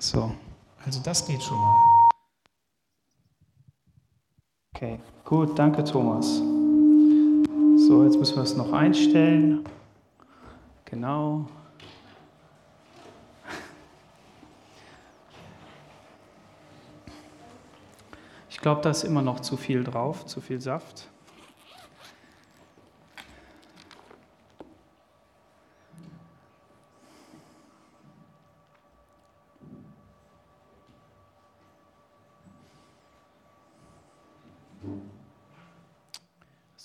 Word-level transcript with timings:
So, 0.00 0.30
also 0.84 1.00
das 1.02 1.26
geht 1.26 1.42
schon 1.42 1.58
mal. 1.58 1.76
Okay, 4.74 5.00
gut, 5.24 5.58
danke 5.58 5.82
Thomas. 5.82 6.36
So, 6.36 8.04
jetzt 8.04 8.16
müssen 8.16 8.36
wir 8.36 8.44
es 8.44 8.56
noch 8.56 8.72
einstellen. 8.72 9.64
Genau. 10.84 11.46
Ich 18.48 18.58
glaube, 18.58 18.82
da 18.82 18.90
ist 18.90 19.02
immer 19.02 19.22
noch 19.22 19.40
zu 19.40 19.56
viel 19.56 19.82
drauf, 19.82 20.26
zu 20.26 20.40
viel 20.40 20.60
Saft. 20.60 21.08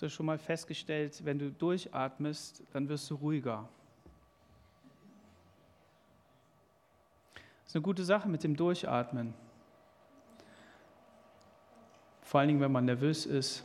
Du 0.03 0.09
schon 0.09 0.25
mal 0.25 0.37
festgestellt, 0.37 1.25
wenn 1.25 1.39
du 1.39 1.49
durchatmest, 1.49 2.63
dann 2.73 2.87
wirst 2.89 3.09
du 3.09 3.15
ruhiger. 3.15 3.67
Das 7.63 7.71
ist 7.71 7.75
eine 7.75 7.81
gute 7.81 8.03
Sache 8.03 8.27
mit 8.27 8.43
dem 8.43 8.55
Durchatmen. 8.55 9.33
Vor 12.21 12.39
allen 12.39 12.49
Dingen, 12.49 12.61
wenn 12.61 12.71
man 12.71 12.85
nervös 12.85 13.25
ist. 13.25 13.63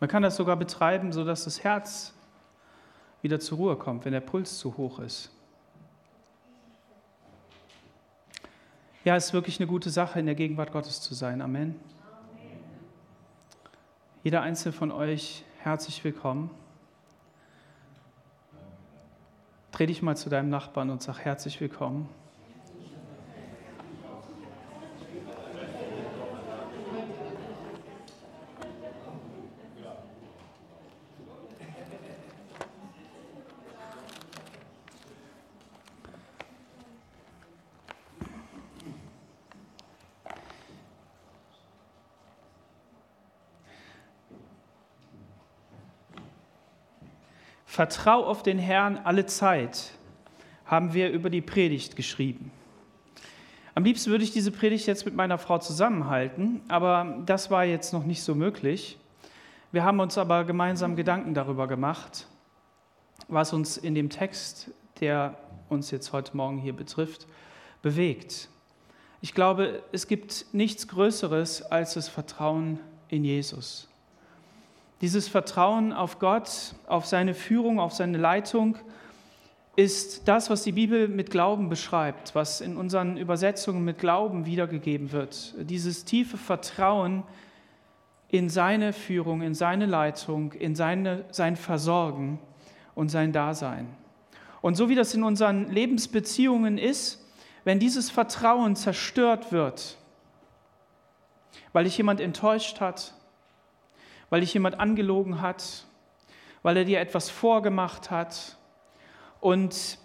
Man 0.00 0.08
kann 0.08 0.22
das 0.22 0.36
sogar 0.36 0.56
betreiben, 0.56 1.12
sodass 1.12 1.44
das 1.44 1.62
Herz 1.62 2.14
wieder 3.22 3.38
zur 3.38 3.58
Ruhe 3.58 3.76
kommt, 3.76 4.04
wenn 4.04 4.12
der 4.12 4.20
Puls 4.20 4.58
zu 4.58 4.76
hoch 4.76 4.98
ist. 4.98 5.30
Ja, 9.04 9.16
es 9.16 9.26
ist 9.26 9.32
wirklich 9.32 9.60
eine 9.60 9.66
gute 9.66 9.90
Sache, 9.90 10.20
in 10.20 10.26
der 10.26 10.34
Gegenwart 10.34 10.72
Gottes 10.72 11.00
zu 11.00 11.14
sein. 11.14 11.40
Amen. 11.40 11.78
Jeder 14.22 14.42
einzelne 14.42 14.72
von 14.72 14.92
euch 14.92 15.44
herzlich 15.62 16.02
willkommen. 16.04 16.50
Dreh 19.72 19.86
dich 19.86 20.00
mal 20.00 20.16
zu 20.16 20.30
deinem 20.30 20.48
Nachbarn 20.48 20.88
und 20.88 21.02
sag 21.02 21.18
herzlich 21.18 21.60
willkommen. 21.60 22.08
Vertrau 47.80 48.26
auf 48.26 48.42
den 48.42 48.58
Herrn 48.58 48.98
alle 49.04 49.24
Zeit, 49.24 49.92
haben 50.66 50.92
wir 50.92 51.08
über 51.12 51.30
die 51.30 51.40
Predigt 51.40 51.96
geschrieben. 51.96 52.52
Am 53.74 53.84
liebsten 53.84 54.10
würde 54.10 54.22
ich 54.22 54.32
diese 54.32 54.50
Predigt 54.50 54.86
jetzt 54.86 55.06
mit 55.06 55.16
meiner 55.16 55.38
Frau 55.38 55.56
zusammenhalten, 55.56 56.60
aber 56.68 57.22
das 57.24 57.50
war 57.50 57.64
jetzt 57.64 57.94
noch 57.94 58.04
nicht 58.04 58.22
so 58.22 58.34
möglich. 58.34 58.98
Wir 59.72 59.82
haben 59.82 59.98
uns 59.98 60.18
aber 60.18 60.44
gemeinsam 60.44 60.94
Gedanken 60.94 61.32
darüber 61.32 61.66
gemacht, 61.66 62.26
was 63.28 63.54
uns 63.54 63.78
in 63.78 63.94
dem 63.94 64.10
Text, 64.10 64.70
der 65.00 65.38
uns 65.70 65.90
jetzt 65.90 66.12
heute 66.12 66.36
Morgen 66.36 66.58
hier 66.58 66.76
betrifft, 66.76 67.26
bewegt. 67.80 68.50
Ich 69.22 69.32
glaube, 69.32 69.82
es 69.90 70.06
gibt 70.06 70.44
nichts 70.52 70.86
Größeres 70.86 71.62
als 71.62 71.94
das 71.94 72.10
Vertrauen 72.10 72.78
in 73.08 73.24
Jesus. 73.24 73.89
Dieses 75.00 75.28
Vertrauen 75.28 75.92
auf 75.92 76.18
Gott, 76.18 76.74
auf 76.86 77.06
seine 77.06 77.34
Führung, 77.34 77.80
auf 77.80 77.94
seine 77.94 78.18
Leitung 78.18 78.76
ist 79.76 80.28
das, 80.28 80.50
was 80.50 80.62
die 80.62 80.72
Bibel 80.72 81.08
mit 81.08 81.30
Glauben 81.30 81.70
beschreibt, 81.70 82.34
was 82.34 82.60
in 82.60 82.76
unseren 82.76 83.16
Übersetzungen 83.16 83.82
mit 83.82 83.98
Glauben 83.98 84.44
wiedergegeben 84.44 85.12
wird. 85.12 85.54
Dieses 85.58 86.04
tiefe 86.04 86.36
Vertrauen 86.36 87.22
in 88.28 88.50
seine 88.50 88.92
Führung, 88.92 89.40
in 89.40 89.54
seine 89.54 89.86
Leitung, 89.86 90.52
in 90.52 90.74
seine, 90.74 91.24
sein 91.30 91.56
Versorgen 91.56 92.38
und 92.94 93.08
sein 93.08 93.32
Dasein. 93.32 93.88
Und 94.60 94.74
so 94.74 94.90
wie 94.90 94.94
das 94.94 95.14
in 95.14 95.22
unseren 95.22 95.70
Lebensbeziehungen 95.70 96.76
ist, 96.76 97.24
wenn 97.64 97.78
dieses 97.78 98.10
Vertrauen 98.10 98.76
zerstört 98.76 99.50
wird, 99.50 99.96
weil 101.72 101.84
dich 101.84 101.96
jemand 101.96 102.20
enttäuscht 102.20 102.80
hat, 102.80 103.14
weil 104.30 104.40
dich 104.40 104.54
jemand 104.54 104.80
angelogen 104.80 105.42
hat, 105.42 105.84
weil 106.62 106.76
er 106.76 106.84
dir 106.84 107.00
etwas 107.00 107.28
vorgemacht 107.28 108.10
hat 108.10 108.56
und 109.40 109.98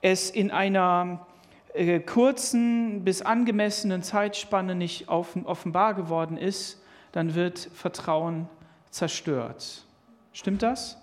es 0.00 0.30
in 0.30 0.50
einer 0.50 1.26
äh, 1.74 2.00
kurzen 2.00 3.04
bis 3.04 3.22
angemessenen 3.22 4.02
Zeitspanne 4.02 4.74
nicht 4.74 5.08
offenbar 5.08 5.94
geworden 5.94 6.36
ist, 6.36 6.82
dann 7.12 7.34
wird 7.34 7.58
Vertrauen 7.58 8.48
zerstört. 8.90 9.84
Stimmt 10.32 10.62
das? 10.62 10.98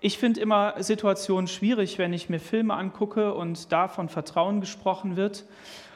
Ich 0.00 0.18
finde 0.18 0.40
immer 0.40 0.82
Situationen 0.82 1.48
schwierig, 1.48 1.96
wenn 1.98 2.12
ich 2.12 2.28
mir 2.28 2.38
Filme 2.38 2.74
angucke 2.74 3.32
und 3.32 3.72
da 3.72 3.88
von 3.88 4.10
Vertrauen 4.10 4.60
gesprochen 4.60 5.16
wird 5.16 5.44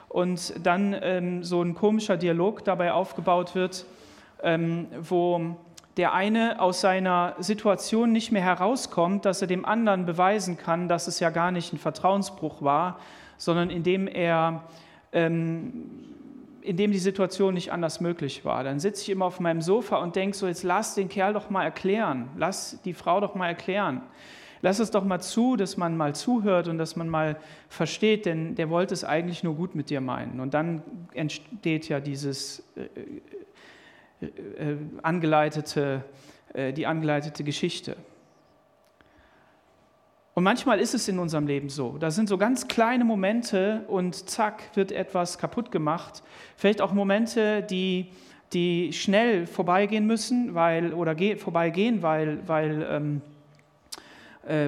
und 0.09 0.55
dann 0.65 0.97
ähm, 1.01 1.45
so 1.45 1.63
ein 1.63 1.75
komischer 1.75 2.17
Dialog 2.17 2.65
dabei 2.65 2.93
aufgebaut 2.93 3.55
wird, 3.55 3.85
ähm, 4.43 4.87
wo 5.01 5.57
der 5.97 6.13
eine 6.13 6.61
aus 6.61 6.81
seiner 6.81 7.35
Situation 7.39 8.13
nicht 8.13 8.31
mehr 8.31 8.43
herauskommt, 8.43 9.25
dass 9.25 9.43
er 9.43 9.49
dem 9.49 9.65
anderen 9.65 10.07
beweisen 10.07 10.57
kann, 10.57 10.89
dass 10.89 11.09
es 11.09 11.21
ja 11.21 11.31
gar 11.31 11.51
nicht 11.51 11.73
ein 11.73 11.79
Vertrauensbruch 11.79 12.63
war, 12.63 12.99
sondern 13.37 13.71
indem 13.71 14.07
er 14.07 14.62
ähm, 15.12 16.09
indem 16.69 16.93
die 16.93 16.99
Situation 16.99 17.55
nicht 17.55 17.73
anders 17.73 18.00
möglich 18.00 18.44
war. 18.44 18.62
Dann 18.62 18.79
sitze 18.79 19.03
ich 19.03 19.09
immer 19.09 19.25
auf 19.25 19.41
meinem 19.41 19.62
Sofa 19.62 19.97
und 19.97 20.17
denke 20.17 20.37
so, 20.37 20.47
jetzt 20.47 20.65
lass 20.65 20.94
den 20.94 21.09
Kerl 21.09 21.32
doch 21.32 21.49
mal 21.49 21.65
erklären, 21.65 22.29
lass 22.37 22.82
die 22.82 22.93
Frau 22.93 23.21
doch 23.21 23.35
mal 23.35 23.49
erklären. 23.49 24.03
Lass 24.60 24.78
es 24.78 24.90
doch 24.90 25.05
mal 25.05 25.20
zu, 25.20 25.56
dass 25.56 25.76
man 25.76 25.96
mal 25.96 26.14
zuhört 26.14 26.69
und 26.69 26.78
dass 26.78 26.96
man 26.96 27.08
mal 27.08 27.37
versteht, 27.69 28.26
denn 28.26 28.55
der 28.55 28.70
wollte 28.70 28.94
es 28.94 29.05
eigentlich 29.05 29.43
nur 29.43 29.55
gut 29.55 29.75
mit 29.75 29.90
dir 29.90 30.00
meinen. 30.00 30.40
Und 30.40 30.55
dann 30.55 30.82
entsteht 31.14 31.88
ja 31.88 32.00
dieses 32.00 32.64
äh, 32.76 34.26
äh, 34.26 34.76
angeleitete, 35.02 36.05
äh, 36.55 36.72
die 36.72 36.87
angeleitete 36.87 37.44
Geschichte. 37.44 37.96
Und 40.34 40.44
manchmal 40.44 40.78
ist 40.78 40.94
es 40.94 41.08
in 41.08 41.19
unserem 41.19 41.49
Leben 41.49 41.69
so. 41.69 41.99
Da 41.99 42.12
sind 42.12 42.28
so 42.28 42.38
ganz 42.38 42.69
kleine 42.69 43.05
Momente 43.05 43.84
und 43.88 44.28
zack 44.31 44.76
wird 44.76 44.93
etwas 44.93 45.38
kaputt 45.38 45.72
gemacht. 45.72 46.22
Vielleicht 46.56 46.81
auch 46.81 46.93
Momente, 46.93 47.62
die, 47.62 48.12
die 48.52 48.93
schnell 48.93 49.49
vorbeigehen 49.49 50.06
müssen, 50.06 50.55
weil, 50.55 50.94
oder 50.94 51.16
vorbeigehen, 51.38 52.02
weil, 52.02 52.46
weil 52.46 52.87
ähm, 52.88 53.16
äh, 53.16 53.38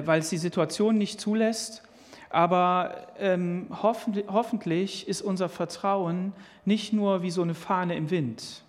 weil 0.05 0.19
es 0.19 0.29
die 0.29 0.37
Situation 0.37 0.97
nicht 0.97 1.19
zulässt. 1.19 1.83
Aber 2.29 3.07
ähm, 3.19 3.67
hoffentlich, 3.81 4.25
hoffentlich 4.27 5.07
ist 5.07 5.21
unser 5.21 5.49
Vertrauen 5.49 6.33
nicht 6.63 6.93
nur 6.93 7.23
wie 7.23 7.31
so 7.31 7.41
eine 7.41 7.53
Fahne 7.53 7.95
im 7.95 8.09
Wind. 8.09 8.63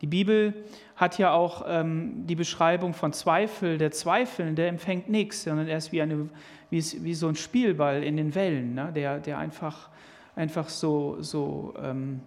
Die 0.00 0.06
Bibel 0.06 0.52
hat 0.96 1.18
ja 1.18 1.32
auch 1.32 1.64
ähm, 1.66 2.26
die 2.26 2.34
Beschreibung 2.34 2.92
von 2.92 3.12
Zweifel. 3.12 3.78
Der 3.78 3.90
Zweifelnde 3.90 4.66
empfängt 4.66 5.08
nichts, 5.08 5.44
sondern 5.44 5.68
er 5.68 5.78
ist 5.78 5.92
wie, 5.92 6.02
eine, 6.02 6.28
wie, 6.70 6.84
wie 7.02 7.14
so 7.14 7.28
ein 7.28 7.36
Spielball 7.36 8.02
in 8.02 8.16
den 8.16 8.34
Wellen, 8.34 8.74
ne? 8.74 8.92
der, 8.94 9.18
der 9.20 9.38
einfach, 9.38 9.88
einfach 10.36 10.68
so, 10.68 11.16
so, 11.20 11.74
ähm, 11.82 12.20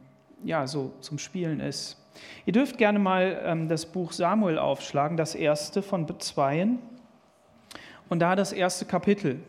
ja, 0.43 0.65
so 0.65 0.93
zum 1.01 1.19
Spielen 1.19 1.59
ist. 1.59 1.97
Ihr 2.45 2.53
dürft 2.53 2.77
gerne 2.77 2.99
mal 2.99 3.41
ähm, 3.43 3.67
das 3.67 3.85
Buch 3.85 4.11
Samuel 4.11 4.57
aufschlagen, 4.57 5.17
das 5.17 5.35
erste 5.35 5.81
von 5.81 6.07
Zweien 6.19 6.79
und 8.09 8.19
da 8.19 8.35
das 8.35 8.53
erste 8.53 8.85
Kapitel. 8.85 9.39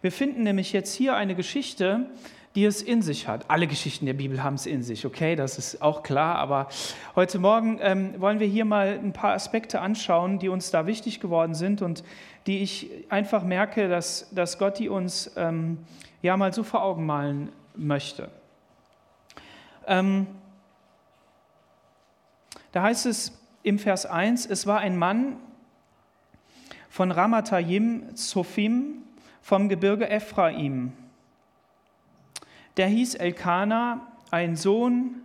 Wir 0.00 0.12
finden 0.12 0.42
nämlich 0.42 0.72
jetzt 0.72 0.94
hier 0.94 1.16
eine 1.16 1.34
Geschichte, 1.34 2.06
die 2.54 2.64
es 2.64 2.82
in 2.82 3.02
sich 3.02 3.28
hat. 3.28 3.48
Alle 3.48 3.66
Geschichten 3.66 4.06
der 4.06 4.14
Bibel 4.14 4.42
haben 4.42 4.54
es 4.54 4.66
in 4.66 4.82
sich, 4.82 5.04
okay, 5.06 5.36
das 5.36 5.58
ist 5.58 5.82
auch 5.82 6.02
klar, 6.02 6.36
aber 6.36 6.68
heute 7.14 7.38
Morgen 7.38 7.78
ähm, 7.82 8.14
wollen 8.18 8.40
wir 8.40 8.46
hier 8.46 8.64
mal 8.64 8.98
ein 8.98 9.12
paar 9.12 9.34
Aspekte 9.34 9.80
anschauen, 9.80 10.38
die 10.38 10.48
uns 10.48 10.70
da 10.70 10.86
wichtig 10.86 11.20
geworden 11.20 11.54
sind 11.54 11.82
und 11.82 12.02
die 12.46 12.62
ich 12.62 12.90
einfach 13.10 13.44
merke, 13.44 13.88
dass, 13.88 14.28
dass 14.34 14.58
Gott 14.58 14.78
die 14.78 14.88
uns 14.88 15.30
ähm, 15.36 15.78
ja 16.22 16.36
mal 16.36 16.52
so 16.52 16.62
vor 16.62 16.82
Augen 16.82 17.06
malen 17.06 17.50
möchte. 17.76 18.30
Ähm, 19.86 20.26
da 22.78 22.84
heißt 22.84 23.06
es 23.06 23.36
im 23.64 23.76
Vers 23.76 24.06
1, 24.06 24.46
es 24.46 24.64
war 24.64 24.78
ein 24.78 24.96
Mann 24.96 25.38
von 26.88 27.10
Ramatayim 27.10 28.14
Zophim, 28.14 29.02
vom 29.42 29.68
Gebirge 29.68 30.08
Ephraim. 30.08 30.92
Der 32.76 32.86
hieß 32.86 33.16
Elkanah, 33.16 34.06
ein 34.30 34.54
Sohn 34.54 35.22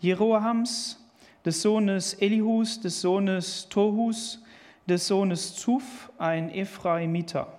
Jerohams, 0.00 0.98
des 1.44 1.60
Sohnes 1.60 2.14
Elihus, 2.14 2.80
des 2.80 3.02
Sohnes 3.02 3.68
Tohus, 3.68 4.42
des 4.88 5.06
Sohnes 5.06 5.56
Zuf, 5.56 6.10
ein 6.16 6.48
Ephraimiter. 6.48 7.52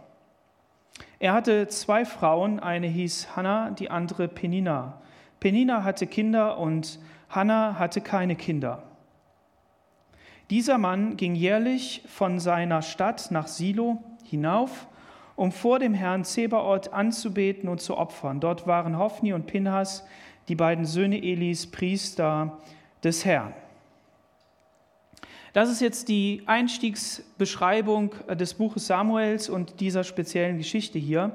Er 1.19 1.33
hatte 1.33 1.67
zwei 1.67 2.03
Frauen, 2.03 2.59
eine 2.59 2.87
hieß 2.87 3.35
Hannah, 3.35 3.69
die 3.69 3.91
andere 3.91 4.27
Penina. 4.27 5.03
Penina 5.39 5.83
hatte 5.83 6.07
Kinder 6.07 6.57
und 6.57 6.97
Hannah 7.29 7.77
hatte 7.77 8.01
keine 8.01 8.35
Kinder. 8.35 8.81
Dieser 10.51 10.77
Mann 10.77 11.17
ging 11.17 11.33
jährlich 11.33 12.03
von 12.07 12.39
seiner 12.39 12.83
Stadt 12.83 13.31
nach 13.31 13.47
Silo 13.47 14.03
hinauf, 14.23 14.87
um 15.35 15.51
vor 15.51 15.79
dem 15.79 15.95
Herrn 15.95 16.23
Zebaoth 16.23 16.93
anzubeten 16.93 17.67
und 17.67 17.81
zu 17.81 17.97
opfern. 17.97 18.39
Dort 18.39 18.67
waren 18.67 18.97
Hophni 18.97 19.33
und 19.33 19.47
Pinhas, 19.47 20.05
die 20.47 20.55
beiden 20.55 20.85
Söhne 20.85 21.17
Elis, 21.17 21.65
Priester 21.65 22.59
des 23.03 23.25
Herrn. 23.25 23.53
Das 25.53 25.71
ist 25.71 25.81
jetzt 25.81 26.09
die 26.09 26.43
Einstiegsbeschreibung 26.45 28.11
des 28.29 28.53
Buches 28.53 28.85
Samuels 28.85 29.49
und 29.49 29.79
dieser 29.79 30.03
speziellen 30.03 30.57
Geschichte 30.57 30.99
hier. 30.99 31.31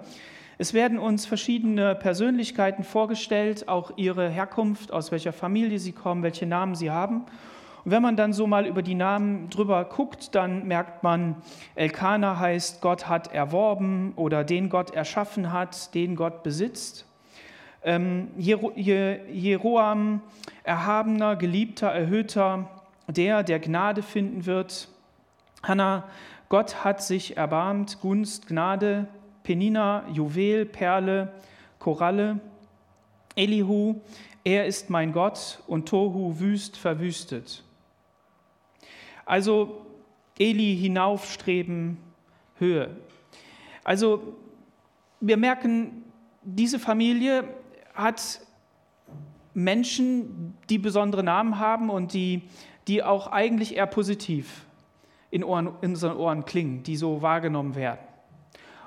Es 0.59 0.73
werden 0.73 0.99
uns 0.99 1.27
verschiedene 1.27 1.95
Persönlichkeiten 1.95 2.85
vorgestellt, 2.85 3.67
auch 3.67 3.93
ihre 3.97 4.29
Herkunft, 4.29 4.93
aus 4.93 5.11
welcher 5.11 5.33
Familie 5.33 5.79
sie 5.79 5.93
kommen, 5.93 6.23
welche 6.23 6.47
Namen 6.47 6.75
sie 6.75 6.91
haben. 6.91 7.25
Und 7.85 7.91
wenn 7.93 8.03
man 8.03 8.17
dann 8.17 8.33
so 8.33 8.47
mal 8.47 8.67
über 8.67 8.83
die 8.83 8.95
Namen 8.95 9.49
drüber 9.49 9.85
guckt, 9.85 10.35
dann 10.35 10.67
merkt 10.67 11.03
man, 11.03 11.37
Elkanah 11.75 12.39
heißt, 12.39 12.81
Gott 12.81 13.09
hat 13.09 13.33
erworben 13.33 14.13
oder 14.17 14.45
den 14.45 14.69
Gott 14.69 14.91
erschaffen 14.91 15.53
hat, 15.53 15.95
den 15.95 16.17
Gott 16.17 16.43
besitzt. 16.43 17.07
Ähm, 17.83 18.29
Jeroam, 18.37 20.21
erhabener, 20.63 21.37
geliebter, 21.37 21.89
erhöhter, 21.89 22.69
der, 23.09 23.43
der 23.43 23.59
Gnade 23.59 24.03
finden 24.03 24.45
wird. 24.45 24.89
Hannah, 25.63 26.05
Gott 26.51 26.85
hat 26.85 27.03
sich 27.03 27.37
erbarmt, 27.37 28.01
Gunst, 28.01 28.47
Gnade, 28.47 29.07
Penina, 29.43 30.05
Juwel, 30.13 30.67
Perle, 30.67 31.33
Koralle. 31.79 32.41
Elihu, 33.37 34.01
er 34.45 34.67
ist 34.67 34.91
mein 34.91 35.13
Gott 35.13 35.63
und 35.67 35.89
Tohu 35.89 36.39
wüst 36.41 36.77
verwüstet. 36.77 37.63
Also 39.31 39.87
Eli 40.41 40.77
hinaufstreben, 40.77 41.99
Höhe. 42.59 42.97
Also 43.85 44.35
wir 45.21 45.37
merken, 45.37 46.03
diese 46.43 46.81
Familie 46.81 47.45
hat 47.95 48.41
Menschen, 49.55 50.59
die 50.69 50.79
besondere 50.79 51.23
Namen 51.23 51.61
haben 51.61 51.91
und 51.91 52.13
die, 52.13 52.43
die 52.89 53.05
auch 53.05 53.29
eigentlich 53.29 53.77
eher 53.77 53.87
positiv 53.87 54.67
in, 55.31 55.45
Ohren, 55.45 55.69
in 55.81 55.91
unseren 55.91 56.17
Ohren 56.17 56.45
klingen, 56.45 56.83
die 56.83 56.97
so 56.97 57.23
wahrgenommen 57.23 57.77
werden. 57.77 58.01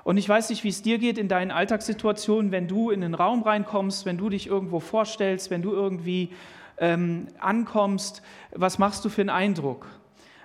Und 0.02 0.18
ich 0.18 0.28
weiß 0.28 0.50
nicht, 0.50 0.62
wie 0.62 0.68
es 0.68 0.82
dir 0.82 0.98
geht 0.98 1.16
in 1.16 1.28
deinen 1.28 1.52
Alltagssituationen, 1.52 2.52
wenn 2.52 2.68
du 2.68 2.90
in 2.90 3.00
den 3.00 3.14
Raum 3.14 3.44
reinkommst, 3.44 4.04
wenn 4.04 4.18
du 4.18 4.28
dich 4.28 4.46
irgendwo 4.46 4.78
vorstellst, 4.78 5.50
wenn 5.50 5.62
du 5.62 5.72
irgendwie 5.72 6.28
ähm, 6.76 7.28
ankommst, 7.38 8.20
was 8.52 8.78
machst 8.78 9.06
du 9.06 9.08
für 9.08 9.22
einen 9.22 9.30
Eindruck? 9.30 9.86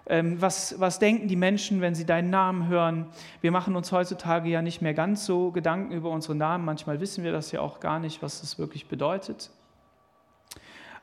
Ähm, 0.09 0.41
was, 0.41 0.79
was 0.79 0.97
denken 0.97 1.27
die 1.27 1.35
Menschen, 1.35 1.81
wenn 1.81 1.93
sie 1.93 2.05
deinen 2.05 2.31
Namen 2.31 2.67
hören? 2.67 3.05
Wir 3.41 3.51
machen 3.51 3.75
uns 3.75 3.91
heutzutage 3.91 4.49
ja 4.49 4.63
nicht 4.63 4.81
mehr 4.81 4.95
ganz 4.95 5.25
so 5.25 5.51
Gedanken 5.51 5.93
über 5.93 6.09
unsere 6.09 6.33
Namen. 6.33 6.65
Manchmal 6.65 6.99
wissen 6.99 7.23
wir 7.23 7.31
das 7.31 7.51
ja 7.51 7.61
auch 7.61 7.79
gar 7.79 7.99
nicht, 7.99 8.23
was 8.23 8.41
das 8.41 8.57
wirklich 8.57 8.87
bedeutet. 8.87 9.51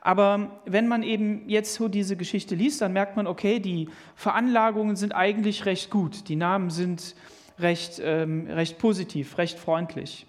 Aber 0.01 0.59
wenn 0.65 0.87
man 0.87 1.03
eben 1.03 1.47
jetzt 1.47 1.73
so 1.75 1.87
diese 1.87 2.17
Geschichte 2.17 2.53
liest, 2.53 2.81
dann 2.81 2.93
merkt 2.93 3.15
man, 3.15 3.27
okay, 3.27 3.59
die 3.59 3.89
Veranlagungen 4.15 4.97
sind 4.97 5.13
eigentlich 5.13 5.65
recht 5.65 5.89
gut. 5.89 6.27
Die 6.27 6.35
Namen 6.35 6.69
sind 6.69 7.15
recht, 7.59 8.01
ähm, 8.03 8.47
recht 8.47 8.77
positiv, 8.77 9.37
recht 9.37 9.57
freundlich. 9.57 10.27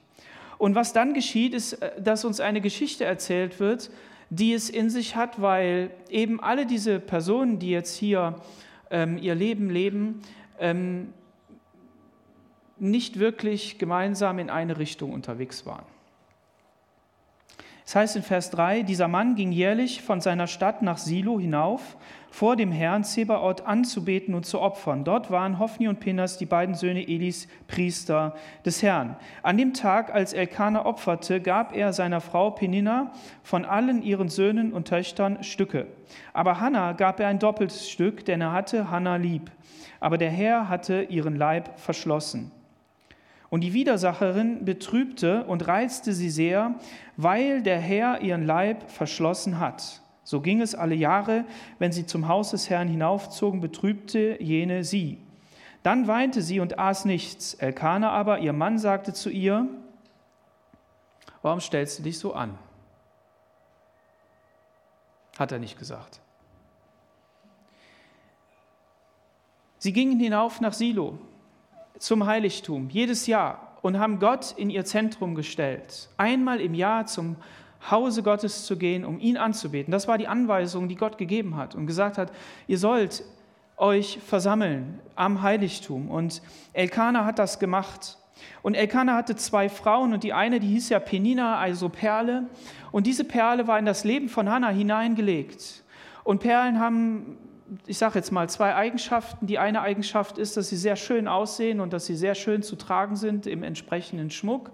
Und 0.56 0.74
was 0.74 0.92
dann 0.92 1.14
geschieht, 1.14 1.52
ist, 1.52 1.74
äh, 1.74 2.00
dass 2.00 2.24
uns 2.24 2.40
eine 2.40 2.60
Geschichte 2.60 3.04
erzählt 3.04 3.60
wird, 3.60 3.90
die 4.30 4.52
es 4.52 4.70
in 4.70 4.90
sich 4.90 5.16
hat, 5.16 5.40
weil 5.40 5.90
eben 6.10 6.40
alle 6.40 6.66
diese 6.66 7.00
Personen, 7.00 7.58
die 7.58 7.70
jetzt 7.70 7.96
hier 7.96 8.36
ähm, 8.90 9.18
ihr 9.18 9.34
Leben 9.34 9.70
leben, 9.70 10.22
ähm, 10.58 11.12
nicht 12.78 13.18
wirklich 13.18 13.78
gemeinsam 13.78 14.38
in 14.38 14.50
eine 14.50 14.78
Richtung 14.78 15.12
unterwegs 15.12 15.66
waren. 15.66 15.84
Es 17.88 17.94
heißt 17.94 18.16
in 18.16 18.22
Vers 18.22 18.50
3, 18.50 18.82
dieser 18.82 19.08
Mann 19.08 19.34
ging 19.34 19.50
jährlich 19.50 20.02
von 20.02 20.20
seiner 20.20 20.46
Stadt 20.46 20.82
nach 20.82 20.98
Silo 20.98 21.40
hinauf, 21.40 21.96
vor 22.30 22.54
dem 22.54 22.70
Herrn 22.70 23.02
Zebaoth 23.02 23.64
anzubeten 23.66 24.34
und 24.34 24.44
zu 24.44 24.60
opfern. 24.60 25.04
Dort 25.04 25.30
waren 25.30 25.58
Hophni 25.58 25.88
und 25.88 25.98
Penas, 25.98 26.36
die 26.36 26.44
beiden 26.44 26.74
Söhne 26.74 27.08
Elis, 27.08 27.48
Priester 27.66 28.34
des 28.66 28.82
Herrn. 28.82 29.16
An 29.42 29.56
dem 29.56 29.72
Tag, 29.72 30.12
als 30.12 30.34
Elkanah 30.34 30.84
opferte, 30.84 31.40
gab 31.40 31.74
er 31.74 31.94
seiner 31.94 32.20
Frau 32.20 32.50
Penina 32.50 33.10
von 33.42 33.64
allen 33.64 34.02
ihren 34.02 34.28
Söhnen 34.28 34.74
und 34.74 34.88
Töchtern 34.88 35.42
Stücke. 35.42 35.86
Aber 36.34 36.60
Hannah 36.60 36.92
gab 36.92 37.20
er 37.20 37.28
ein 37.28 37.38
doppeltes 37.38 37.88
Stück, 37.88 38.22
denn 38.26 38.42
er 38.42 38.52
hatte 38.52 38.90
Hannah 38.90 39.16
lieb. 39.16 39.50
Aber 39.98 40.18
der 40.18 40.30
Herr 40.30 40.68
hatte 40.68 41.04
ihren 41.04 41.36
Leib 41.36 41.80
verschlossen. 41.80 42.52
Und 43.50 43.62
die 43.62 43.72
Widersacherin 43.72 44.64
betrübte 44.64 45.44
und 45.44 45.66
reizte 45.66 46.12
sie 46.12 46.30
sehr, 46.30 46.74
weil 47.16 47.62
der 47.62 47.78
Herr 47.78 48.20
ihren 48.20 48.44
Leib 48.44 48.90
verschlossen 48.90 49.58
hat. 49.58 50.02
So 50.22 50.42
ging 50.42 50.60
es 50.60 50.74
alle 50.74 50.94
Jahre, 50.94 51.46
wenn 51.78 51.90
sie 51.90 52.04
zum 52.04 52.28
Haus 52.28 52.50
des 52.50 52.68
Herrn 52.68 52.88
hinaufzogen, 52.88 53.60
betrübte 53.60 54.42
jene 54.42 54.84
sie. 54.84 55.18
Dann 55.82 56.06
weinte 56.06 56.42
sie 56.42 56.60
und 56.60 56.78
aß 56.78 57.06
nichts. 57.06 57.54
Elkanah 57.54 58.10
aber, 58.10 58.40
ihr 58.40 58.52
Mann, 58.52 58.78
sagte 58.78 59.14
zu 59.14 59.30
ihr, 59.30 59.66
warum 61.40 61.60
stellst 61.60 61.98
du 61.98 62.02
dich 62.02 62.18
so 62.18 62.34
an? 62.34 62.58
Hat 65.38 65.52
er 65.52 65.58
nicht 65.58 65.78
gesagt. 65.78 66.20
Sie 69.78 69.94
gingen 69.94 70.20
hinauf 70.20 70.60
nach 70.60 70.74
Silo 70.74 71.18
zum 71.98 72.26
Heiligtum 72.26 72.88
jedes 72.90 73.26
Jahr 73.26 73.76
und 73.82 73.98
haben 73.98 74.18
Gott 74.18 74.54
in 74.56 74.70
ihr 74.70 74.84
Zentrum 74.84 75.34
gestellt. 75.34 76.08
Einmal 76.16 76.60
im 76.60 76.74
Jahr 76.74 77.06
zum 77.06 77.36
Hause 77.90 78.22
Gottes 78.22 78.64
zu 78.64 78.76
gehen, 78.76 79.04
um 79.04 79.20
ihn 79.20 79.36
anzubeten. 79.36 79.92
Das 79.92 80.08
war 80.08 80.18
die 80.18 80.28
Anweisung, 80.28 80.88
die 80.88 80.96
Gott 80.96 81.18
gegeben 81.18 81.56
hat 81.56 81.74
und 81.74 81.86
gesagt 81.86 82.18
hat, 82.18 82.32
ihr 82.66 82.78
sollt 82.78 83.22
euch 83.76 84.18
versammeln 84.26 84.98
am 85.14 85.42
Heiligtum. 85.42 86.10
Und 86.10 86.42
Elkanah 86.72 87.24
hat 87.24 87.38
das 87.38 87.58
gemacht. 87.58 88.18
Und 88.62 88.74
Elkanah 88.74 89.14
hatte 89.14 89.36
zwei 89.36 89.68
Frauen 89.68 90.12
und 90.12 90.24
die 90.24 90.32
eine, 90.32 90.60
die 90.60 90.68
hieß 90.68 90.88
ja 90.88 90.98
Penina, 90.98 91.56
also 91.58 91.88
Perle. 91.88 92.46
Und 92.90 93.06
diese 93.06 93.24
Perle 93.24 93.66
war 93.66 93.78
in 93.78 93.86
das 93.86 94.04
Leben 94.04 94.28
von 94.28 94.48
Hannah 94.48 94.70
hineingelegt. 94.70 95.84
Und 96.24 96.40
Perlen 96.40 96.80
haben 96.80 97.38
ich 97.86 97.98
sage 97.98 98.18
jetzt 98.18 98.32
mal, 98.32 98.48
zwei 98.48 98.74
Eigenschaften. 98.74 99.46
Die 99.46 99.58
eine 99.58 99.80
Eigenschaft 99.80 100.38
ist, 100.38 100.56
dass 100.56 100.68
sie 100.68 100.76
sehr 100.76 100.96
schön 100.96 101.28
aussehen 101.28 101.80
und 101.80 101.92
dass 101.92 102.06
sie 102.06 102.16
sehr 102.16 102.34
schön 102.34 102.62
zu 102.62 102.76
tragen 102.76 103.16
sind 103.16 103.46
im 103.46 103.62
entsprechenden 103.62 104.30
Schmuck, 104.30 104.70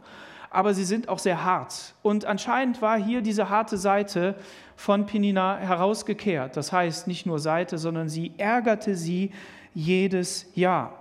aber 0.51 0.75
sie 0.75 0.85
sind 0.85 1.09
auch 1.09 1.19
sehr 1.19 1.45
hart. 1.45 1.95
Und 2.03 2.25
anscheinend 2.25 2.81
war 2.81 2.97
hier 2.97 3.23
diese 3.23 3.49
harte 3.49 3.77
Seite 3.77 4.37
von 4.77 5.07
Penina 5.07 5.57
herausgekehrt. 5.59 6.57
Das 6.57 6.73
heißt, 6.73 7.09
nicht 7.09 7.27
nur 7.27 7.39
Seite, 7.39 7.79
sondern 7.79 8.09
sie 8.09 8.33
ärgerte 8.39 8.95
sie 8.95 9.33
jedes 9.75 10.47
Jahr. 10.55 10.99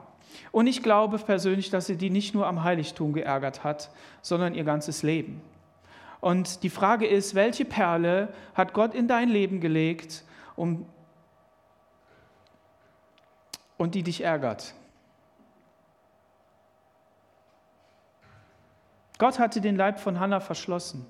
Und 0.51 0.65
ich 0.65 0.81
glaube 0.81 1.19
persönlich, 1.19 1.69
dass 1.69 1.85
sie 1.85 1.95
die 1.95 2.09
nicht 2.09 2.33
nur 2.33 2.47
am 2.47 2.63
Heiligtum 2.63 3.13
geärgert 3.13 3.63
hat, 3.63 3.91
sondern 4.21 4.55
ihr 4.55 4.63
ganzes 4.63 5.03
Leben. 5.03 5.41
Und 6.19 6.63
die 6.63 6.69
Frage 6.69 7.05
ist, 7.05 7.35
welche 7.35 7.65
Perle 7.65 8.29
hat 8.55 8.73
Gott 8.73 8.95
in 8.95 9.07
dein 9.07 9.29
Leben 9.29 9.59
gelegt, 9.59 10.23
um 10.55 10.85
und 13.83 13.95
die 13.95 14.03
dich 14.03 14.23
ärgert. 14.23 14.73
Gott 19.17 19.39
hatte 19.39 19.59
den 19.59 19.75
Leib 19.75 19.99
von 19.99 20.21
Hannah 20.21 20.39
verschlossen. 20.39 21.05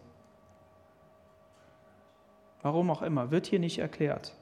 Warum 2.63 2.89
auch 2.89 3.03
immer, 3.03 3.29
wird 3.29 3.45
hier 3.45 3.59
nicht 3.59 3.77
erklärt. 3.77 4.33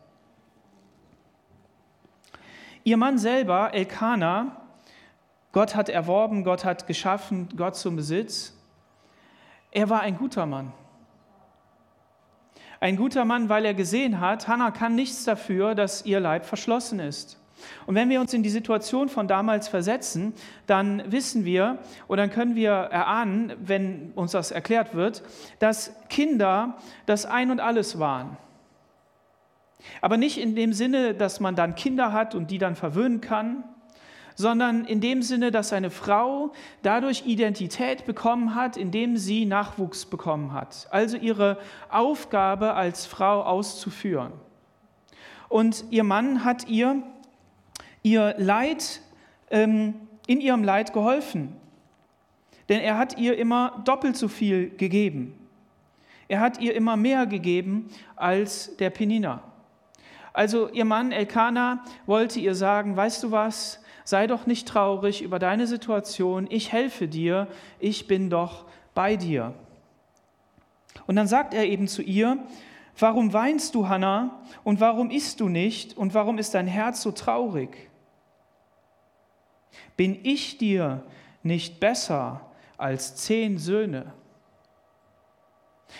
Ihr 2.86 2.96
Mann 2.96 3.18
selber, 3.18 3.74
Elkanah, 3.74 4.62
Gott 5.52 5.76
hat 5.76 5.90
erworben, 5.90 6.46
Gott 6.46 6.64
hat 6.64 6.88
geschaffen, 6.88 7.50
Gott 7.58 7.76
zum 7.76 7.98
Besitz. 7.98 8.58
Er 9.72 9.90
war 9.90 10.00
ein 10.00 10.18
guter 10.18 10.46
Mann. 10.46 10.72
Ein 12.80 12.96
guter 12.96 13.26
Mann, 13.26 13.50
weil 13.50 13.66
er 13.66 13.74
gesehen 13.74 14.22
hat, 14.22 14.48
Hannah 14.48 14.72
kann 14.72 14.96
nichts 14.96 15.26
dafür, 15.26 15.76
dass 15.76 16.06
ihr 16.06 16.22
Leib 16.22 16.46
verschlossen 16.46 17.02
ist. 17.02 17.41
Und 17.86 17.96
wenn 17.96 18.10
wir 18.10 18.22
uns 18.22 18.34
in 18.34 18.44
die 18.44 18.50
Situation 18.50 19.10
von 19.10 19.28
damals 19.28 19.68
versetzen, 19.68 20.34
dann 20.68 21.04
wissen 21.12 21.46
wir 21.46 21.80
oder 22.08 22.24
dann 22.24 22.32
können 22.32 22.56
wir 22.56 22.72
erahnen, 22.72 23.54
wenn 23.60 24.12
uns 24.16 24.32
das 24.32 24.52
erklärt 24.52 24.94
wird, 24.94 25.24
dass 25.60 25.94
Kinder 26.10 26.78
das 27.06 27.26
Ein 27.26 27.52
und 27.52 27.60
alles 27.60 28.00
waren. 28.00 28.38
Aber 30.02 30.18
nicht 30.18 30.38
in 30.38 30.56
dem 30.56 30.74
Sinne, 30.74 31.14
dass 31.14 31.40
man 31.40 31.56
dann 31.56 31.76
Kinder 31.76 32.14
hat 32.14 32.36
und 32.36 32.52
die 32.52 32.58
dann 32.58 32.76
verwöhnen 32.76 33.22
kann, 33.22 33.64
sondern 34.36 34.86
in 34.86 35.02
dem 35.02 35.22
Sinne, 35.22 35.52
dass 35.52 35.74
eine 35.74 35.90
Frau 35.90 36.54
dadurch 36.82 37.26
Identität 37.26 38.06
bekommen 38.06 38.56
hat, 38.56 38.78
indem 38.78 39.18
sie 39.18 39.46
Nachwuchs 39.46 40.06
bekommen 40.06 40.54
hat. 40.54 40.88
Also 40.92 41.18
ihre 41.18 41.58
Aufgabe 41.90 42.74
als 42.74 43.06
Frau 43.06 43.44
auszuführen. 43.44 44.32
Und 45.50 45.86
ihr 45.90 46.04
Mann 46.04 46.46
hat 46.46 46.68
ihr 46.70 47.04
ihr 48.04 48.36
Leid, 48.38 49.02
ähm, 49.50 49.96
in 50.28 50.42
ihrem 50.42 50.64
Leid 50.64 50.94
geholfen. 50.94 51.56
Denn 52.70 52.80
er 52.80 52.98
hat 52.98 53.18
ihr 53.18 53.38
immer 53.38 53.82
doppelt 53.86 54.16
so 54.16 54.28
viel 54.28 54.70
gegeben. 54.70 55.38
Er 56.28 56.40
hat 56.40 56.62
ihr 56.62 56.74
immer 56.74 56.96
mehr 56.96 57.26
gegeben 57.26 57.90
als 58.16 58.78
der 58.78 58.90
Penina. 58.90 59.44
Also 60.34 60.70
ihr 60.70 60.86
Mann 60.86 61.12
Elkanah 61.12 61.84
wollte 62.06 62.40
ihr 62.40 62.56
sagen, 62.56 62.96
weißt 62.96 63.24
du 63.24 63.32
was, 63.32 63.82
sei 64.06 64.28
doch 64.28 64.46
nicht 64.46 64.68
traurig 64.68 65.22
über 65.22 65.40
deine 65.40 65.68
Situation, 65.68 66.48
ich 66.50 66.72
helfe 66.72 67.08
dir, 67.10 67.48
ich 67.80 68.08
bin 68.08 68.30
doch 68.30 68.66
bei 68.94 69.18
dir. 69.18 69.54
Und 71.08 71.18
dann 71.18 71.28
sagt 71.28 71.54
er 71.54 71.66
eben 71.66 71.90
zu 71.90 72.02
ihr, 72.02 72.38
warum 72.98 73.34
weinst 73.34 73.76
du, 73.76 73.90
Hannah, 73.90 74.42
und 74.64 74.80
warum 74.80 75.10
isst 75.10 75.42
du 75.42 75.50
nicht, 75.50 75.98
und 75.98 76.14
warum 76.14 76.38
ist 76.38 76.54
dein 76.54 76.68
Herz 76.68 77.02
so 77.02 77.12
traurig? 77.12 77.91
Bin 80.02 80.18
ich 80.24 80.58
dir 80.58 81.04
nicht 81.44 81.80
besser 81.80 82.42
als 82.76 83.18
zehn 83.18 83.60
Söhne? 83.60 84.12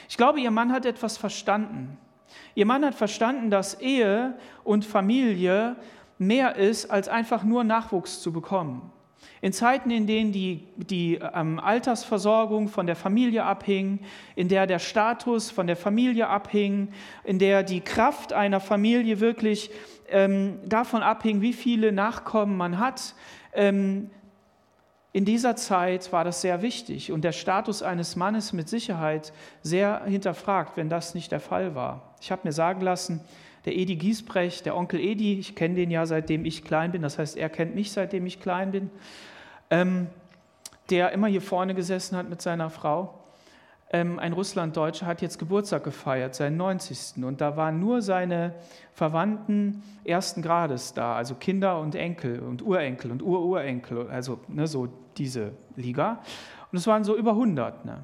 Ich 0.10 0.18
glaube, 0.18 0.40
ihr 0.40 0.50
Mann 0.50 0.72
hat 0.72 0.88
etwas 0.88 1.20
verstanden. 1.20 2.00
Ihr 2.56 2.66
Mann 2.66 2.84
hat 2.84 2.96
verstanden, 2.96 3.52
dass 3.52 3.80
Ehe 3.80 4.36
und 4.64 4.86
Familie 4.86 5.76
mehr 6.18 6.56
ist, 6.56 6.90
als 6.90 7.10
einfach 7.10 7.44
nur 7.44 7.64
Nachwuchs 7.64 8.24
zu 8.24 8.34
bekommen. 8.34 8.92
In 9.40 9.54
Zeiten, 9.54 9.92
in 9.92 10.08
denen 10.08 10.32
die, 10.32 10.68
die 10.78 11.20
ähm, 11.36 11.60
Altersversorgung 11.60 12.70
von 12.70 12.88
der 12.88 12.96
Familie 12.96 13.44
abhing, 13.44 14.00
in 14.36 14.48
der 14.48 14.66
der 14.66 14.80
Status 14.80 15.52
von 15.52 15.68
der 15.68 15.76
Familie 15.76 16.28
abhing, 16.28 16.92
in 17.24 17.38
der 17.38 17.62
die 17.62 17.82
Kraft 17.82 18.34
einer 18.34 18.62
Familie 18.62 19.20
wirklich 19.20 19.70
ähm, 20.10 20.58
davon 20.66 21.04
abhing, 21.04 21.42
wie 21.42 21.54
viele 21.54 21.92
Nachkommen 21.92 22.58
man 22.58 22.80
hat, 22.80 23.14
ähm, 23.54 24.10
in 25.14 25.26
dieser 25.26 25.58
Zeit 25.58 26.14
war 26.14 26.24
das 26.24 26.42
sehr 26.42 26.62
wichtig 26.62 27.12
und 27.12 27.24
der 27.24 27.34
Status 27.34 27.84
eines 27.84 28.16
Mannes 28.16 28.54
mit 28.54 28.70
Sicherheit 28.70 29.34
sehr 29.62 30.04
hinterfragt, 30.06 30.78
wenn 30.78 30.90
das 30.90 31.16
nicht 31.16 31.32
der 31.34 31.42
Fall 31.42 31.76
war. 31.76 32.16
Ich 32.22 32.32
habe 32.32 32.42
mir 32.46 32.54
sagen 32.54 32.82
lassen, 32.82 33.20
der 33.66 33.76
Edi 33.76 33.98
Giesbrecht, 33.98 34.66
der 34.66 34.76
Onkel 34.76 35.00
Edi, 35.00 35.38
ich 35.38 35.56
kenne 35.56 35.76
den 35.76 35.92
ja 35.92 36.06
seitdem 36.06 36.46
ich 36.46 36.64
klein 36.64 36.92
bin, 36.92 37.02
das 37.02 37.20
heißt, 37.20 37.36
er 37.36 37.50
kennt 37.50 37.76
mich 37.76 37.92
seitdem 37.92 38.26
ich 38.26 38.40
klein 38.40 38.72
bin, 38.72 38.90
ähm, 39.70 40.08
der 40.90 41.12
immer 41.12 41.28
hier 41.28 41.42
vorne 41.42 41.76
gesessen 41.76 42.16
hat 42.18 42.30
mit 42.30 42.42
seiner 42.42 42.70
Frau 42.70 43.21
ein 43.92 44.32
Russlanddeutscher 44.32 45.06
hat 45.06 45.22
jetzt 45.22 45.38
Geburtstag 45.38 45.84
gefeiert, 45.84 46.34
seinen 46.34 46.56
90. 46.56 47.24
Und 47.26 47.42
da 47.42 47.58
waren 47.58 47.80
nur 47.80 48.02
seine 48.02 48.54
Verwandten 48.94 49.84
ersten 50.06 50.42
Grades 50.42 50.94
da, 50.94 51.16
also 51.16 51.36
Kinder 51.36 51.80
und 51.80 51.96
Enkel 51.96 52.40
und 52.40 52.62
Urenkel 52.62 53.12
und 53.12 53.22
Ururenkel, 53.22 54.10
also 54.10 54.40
ne, 54.48 54.66
so 54.66 54.88
diese 55.18 55.52
Liga. 55.76 56.22
Und 56.72 56.78
es 56.78 56.88
waren 56.88 57.04
so 57.04 57.18
über 57.18 57.32
100. 57.32 57.84
Ne? 57.84 58.00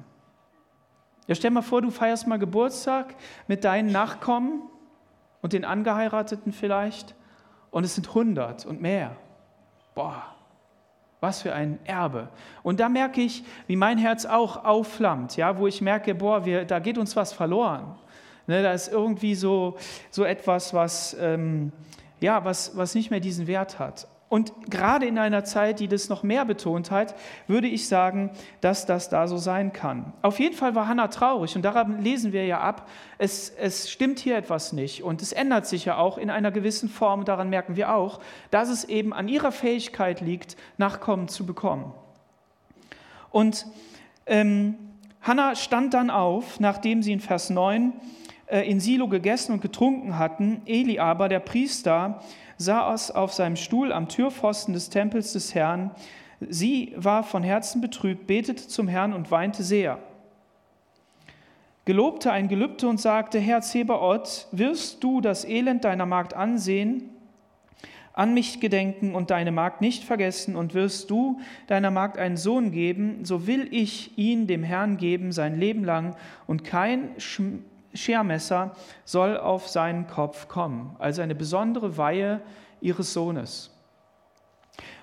Ja, 1.26 1.34
stell 1.34 1.50
mal 1.50 1.62
vor, 1.62 1.80
du 1.80 1.90
feierst 1.90 2.26
mal 2.26 2.38
Geburtstag 2.38 3.14
mit 3.46 3.64
deinen 3.64 3.90
Nachkommen 3.90 4.62
und 5.40 5.54
den 5.54 5.64
Angeheirateten 5.64 6.52
vielleicht 6.52 7.14
und 7.70 7.84
es 7.84 7.94
sind 7.94 8.08
100 8.08 8.66
und 8.66 8.82
mehr. 8.82 9.16
Boah, 9.94 10.34
was 11.20 11.42
für 11.42 11.52
ein 11.52 11.78
Erbe. 11.84 12.28
Und 12.62 12.80
da 12.80 12.88
merke 12.88 13.20
ich, 13.20 13.44
wie 13.66 13.76
mein 13.76 13.98
Herz 13.98 14.24
auch 14.24 14.64
aufflammt, 14.64 15.36
ja, 15.36 15.58
wo 15.58 15.66
ich 15.66 15.80
merke, 15.80 16.14
boah, 16.14 16.44
wir, 16.44 16.64
da 16.64 16.78
geht 16.78 16.98
uns 16.98 17.16
was 17.16 17.32
verloren. 17.32 17.96
Ne, 18.46 18.62
da 18.62 18.72
ist 18.72 18.88
irgendwie 18.88 19.34
so, 19.34 19.76
so 20.10 20.24
etwas, 20.24 20.72
was, 20.72 21.16
ähm, 21.20 21.72
ja, 22.20 22.44
was, 22.44 22.76
was 22.76 22.94
nicht 22.94 23.10
mehr 23.10 23.20
diesen 23.20 23.46
Wert 23.46 23.78
hat. 23.78 24.06
Und 24.28 24.70
gerade 24.70 25.06
in 25.06 25.18
einer 25.18 25.44
Zeit, 25.44 25.80
die 25.80 25.88
das 25.88 26.10
noch 26.10 26.22
mehr 26.22 26.44
betont 26.44 26.90
hat, 26.90 27.14
würde 27.46 27.66
ich 27.66 27.88
sagen, 27.88 28.30
dass 28.60 28.84
das 28.84 29.08
da 29.08 29.26
so 29.26 29.38
sein 29.38 29.72
kann. 29.72 30.12
Auf 30.20 30.38
jeden 30.38 30.54
Fall 30.54 30.74
war 30.74 30.86
Hannah 30.86 31.08
traurig 31.08 31.56
und 31.56 31.62
daran 31.62 32.02
lesen 32.02 32.32
wir 32.32 32.44
ja 32.44 32.60
ab, 32.60 32.88
es, 33.16 33.48
es 33.48 33.90
stimmt 33.90 34.18
hier 34.18 34.36
etwas 34.36 34.74
nicht 34.74 35.02
und 35.02 35.22
es 35.22 35.32
ändert 35.32 35.66
sich 35.66 35.86
ja 35.86 35.96
auch 35.96 36.18
in 36.18 36.28
einer 36.28 36.50
gewissen 36.50 36.90
Form. 36.90 37.24
Daran 37.24 37.48
merken 37.48 37.76
wir 37.76 37.94
auch, 37.94 38.20
dass 38.50 38.68
es 38.68 38.84
eben 38.84 39.14
an 39.14 39.28
ihrer 39.28 39.50
Fähigkeit 39.50 40.20
liegt, 40.20 40.56
Nachkommen 40.76 41.28
zu 41.28 41.46
bekommen. 41.46 41.94
Und 43.30 43.66
ähm, 44.26 44.74
Hannah 45.22 45.56
stand 45.56 45.94
dann 45.94 46.10
auf, 46.10 46.60
nachdem 46.60 47.02
sie 47.02 47.12
in 47.12 47.20
Vers 47.20 47.48
9 47.48 47.94
äh, 48.46 48.70
in 48.70 48.80
Silo 48.80 49.08
gegessen 49.08 49.52
und 49.52 49.60
getrunken 49.60 50.18
hatten. 50.18 50.62
Eli 50.66 50.98
aber, 50.98 51.28
der 51.28 51.40
Priester, 51.40 52.22
saß 52.58 53.12
auf 53.12 53.32
seinem 53.32 53.56
Stuhl 53.56 53.92
am 53.92 54.08
Türpfosten 54.08 54.74
des 54.74 54.90
Tempels 54.90 55.32
des 55.32 55.54
Herrn. 55.54 55.90
Sie 56.40 56.92
war 56.96 57.22
von 57.24 57.42
Herzen 57.42 57.80
betrübt, 57.80 58.26
betete 58.26 58.68
zum 58.68 58.88
Herrn 58.88 59.12
und 59.12 59.30
weinte 59.30 59.62
sehr. 59.62 59.98
Gelobte 61.84 62.30
ein 62.30 62.48
Gelübde 62.48 62.86
und 62.86 63.00
sagte, 63.00 63.38
Herr 63.38 63.62
Zebaoth, 63.62 64.48
wirst 64.52 65.02
du 65.02 65.22
das 65.22 65.46
Elend 65.46 65.84
deiner 65.84 66.04
Magd 66.04 66.34
ansehen, 66.34 67.08
an 68.12 68.34
mich 68.34 68.60
gedenken 68.60 69.14
und 69.14 69.30
deine 69.30 69.52
Magd 69.52 69.80
nicht 69.80 70.04
vergessen, 70.04 70.54
und 70.54 70.74
wirst 70.74 71.08
du 71.08 71.40
deiner 71.66 71.90
Magd 71.90 72.18
einen 72.18 72.36
Sohn 72.36 72.72
geben, 72.72 73.24
so 73.24 73.46
will 73.46 73.68
ich 73.70 74.18
ihn 74.18 74.46
dem 74.46 74.64
Herrn 74.64 74.98
geben 74.98 75.32
sein 75.32 75.58
Leben 75.58 75.82
lang, 75.82 76.14
und 76.46 76.62
kein 76.62 77.08
Schermesser 77.94 78.74
soll 79.04 79.36
auf 79.36 79.68
seinen 79.68 80.06
Kopf 80.06 80.48
kommen. 80.48 80.94
Also 80.98 81.22
eine 81.22 81.34
besondere 81.34 81.96
Weihe 81.96 82.40
ihres 82.80 83.12
Sohnes. 83.12 83.70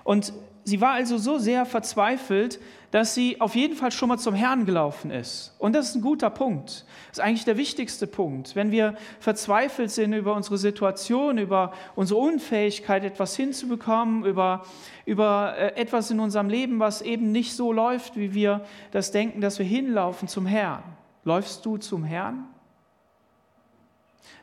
Und 0.04 0.32
sie 0.64 0.80
war 0.80 0.92
also 0.92 1.18
so 1.18 1.38
sehr 1.38 1.66
verzweifelt, 1.66 2.60
dass 2.90 3.14
sie 3.14 3.40
auf 3.40 3.54
jeden 3.54 3.76
Fall 3.76 3.90
schon 3.90 4.08
mal 4.08 4.18
zum 4.18 4.34
Herrn 4.34 4.64
gelaufen 4.64 5.10
ist. 5.10 5.54
Und 5.58 5.74
das 5.74 5.90
ist 5.90 5.96
ein 5.96 6.00
guter 6.00 6.30
Punkt. 6.30 6.86
Das 7.08 7.18
ist 7.18 7.20
eigentlich 7.20 7.44
der 7.44 7.56
wichtigste 7.56 8.06
Punkt. 8.06 8.56
Wenn 8.56 8.70
wir 8.70 8.94
verzweifelt 9.20 9.90
sind 9.90 10.12
über 10.12 10.34
unsere 10.34 10.56
Situation, 10.56 11.38
über 11.38 11.72
unsere 11.94 12.20
Unfähigkeit, 12.20 13.04
etwas 13.04 13.36
hinzubekommen, 13.36 14.24
über, 14.24 14.64
über 15.04 15.54
äh, 15.58 15.74
etwas 15.74 16.10
in 16.10 16.20
unserem 16.20 16.48
Leben, 16.48 16.78
was 16.78 17.02
eben 17.02 17.32
nicht 17.32 17.54
so 17.54 17.72
läuft, 17.72 18.16
wie 18.16 18.32
wir 18.32 18.64
das 18.92 19.10
denken, 19.10 19.40
dass 19.40 19.58
wir 19.58 19.66
hinlaufen 19.66 20.28
zum 20.28 20.46
Herrn. 20.46 20.82
Läufst 21.24 21.66
du 21.66 21.76
zum 21.76 22.04
Herrn? 22.04 22.46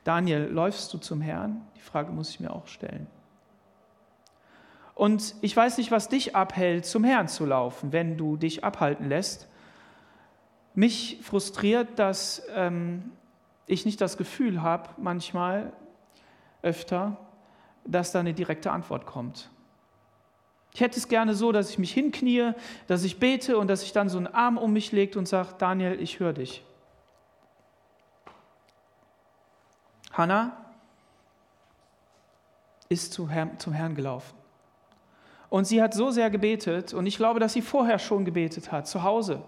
Daniel, 0.03 0.43
läufst 0.45 0.93
du 0.93 0.98
zum 0.98 1.22
Herrn? 1.22 1.62
Die 1.75 1.81
Frage 1.81 2.12
muss 2.12 2.29
ich 2.29 2.39
mir 2.39 2.51
auch 2.51 2.67
stellen. 2.67 3.07
Und 4.95 5.36
ich 5.41 5.55
weiß 5.55 5.77
nicht, 5.77 5.91
was 5.91 6.10
dich 6.10 6.36
abhält, 6.36 6.86
zum 6.86 7.03
Herrn 7.03 7.27
zu 7.27 7.45
laufen, 7.45 7.91
wenn 7.91 8.17
du 8.17 8.38
dich 8.38 8.63
abhalten 8.63 9.10
lässt. 9.10 9.48
Mich 10.75 11.19
frustriert, 11.22 11.98
dass 11.98 12.43
ähm, 12.53 13.12
ich 13.65 13.86
nicht 13.86 14.01
das 14.01 14.17
Gefühl 14.17 14.62
habe, 14.62 14.89
manchmal 14.98 15.74
öfter, 16.62 17.17
dass 17.86 18.12
da 18.12 18.19
eine 18.19 18.33
direkte 18.33 18.72
Antwort 18.72 19.05
kommt. 19.05 19.50
Ich 20.74 20.81
hätte 20.81 20.98
es 20.98 21.07
gerne 21.07 21.36
so, 21.36 21.51
dass 21.51 21.69
ich 21.69 21.77
mich 21.77 21.93
hinknie, 21.93 22.53
dass 22.88 23.03
ich 23.03 23.19
bete 23.19 23.57
und 23.57 23.67
dass 23.67 23.83
ich 23.83 23.93
dann 23.93 24.10
so 24.10 24.17
einen 24.17 24.27
Arm 24.27 24.57
um 24.57 24.74
mich 24.74 24.91
legt 24.91 25.15
und 25.15 25.27
sage, 25.27 25.50
Daniel, 25.57 26.00
ich 26.01 26.19
höre 26.19 26.33
dich. 26.33 26.63
Hannah 30.13 30.55
ist 32.89 33.13
zum 33.13 33.29
Herrn 33.29 33.96
gelaufen. 33.96 34.36
Und 35.50 35.65
sie 35.65 35.82
hat 35.82 35.93
so 35.93 36.10
sehr 36.10 36.29
gebetet, 36.29 36.93
und 36.93 37.05
ich 37.05 37.17
glaube, 37.17 37.39
dass 37.39 37.53
sie 37.53 37.62
vorher 37.62 38.00
schon 38.00 38.25
gebetet 38.25 38.72
hat, 38.72 38.88
zu 38.88 39.03
Hause. 39.03 39.43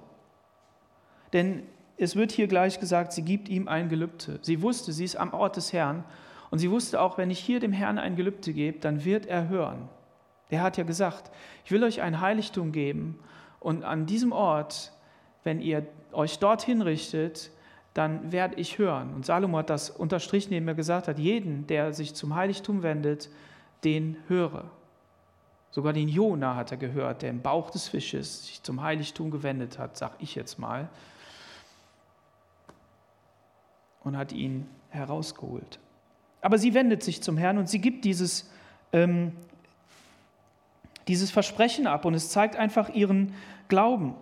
Denn 1.34 1.64
es 1.98 2.16
wird 2.16 2.32
hier 2.32 2.48
gleich 2.48 2.80
gesagt, 2.80 3.14
sie 3.14 3.24
gibt 3.24 3.50
ihm 3.50 3.68
ein 3.68 3.90
Gelübde. 3.90 4.40
Sie 4.42 4.62
wusste, 4.62 4.92
sie 4.92 5.06
ist 5.06 5.16
am 5.16 5.34
Ort 5.34 5.56
des 5.58 5.74
Herrn. 5.74 6.04
Und 6.52 6.60
sie 6.60 6.70
wusste 6.70 7.02
auch, 7.02 7.18
wenn 7.18 7.32
ich 7.32 7.40
hier 7.40 7.60
dem 7.60 7.72
Herrn 7.72 7.98
ein 7.98 8.16
Gelübde 8.16 8.54
gebe, 8.54 8.80
dann 8.80 9.04
wird 9.04 9.26
er 9.26 9.50
hören. 9.50 9.90
Der 10.52 10.62
hat 10.62 10.78
ja 10.78 10.84
gesagt, 10.84 11.32
ich 11.64 11.72
will 11.72 11.84
euch 11.84 12.02
ein 12.02 12.22
Heiligtum 12.22 12.72
geben. 12.72 13.20
Und 13.60 13.84
an 13.84 14.06
diesem 14.06 14.32
Ort, 14.32 14.94
wenn 15.44 15.60
ihr 15.60 15.88
euch 16.12 16.38
dorthin 16.38 16.82
richtet, 16.82 17.50
dann 17.96 18.34
werde 18.34 18.56
ich 18.56 18.78
hören. 18.78 19.14
Und 19.14 19.26
Salomo 19.26 19.58
hat 19.58 19.70
das 19.70 19.90
unterstrichen, 19.90 20.54
indem 20.54 20.68
er 20.68 20.76
gesagt 20.76 21.08
hat, 21.08 21.18
jeden, 21.18 21.66
der 21.66 21.94
sich 21.94 22.14
zum 22.14 22.36
Heiligtum 22.36 22.84
wendet, 22.84 23.30
den 23.86 24.18
höre. 24.28 24.66
Sogar 25.72 25.94
den 25.94 26.10
Jona 26.10 26.56
hat 26.58 26.72
er 26.72 26.78
gehört, 26.78 27.22
der 27.22 27.30
im 27.30 27.42
Bauch 27.42 27.72
des 27.72 27.88
Fisches 27.88 28.48
sich 28.48 28.62
zum 28.64 28.84
Heiligtum 28.84 29.32
gewendet 29.32 29.80
hat, 29.80 29.96
sag 29.96 30.12
ich 30.20 30.36
jetzt 30.36 30.60
mal, 30.60 30.90
und 34.04 34.18
hat 34.18 34.34
ihn 34.34 34.68
herausgeholt. 34.90 35.80
Aber 36.42 36.58
sie 36.58 36.74
wendet 36.74 37.02
sich 37.02 37.24
zum 37.24 37.38
Herrn 37.38 37.58
und 37.58 37.70
sie 37.70 37.80
gibt 37.80 38.04
dieses, 38.04 38.52
ähm, 38.92 39.32
dieses 41.08 41.32
Versprechen 41.32 41.88
ab 41.88 42.04
und 42.04 42.14
es 42.14 42.30
zeigt 42.30 42.58
einfach 42.58 42.90
ihren 42.90 43.34
Glauben. 43.70 44.16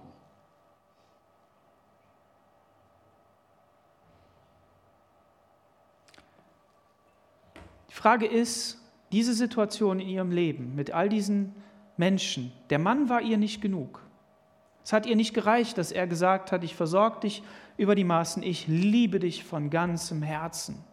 Die 7.94 7.98
Frage 8.00 8.26
ist, 8.26 8.82
diese 9.12 9.36
Situation 9.36 10.00
in 10.00 10.10
ihrem 10.10 10.32
Leben 10.32 10.74
mit 10.74 10.90
all 10.90 11.10
diesen 11.10 11.54
Menschen, 11.96 12.52
der 12.72 12.80
Mann 12.80 13.08
war 13.08 13.22
ihr 13.22 13.38
nicht 13.38 13.62
genug. 13.62 14.02
Es 14.84 14.94
hat 14.94 15.06
ihr 15.06 15.16
nicht 15.16 15.36
gereicht, 15.36 15.78
dass 15.78 15.92
er 15.92 16.08
gesagt 16.08 16.52
hat, 16.52 16.64
ich 16.64 16.76
versorge 16.76 17.20
dich 17.20 17.44
über 17.78 17.94
die 17.94 18.04
Maßen, 18.04 18.42
ich 18.42 18.68
liebe 18.68 19.20
dich 19.20 19.44
von 19.44 19.70
ganzem 19.70 20.24
Herzen. 20.24 20.84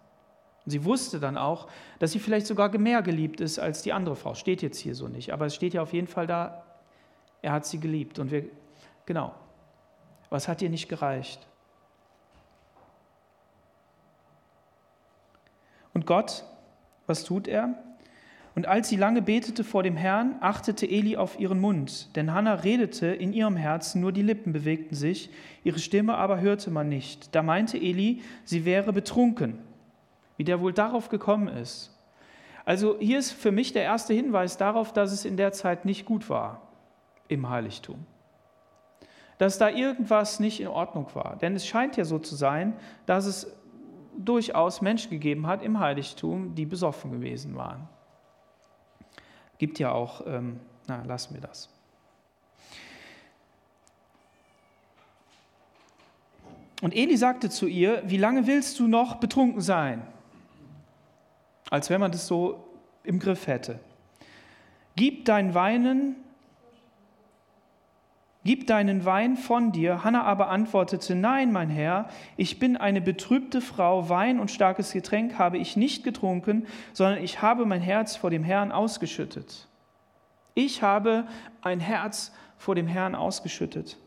Und 0.67 0.73
sie 0.73 0.85
wusste 0.85 1.21
dann 1.21 1.39
auch, 1.39 1.69
dass 2.01 2.13
sie 2.13 2.19
vielleicht 2.19 2.47
sogar 2.47 2.69
mehr 2.77 3.01
geliebt 3.01 3.41
ist 3.41 3.59
als 3.59 3.81
die 3.81 3.95
andere 3.95 4.15
Frau. 4.15 4.35
Steht 4.35 4.61
jetzt 4.61 4.79
hier 4.79 4.95
so 4.95 5.09
nicht, 5.09 5.33
aber 5.33 5.47
es 5.47 5.55
steht 5.55 5.73
ja 5.73 5.81
auf 5.81 5.95
jeden 5.95 6.07
Fall 6.07 6.27
da, 6.27 6.67
er 7.41 7.53
hat 7.53 7.65
sie 7.65 7.81
geliebt. 7.81 8.19
Und 8.19 8.31
wir, 8.31 8.45
genau, 9.07 9.35
was 10.29 10.49
hat 10.49 10.61
ihr 10.61 10.69
nicht 10.69 10.91
gereicht? 10.91 11.49
Und 15.95 16.05
Gott, 16.05 16.45
was 17.11 17.25
tut 17.25 17.47
er? 17.47 17.75
Und 18.55 18.67
als 18.67 18.89
sie 18.89 18.97
lange 18.97 19.23
betete 19.23 19.63
vor 19.63 19.83
dem 19.83 19.97
Herrn, 19.97 20.37
achtete 20.41 20.87
Eli 20.87 21.17
auf 21.17 21.39
ihren 21.39 21.61
Mund, 21.61 22.15
denn 22.17 22.33
Hannah 22.33 22.55
redete 22.55 23.07
in 23.07 23.33
ihrem 23.33 23.57
Herzen, 23.57 24.01
nur 24.01 24.13
die 24.13 24.23
Lippen 24.23 24.53
bewegten 24.53 24.97
sich, 24.97 25.31
ihre 25.63 25.79
Stimme 25.79 26.17
aber 26.17 26.41
hörte 26.41 26.71
man 26.71 26.89
nicht. 26.89 27.35
Da 27.35 27.43
meinte 27.43 27.79
Eli, 27.79 28.23
sie 28.45 28.65
wäre 28.65 28.93
betrunken, 28.93 29.59
wie 30.37 30.45
der 30.45 30.61
wohl 30.61 30.73
darauf 30.73 31.11
gekommen 31.11 31.49
ist. 31.49 31.97
Also 32.65 32.97
hier 32.99 33.19
ist 33.19 33.33
für 33.33 33.53
mich 33.53 33.73
der 33.73 33.83
erste 33.83 34.15
Hinweis 34.15 34.57
darauf, 34.57 34.93
dass 34.93 35.13
es 35.13 35.25
in 35.25 35.37
der 35.37 35.53
Zeit 35.53 35.85
nicht 35.85 36.05
gut 36.05 36.29
war 36.29 36.63
im 37.29 37.49
Heiligtum. 37.49 38.05
Dass 39.39 39.59
da 39.59 39.69
irgendwas 39.69 40.41
nicht 40.41 40.61
in 40.61 40.69
Ordnung 40.69 41.07
war. 41.15 41.37
Denn 41.41 41.55
es 41.57 41.67
scheint 41.67 41.97
ja 41.97 42.05
so 42.05 42.19
zu 42.19 42.35
sein, 42.35 42.75
dass 43.07 43.27
es 43.27 43.57
durchaus 44.17 44.81
Menschen 44.81 45.11
gegeben 45.11 45.47
hat 45.47 45.63
im 45.63 45.79
Heiligtum, 45.79 46.55
die 46.55 46.67
besoffen 46.67 47.11
gewesen 47.11 47.57
waren. 47.57 47.89
Gibt 49.59 49.79
ja 49.79 49.93
auch, 49.93 50.27
ähm, 50.27 50.61
na, 50.87 51.03
lassen 51.05 51.35
wir 51.35 51.41
das. 51.41 51.69
Und 56.81 56.95
Eli 56.95 57.17
sagte 57.17 57.51
zu 57.51 57.67
ihr, 57.67 58.03
wie 58.07 58.17
lange 58.17 58.47
willst 58.47 58.79
du 58.79 58.89
noch 58.89 59.17
betrunken 59.17 59.61
sein? 59.61 60.03
Als 61.69 61.91
wenn 61.91 62.01
man 62.01 62.11
das 62.11 62.27
so 62.27 62.65
im 63.05 63.19
Griff 63.19 63.47
hätte. 63.47 63.79
Gib 64.97 65.25
dein 65.27 65.55
Weinen 65.55 66.17
Gib 68.43 68.67
deinen 68.67 69.05
Wein 69.05 69.37
von 69.37 69.71
dir. 69.71 70.03
Hannah 70.03 70.23
aber 70.23 70.49
antwortete, 70.49 71.15
nein, 71.15 71.53
mein 71.53 71.69
Herr, 71.69 72.09
ich 72.39 72.59
bin 72.59 72.79
eine 72.79 73.03
betrübte 73.03 73.61
Frau, 73.61 74.09
Wein 74.09 74.41
und 74.41 74.51
starkes 74.51 74.93
Getränk 74.93 75.39
habe 75.39 75.59
ich 75.59 75.77
nicht 75.77 76.05
getrunken, 76.05 76.67
sondern 76.95 77.23
ich 77.23 77.43
habe 77.43 77.67
mein 77.67 77.83
Herz 77.83 78.17
vor 78.17 78.31
dem 78.31 78.43
Herrn 78.43 78.73
ausgeschüttet. 78.73 79.69
Ich 80.55 80.83
habe 80.83 81.27
ein 81.61 81.81
Herz 81.81 82.33
vor 82.57 82.75
dem 82.75 82.87
Herrn 82.87 83.15
ausgeschüttet. 83.15 83.99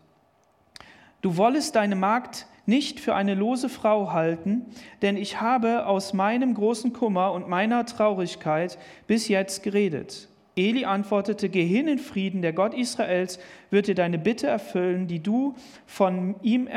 Du 1.22 1.38
wollest 1.38 1.76
deine 1.76 1.96
Magd 1.96 2.48
nicht 2.66 3.00
für 3.00 3.14
eine 3.14 3.36
lose 3.36 3.70
Frau 3.70 4.14
halten, 4.14 4.66
denn 5.04 5.16
ich 5.16 5.42
habe 5.42 5.86
aus 5.86 6.14
meinem 6.14 6.56
großen 6.56 6.92
Kummer 6.92 7.34
und 7.34 7.48
meiner 7.48 7.86
Traurigkeit 7.86 8.80
bis 9.06 9.28
jetzt 9.28 9.62
geredet. 9.64 10.28
Eli 10.56 10.86
antwortete, 10.86 11.50
geh 11.50 11.66
hin 11.66 11.88
in 11.88 12.00
Frieden, 12.00 12.42
der 12.42 12.54
Gott 12.54 12.74
Israels 12.74 13.40
wird 13.72 13.88
dir 13.88 13.96
deine 13.96 14.20
Bitte 14.20 14.48
erfüllen, 14.48 15.08
die 15.08 15.20
du 15.20 15.56
von 15.86 16.36
ihm 16.42 16.70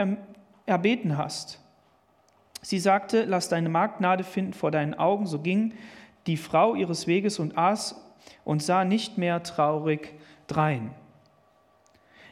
erbeten 0.64 1.18
hast. 1.18 1.60
Sie 2.62 2.78
sagte, 2.78 3.24
lass 3.24 3.48
deine 3.48 3.68
Magd 3.68 3.98
Gnade 3.98 4.24
finden 4.24 4.54
vor 4.54 4.70
deinen 4.70 4.94
Augen. 4.94 5.26
So 5.26 5.40
ging 5.40 5.74
die 6.26 6.36
Frau 6.36 6.74
ihres 6.74 7.06
Weges 7.06 7.38
und 7.38 7.56
aß 7.56 8.02
und 8.44 8.62
sah 8.62 8.84
nicht 8.84 9.18
mehr 9.18 9.42
traurig 9.42 10.14
drein. 10.46 10.90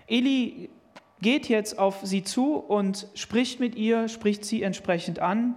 Eli 0.07 0.70
geht 1.20 1.48
jetzt 1.48 1.78
auf 1.78 2.00
sie 2.02 2.24
zu 2.24 2.57
und 2.57 3.07
spricht 3.14 3.61
mit 3.61 3.76
ihr, 3.76 4.09
spricht 4.09 4.44
sie 4.44 4.62
entsprechend 4.62 5.20
an 5.20 5.54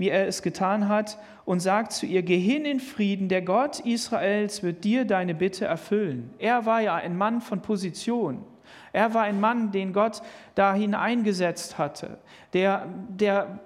wie 0.00 0.08
er 0.08 0.26
es 0.26 0.40
getan 0.40 0.88
hat, 0.88 1.18
und 1.44 1.60
sagt 1.60 1.92
zu 1.92 2.06
ihr, 2.06 2.22
geh 2.22 2.38
hin 2.38 2.64
in 2.64 2.80
Frieden, 2.80 3.28
der 3.28 3.42
Gott 3.42 3.80
Israels 3.80 4.62
wird 4.62 4.82
dir 4.82 5.04
deine 5.04 5.34
Bitte 5.34 5.66
erfüllen. 5.66 6.32
Er 6.38 6.64
war 6.64 6.80
ja 6.80 6.94
ein 6.94 7.18
Mann 7.18 7.42
von 7.42 7.60
Position. 7.60 8.42
Er 8.94 9.12
war 9.12 9.24
ein 9.24 9.40
Mann, 9.40 9.72
den 9.72 9.92
Gott 9.92 10.22
dahin 10.54 10.94
eingesetzt 10.94 11.76
hatte, 11.76 12.16
der, 12.54 12.86
der 13.10 13.58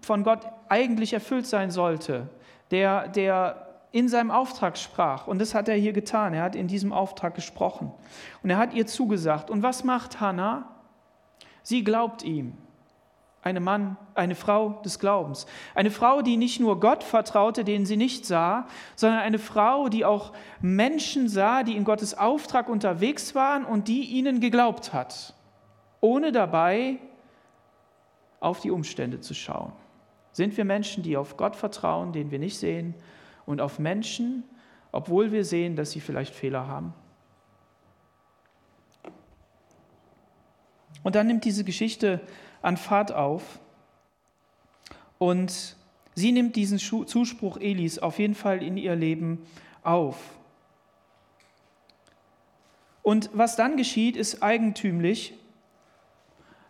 von 0.00 0.22
Gott 0.22 0.46
eigentlich 0.68 1.12
erfüllt 1.12 1.46
sein 1.46 1.72
sollte, 1.72 2.28
der, 2.70 3.08
der 3.08 3.66
in 3.90 4.08
seinem 4.08 4.30
Auftrag 4.30 4.78
sprach. 4.78 5.26
Und 5.26 5.40
das 5.40 5.56
hat 5.56 5.68
er 5.68 5.74
hier 5.74 5.92
getan. 5.92 6.34
Er 6.34 6.42
hat 6.44 6.54
in 6.54 6.68
diesem 6.68 6.92
Auftrag 6.92 7.34
gesprochen. 7.34 7.90
Und 8.44 8.50
er 8.50 8.58
hat 8.58 8.74
ihr 8.74 8.86
zugesagt. 8.86 9.50
Und 9.50 9.64
was 9.64 9.82
macht 9.82 10.20
Hannah? 10.20 10.68
Sie 11.64 11.82
glaubt 11.82 12.22
ihm 12.22 12.56
eine 13.42 13.58
Mann, 13.58 13.96
eine 14.14 14.36
Frau 14.36 14.80
des 14.84 15.00
Glaubens. 15.00 15.46
Eine 15.74 15.90
Frau, 15.90 16.22
die 16.22 16.36
nicht 16.36 16.60
nur 16.60 16.78
Gott 16.78 17.02
vertraute, 17.02 17.64
den 17.64 17.84
sie 17.84 17.96
nicht 17.96 18.24
sah, 18.24 18.68
sondern 18.94 19.18
eine 19.18 19.40
Frau, 19.40 19.88
die 19.88 20.04
auch 20.04 20.32
Menschen 20.60 21.28
sah, 21.28 21.64
die 21.64 21.76
in 21.76 21.84
Gottes 21.84 22.16
Auftrag 22.16 22.68
unterwegs 22.68 23.34
waren 23.34 23.64
und 23.64 23.88
die 23.88 24.04
ihnen 24.04 24.40
geglaubt 24.40 24.92
hat, 24.92 25.34
ohne 26.00 26.30
dabei 26.30 26.98
auf 28.38 28.60
die 28.60 28.70
Umstände 28.70 29.20
zu 29.20 29.34
schauen. 29.34 29.72
Sind 30.30 30.56
wir 30.56 30.64
Menschen, 30.64 31.02
die 31.02 31.16
auf 31.16 31.36
Gott 31.36 31.56
vertrauen, 31.56 32.12
den 32.12 32.30
wir 32.30 32.38
nicht 32.38 32.58
sehen, 32.58 32.94
und 33.44 33.60
auf 33.60 33.80
Menschen, 33.80 34.44
obwohl 34.92 35.32
wir 35.32 35.44
sehen, 35.44 35.74
dass 35.74 35.90
sie 35.90 36.00
vielleicht 36.00 36.32
Fehler 36.32 36.68
haben? 36.68 36.94
Und 41.02 41.16
dann 41.16 41.26
nimmt 41.26 41.44
diese 41.44 41.64
Geschichte 41.64 42.20
an 42.62 42.76
Fahrt 42.76 43.12
auf. 43.12 43.60
Und 45.18 45.76
sie 46.14 46.32
nimmt 46.32 46.56
diesen 46.56 46.78
Zuspruch 46.78 47.58
Elis 47.58 47.98
auf 47.98 48.18
jeden 48.18 48.34
Fall 48.34 48.62
in 48.62 48.76
ihr 48.76 48.96
Leben 48.96 49.44
auf. 49.82 50.16
Und 53.02 53.30
was 53.32 53.56
dann 53.56 53.76
geschieht, 53.76 54.16
ist 54.16 54.42
eigentümlich. 54.42 55.34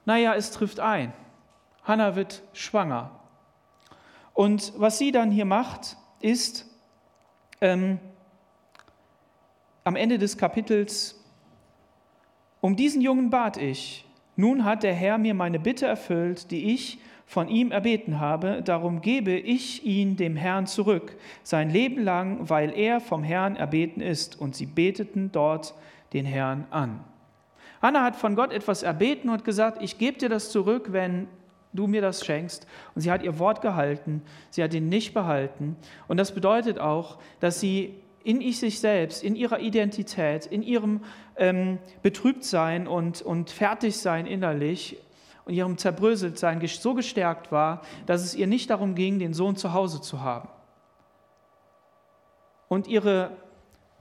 Naja, 0.05 0.35
es 0.35 0.50
trifft 0.50 0.81
ein. 0.81 1.12
Hannah 1.85 2.16
wird 2.16 2.42
schwanger. 2.52 3.11
Und 4.35 4.72
was 4.76 4.98
sie 4.98 5.12
dann 5.12 5.31
hier 5.31 5.44
macht, 5.44 5.96
ist 6.20 6.66
ähm, 7.61 7.98
am 9.85 9.96
Ende 9.96 10.18
des 10.18 10.38
Kapitels, 10.38 11.22
um 12.61 12.76
diesen 12.76 13.02
Jungen 13.02 13.31
bat 13.31 13.57
ich, 13.57 14.07
nun 14.37 14.64
hat 14.64 14.83
der 14.83 14.95
Herr 14.95 15.18
mir 15.18 15.35
meine 15.35 15.59
Bitte 15.59 15.87
erfüllt, 15.87 16.51
die 16.51 16.73
ich 16.73 16.99
von 17.27 17.49
ihm 17.49 17.71
erbeten 17.71 18.21
habe, 18.21 18.62
darum 18.62 19.01
gebe 19.01 19.33
ich 19.33 19.87
ihn 19.87 20.16
dem 20.16 20.37
Herrn 20.37 20.66
zurück, 20.66 21.16
sein 21.42 21.71
Leben 21.71 22.03
lang, 22.03 22.51
weil 22.51 22.77
er 22.77 23.01
vom 23.01 23.23
Herrn 23.23 23.57
erbeten 23.57 24.03
ist. 24.03 24.38
Und 24.38 24.55
sie 24.55 24.66
beteten 24.66 25.31
dort 25.33 25.75
den 26.12 26.27
Herrn 26.27 26.66
an. 26.71 27.01
Hannah 27.81 28.05
hat 28.05 28.16
von 28.16 28.37
Gott 28.37 28.53
etwas 28.53 28.83
erbeten 28.83 29.31
und 29.31 29.45
gesagt, 29.45 29.83
ich 29.83 29.99
gebe 29.99 30.18
dir 30.18 30.29
das 30.29 30.51
zurück, 30.51 30.88
wenn 30.92 31.27
du 31.73 31.87
mir 31.87 32.03
das 32.03 32.25
schenkst. 32.25 32.66
Und 32.95 33.01
sie 33.01 33.11
hat 33.11 33.23
ihr 33.23 33.38
Wort 33.38 33.62
gehalten, 33.62 34.23
sie 34.51 34.62
hat 34.62 34.75
ihn 34.75 34.88
nicht 34.88 35.14
behalten. 35.14 35.77
Und 36.09 36.18
das 36.18 36.35
bedeutet 36.35 36.79
auch, 36.79 37.18
dass 37.40 37.61
sie 37.61 37.95
in 38.25 38.53
sich 38.53 38.79
selbst, 38.79 39.25
in 39.25 39.35
ihrer 39.35 39.59
Identität, 39.59 40.47
in 40.47 40.62
ihrem 40.62 41.01
ähm, 41.37 41.79
Betrübtsein 42.03 42.87
und, 42.87 43.23
und 43.23 43.51
Fertigsein 43.51 44.27
innerlich 44.27 44.99
und 45.45 45.55
ihrem 45.55 45.79
Zerbröseltsein 45.79 46.64
so 46.66 46.95
gestärkt 46.95 47.51
war, 47.51 47.83
dass 48.07 48.23
es 48.23 48.35
ihr 48.35 48.47
nicht 48.47 48.71
darum 48.71 48.95
ging, 48.95 49.18
den 49.18 49.35
Sohn 49.35 49.57
zu 49.57 49.73
Hause 49.73 50.01
zu 50.01 50.21
haben. 50.21 50.49
Und 52.68 52.87
ihre 52.87 53.37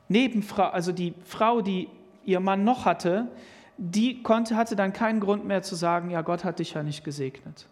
Nebenfrau, 0.07 0.69
also 0.69 0.91
die 0.91 1.13
Frau, 1.25 1.61
die 1.61 1.89
ihr 2.23 2.39
Mann 2.39 2.63
noch 2.63 2.85
hatte, 2.85 3.27
die 3.77 4.21
konnte, 4.21 4.55
hatte 4.55 4.75
dann 4.75 4.93
keinen 4.93 5.19
Grund 5.19 5.45
mehr 5.45 5.63
zu 5.63 5.75
sagen, 5.75 6.09
ja, 6.11 6.21
Gott 6.21 6.43
hat 6.43 6.59
dich 6.59 6.73
ja 6.73 6.83
nicht 6.83 7.03
gesegnet. 7.03 7.67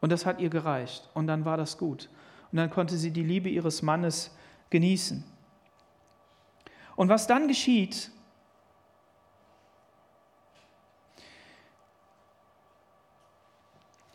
Und 0.00 0.12
das 0.12 0.26
hat 0.26 0.40
ihr 0.40 0.50
gereicht. 0.50 1.08
Und 1.14 1.26
dann 1.26 1.44
war 1.44 1.56
das 1.56 1.78
gut. 1.78 2.08
Und 2.52 2.58
dann 2.58 2.70
konnte 2.70 2.96
sie 2.96 3.10
die 3.10 3.22
Liebe 3.22 3.48
ihres 3.48 3.82
Mannes 3.82 4.36
genießen. 4.70 5.24
Und 6.94 7.08
was 7.08 7.26
dann 7.26 7.48
geschieht, 7.48 8.10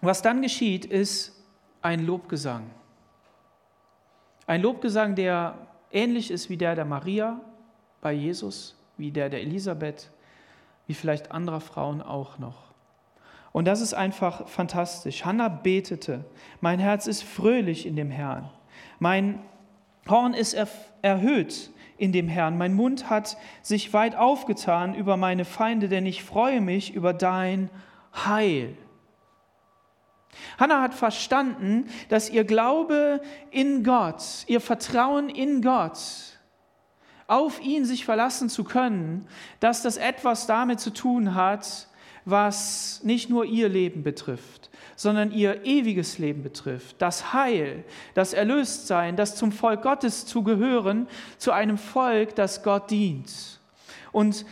was 0.06 0.22
dann 0.22 0.42
geschieht, 0.42 0.86
ist 0.86 1.44
ein 1.82 2.06
Lobgesang. 2.06 2.70
Ein 4.46 4.62
Lobgesang, 4.62 5.16
der 5.16 5.58
ähnlich 5.92 6.32
ist 6.32 6.50
wie 6.50 6.58
der 6.58 6.76
der 6.76 6.86
Maria 6.86 7.40
bei 8.02 8.14
Jesus, 8.14 8.76
wie 8.98 9.12
der 9.12 9.30
der 9.30 9.42
Elisabeth, 9.42 10.12
wie 10.88 10.94
vielleicht 10.94 11.32
anderer 11.32 11.62
Frauen 11.62 12.02
auch 12.02 12.40
noch. 12.40 12.74
Und 13.54 13.66
das 13.66 13.82
ist 13.82 13.94
einfach 13.94 14.48
fantastisch. 14.48 15.24
Hannah 15.24 15.48
betete, 15.48 16.26
mein 16.60 16.80
Herz 16.80 17.08
ist 17.08 17.24
fröhlich 17.24 17.86
in 17.86 17.96
dem 17.96 18.10
Herrn. 18.10 18.50
Mein 19.00 19.40
Horn 20.10 20.34
ist 20.34 20.58
erhöht 21.02 21.70
in 21.98 22.12
dem 22.12 22.28
Herrn. 22.28 22.58
Mein 22.58 22.74
Mund 22.74 23.10
hat 23.10 23.38
sich 23.62 23.94
weit 23.94 24.16
aufgetan 24.16 24.96
über 24.96 25.16
meine 25.18 25.46
Feinde, 25.46 25.88
denn 25.88 26.06
ich 26.06 26.24
freue 26.24 26.62
mich 26.62 26.94
über 26.94 27.14
dein 27.14 27.70
Heil. 28.14 28.76
Hannah 30.60 30.82
hat 30.82 30.94
verstanden, 30.94 31.90
dass 32.10 32.30
ihr 32.30 32.44
Glaube 32.44 33.22
in 33.52 33.84
Gott, 33.84 34.24
ihr 34.48 34.62
Vertrauen 34.62 35.30
in 35.30 35.62
Gott, 35.62 36.00
auf 37.28 37.62
ihn 37.62 37.86
sich 37.86 38.06
verlassen 38.06 38.50
zu 38.50 38.64
können, 38.64 39.28
dass 39.60 39.82
das 39.82 39.98
etwas 39.98 40.48
damit 40.48 40.80
zu 40.80 40.92
tun 40.92 41.36
hat, 41.36 41.88
was 42.26 43.02
nicht 43.04 43.30
nur 43.30 43.46
ihr 43.46 43.70
Leben 43.70 44.04
betrifft, 44.04 44.70
sondern 44.96 45.32
ihr 45.32 45.66
ewiges 45.66 46.18
Leben 46.18 46.44
betrifft. 46.44 46.96
Das 47.00 47.34
Heil, 47.34 47.84
das 48.14 48.34
Erlöstsein, 48.34 49.16
das 49.16 49.36
zum 49.36 49.52
Volk 49.52 49.82
Gottes 49.82 50.26
zu 50.26 50.44
gehören, 50.44 51.08
zu 51.38 51.52
einem 51.52 51.78
Volk, 51.78 52.36
das 52.36 52.64
Gott 52.64 52.92
dient. 52.92 53.60
Und 54.14 54.46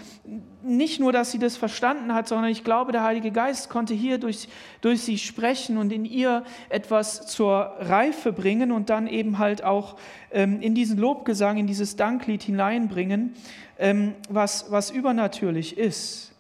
nicht 0.64 1.00
nur, 1.00 1.14
dass 1.14 1.32
sie 1.32 1.38
das 1.40 1.56
verstanden 1.56 2.14
hat, 2.14 2.28
sondern 2.28 2.50
ich 2.50 2.64
glaube, 2.64 2.92
der 2.92 3.04
Heilige 3.04 3.32
Geist 3.32 3.70
konnte 3.70 3.94
hier 3.94 4.18
durch, 4.18 4.50
durch 4.82 5.02
sie 5.02 5.20
sprechen 5.20 5.78
und 5.78 5.94
in 5.94 6.04
ihr 6.04 6.44
etwas 6.70 7.28
zur 7.28 7.76
Reife 7.80 8.34
bringen 8.34 8.72
und 8.72 8.90
dann 8.90 9.08
eben 9.08 9.38
halt 9.38 9.64
auch 9.64 9.98
ähm, 10.32 10.62
in 10.62 10.74
diesen 10.74 10.98
Lobgesang, 10.98 11.58
in 11.58 11.68
dieses 11.68 11.96
Danklied 11.96 12.42
hineinbringen, 12.42 13.36
ähm, 13.78 14.16
was, 14.30 14.72
was 14.72 14.90
übernatürlich 14.90 15.78
ist. 15.78 16.34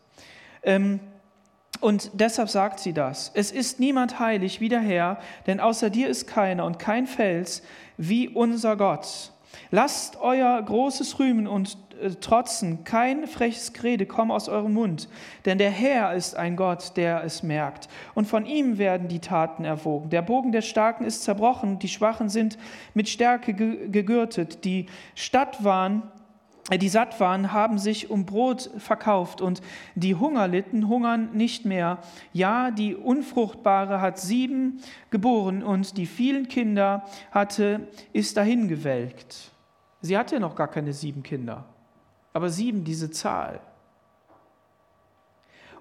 Ähm, 0.63 0.99
und 1.79 2.11
deshalb 2.13 2.49
sagt 2.49 2.79
sie 2.79 2.93
das. 2.93 3.31
Es 3.35 3.51
ist 3.51 3.79
niemand 3.79 4.19
heilig 4.19 4.61
wie 4.61 4.69
der 4.69 4.81
Herr, 4.81 5.19
denn 5.45 5.59
außer 5.59 5.91
dir 5.91 6.07
ist 6.09 6.25
keiner 6.27 6.65
und 6.65 6.79
kein 6.79 7.05
Fels 7.05 7.61
wie 7.97 8.29
unser 8.29 8.77
Gott. 8.77 9.31
Lasst 9.69 10.17
euer 10.19 10.61
großes 10.61 11.19
Rühmen 11.19 11.47
und 11.47 11.77
trotzen, 12.21 12.83
kein 12.83 13.27
freches 13.27 13.73
Gerede 13.73 14.05
komme 14.05 14.33
aus 14.33 14.49
eurem 14.49 14.73
Mund, 14.73 15.09
denn 15.45 15.57
der 15.57 15.71
Herr 15.71 16.13
ist 16.13 16.35
ein 16.35 16.55
Gott, 16.55 16.97
der 16.97 17.23
es 17.23 17.43
merkt, 17.43 17.87
und 18.13 18.25
von 18.25 18.45
ihm 18.45 18.77
werden 18.77 19.07
die 19.07 19.19
Taten 19.19 19.65
erwogen. 19.65 20.09
Der 20.09 20.21
Bogen 20.21 20.51
der 20.51 20.61
Starken 20.61 21.05
ist 21.05 21.23
zerbrochen, 21.23 21.79
die 21.79 21.89
Schwachen 21.89 22.29
sind 22.29 22.57
mit 22.93 23.09
Stärke 23.09 23.53
gegürtet, 23.53 24.65
die 24.65 24.87
Stadt 25.15 25.63
waren 25.63 26.03
äh, 26.69 26.77
die 26.77 26.89
satt 26.89 27.19
waren, 27.19 27.53
haben 27.53 27.77
sich 27.77 28.09
um 28.09 28.25
Brot 28.25 28.69
verkauft 28.77 29.41
und 29.41 29.61
die 29.95 30.15
Hunger 30.15 30.47
litten, 30.47 30.87
hungern 30.87 31.29
nicht 31.33 31.65
mehr. 31.65 31.99
Ja, 32.33 32.71
die 32.71 32.95
Unfruchtbare 32.95 34.01
hat 34.01 34.19
sieben 34.19 34.81
geboren 35.09 35.63
und 35.63 35.97
die 35.97 36.05
vielen 36.05 36.47
Kinder 36.47 37.03
hatte, 37.31 37.87
ist 38.13 38.37
dahingewelkt. 38.37 39.51
Sie 40.01 40.17
hatte 40.17 40.39
noch 40.39 40.55
gar 40.55 40.67
keine 40.67 40.93
sieben 40.93 41.23
Kinder, 41.23 41.65
aber 42.33 42.49
sieben 42.49 42.83
diese 42.83 43.11
Zahl. 43.11 43.61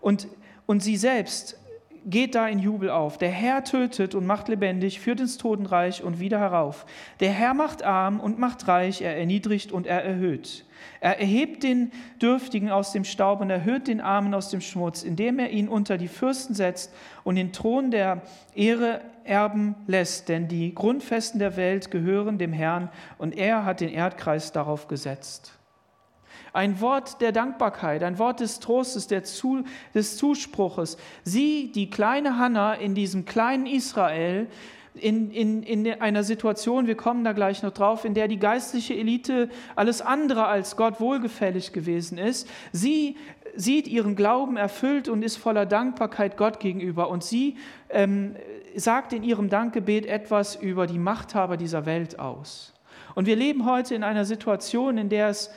Und, 0.00 0.28
und 0.66 0.82
sie 0.82 0.96
selbst 0.96 1.60
geht 2.06 2.34
da 2.34 2.48
in 2.48 2.58
Jubel 2.58 2.90
auf. 2.90 3.18
Der 3.18 3.30
Herr 3.30 3.64
tötet 3.64 4.14
und 4.14 4.26
macht 4.26 4.48
lebendig, 4.48 5.00
führt 5.00 5.20
ins 5.20 5.36
Totenreich 5.36 6.02
und 6.02 6.20
wieder 6.20 6.38
herauf. 6.38 6.86
Der 7.20 7.30
Herr 7.30 7.54
macht 7.54 7.82
arm 7.82 8.20
und 8.20 8.38
macht 8.38 8.68
reich, 8.68 9.02
er 9.02 9.16
erniedrigt 9.16 9.72
und 9.72 9.86
er 9.86 10.02
erhöht. 10.02 10.64
Er 11.00 11.20
erhebt 11.20 11.62
den 11.62 11.92
Dürftigen 12.22 12.70
aus 12.70 12.92
dem 12.92 13.04
Staub 13.04 13.40
und 13.40 13.50
erhöht 13.50 13.86
den 13.86 14.00
Armen 14.00 14.32
aus 14.32 14.48
dem 14.48 14.62
Schmutz, 14.62 15.02
indem 15.02 15.38
er 15.38 15.50
ihn 15.50 15.68
unter 15.68 15.98
die 15.98 16.08
Fürsten 16.08 16.54
setzt 16.54 16.92
und 17.22 17.34
den 17.36 17.52
Thron 17.52 17.90
der 17.90 18.22
Ehre 18.54 19.02
erben 19.24 19.74
lässt. 19.86 20.28
Denn 20.30 20.48
die 20.48 20.74
Grundfesten 20.74 21.38
der 21.38 21.56
Welt 21.56 21.90
gehören 21.90 22.38
dem 22.38 22.52
Herrn 22.52 22.88
und 23.18 23.36
er 23.36 23.64
hat 23.66 23.80
den 23.80 23.90
Erdkreis 23.90 24.52
darauf 24.52 24.88
gesetzt. 24.88 25.60
Ein 26.52 26.80
Wort 26.80 27.20
der 27.20 27.32
Dankbarkeit, 27.32 28.02
ein 28.02 28.18
Wort 28.18 28.40
des 28.40 28.60
Trostes, 28.60 29.08
Zu, 29.08 29.64
des 29.94 30.16
Zuspruches. 30.16 30.96
Sie, 31.24 31.70
die 31.72 31.90
kleine 31.90 32.38
Hannah 32.38 32.74
in 32.74 32.94
diesem 32.94 33.24
kleinen 33.24 33.66
Israel, 33.66 34.48
in, 34.94 35.30
in, 35.30 35.62
in 35.62 36.00
einer 36.00 36.24
Situation, 36.24 36.86
wir 36.86 36.96
kommen 36.96 37.24
da 37.24 37.32
gleich 37.32 37.62
noch 37.62 37.72
drauf, 37.72 38.04
in 38.04 38.14
der 38.14 38.28
die 38.28 38.38
geistliche 38.38 38.94
Elite 38.94 39.48
alles 39.76 40.02
andere 40.02 40.46
als 40.46 40.76
Gott 40.76 41.00
wohlgefällig 41.00 41.72
gewesen 41.72 42.18
ist. 42.18 42.48
Sie 42.72 43.16
sieht 43.54 43.88
ihren 43.88 44.16
Glauben 44.16 44.56
erfüllt 44.56 45.08
und 45.08 45.22
ist 45.22 45.36
voller 45.36 45.66
Dankbarkeit 45.66 46.36
Gott 46.36 46.60
gegenüber. 46.60 47.08
Und 47.08 47.24
sie 47.24 47.56
ähm, 47.88 48.36
sagt 48.76 49.12
in 49.12 49.22
ihrem 49.22 49.48
Dankgebet 49.48 50.06
etwas 50.06 50.56
über 50.56 50.86
die 50.86 50.98
Machthaber 50.98 51.56
dieser 51.56 51.86
Welt 51.86 52.18
aus. 52.18 52.74
Und 53.14 53.26
wir 53.26 53.36
leben 53.36 53.66
heute 53.66 53.94
in 53.94 54.04
einer 54.04 54.24
Situation, 54.24 54.98
in 54.98 55.08
der 55.08 55.28
es 55.28 55.50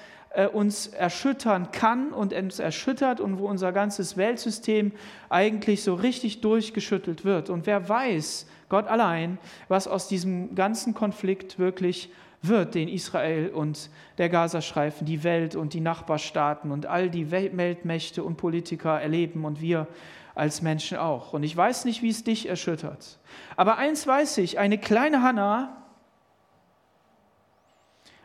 uns 0.54 0.88
erschüttern 0.88 1.72
kann 1.72 2.12
und 2.12 2.34
uns 2.34 2.58
erschüttert 2.58 3.20
und 3.20 3.38
wo 3.38 3.48
unser 3.48 3.72
ganzes 3.72 4.18
Weltsystem 4.18 4.92
eigentlich 5.30 5.84
so 5.84 5.94
richtig 5.94 6.42
durchgeschüttelt 6.42 7.24
wird. 7.24 7.52
Und 7.52 7.68
wer 7.68 7.88
weiß, 7.88 8.48
Gott 8.68 8.88
allein, 8.88 9.38
was 9.68 9.88
aus 9.88 10.08
diesem 10.08 10.56
ganzen 10.56 10.96
Konflikt 10.96 11.60
wirklich 11.60 12.10
wird, 12.42 12.74
den 12.74 12.90
Israel 12.90 13.50
und 13.50 13.90
der 14.18 14.30
Gazastreifen, 14.30 15.06
die 15.06 15.24
Welt 15.24 15.56
und 15.56 15.74
die 15.74 15.80
Nachbarstaaten 15.80 16.72
und 16.72 16.88
all 16.88 17.10
die 17.10 17.30
Weltmächte 17.30 18.24
und 18.24 18.38
Politiker 18.38 19.00
erleben 19.00 19.46
und 19.46 19.62
wir 19.62 19.88
als 20.36 20.62
Menschen 20.62 20.98
auch. 20.98 21.34
Und 21.34 21.44
ich 21.44 21.56
weiß 21.56 21.86
nicht, 21.86 22.02
wie 22.02 22.10
es 22.10 22.24
dich 22.24 22.50
erschüttert. 22.50 23.20
Aber 23.56 23.78
eins 23.78 24.08
weiß 24.08 24.40
ich, 24.40 24.58
eine 24.58 24.78
kleine 24.80 25.22
Hanna, 25.22 25.78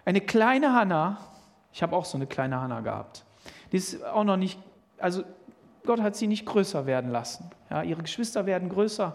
eine 0.05 0.23
kleine 0.23 0.73
Hanna 0.73 1.19
ich 1.73 1.83
habe 1.83 1.95
auch 1.97 2.05
so 2.05 2.17
eine 2.17 2.27
kleine 2.27 2.61
Hanna 2.61 2.81
gehabt. 2.81 3.25
Die 3.73 3.77
ist 3.77 4.05
auch 4.05 4.25
noch 4.25 4.37
nicht, 4.37 4.59
also 4.99 5.23
Gott 5.85 6.01
hat 6.01 6.17
sie 6.17 6.27
nicht 6.27 6.47
größer 6.47 6.87
werden 6.87 7.11
lassen. 7.11 7.51
Ja, 7.71 7.83
ihre 7.83 8.03
Geschwister 8.03 8.47
werden 8.47 8.69
größer. 8.69 9.15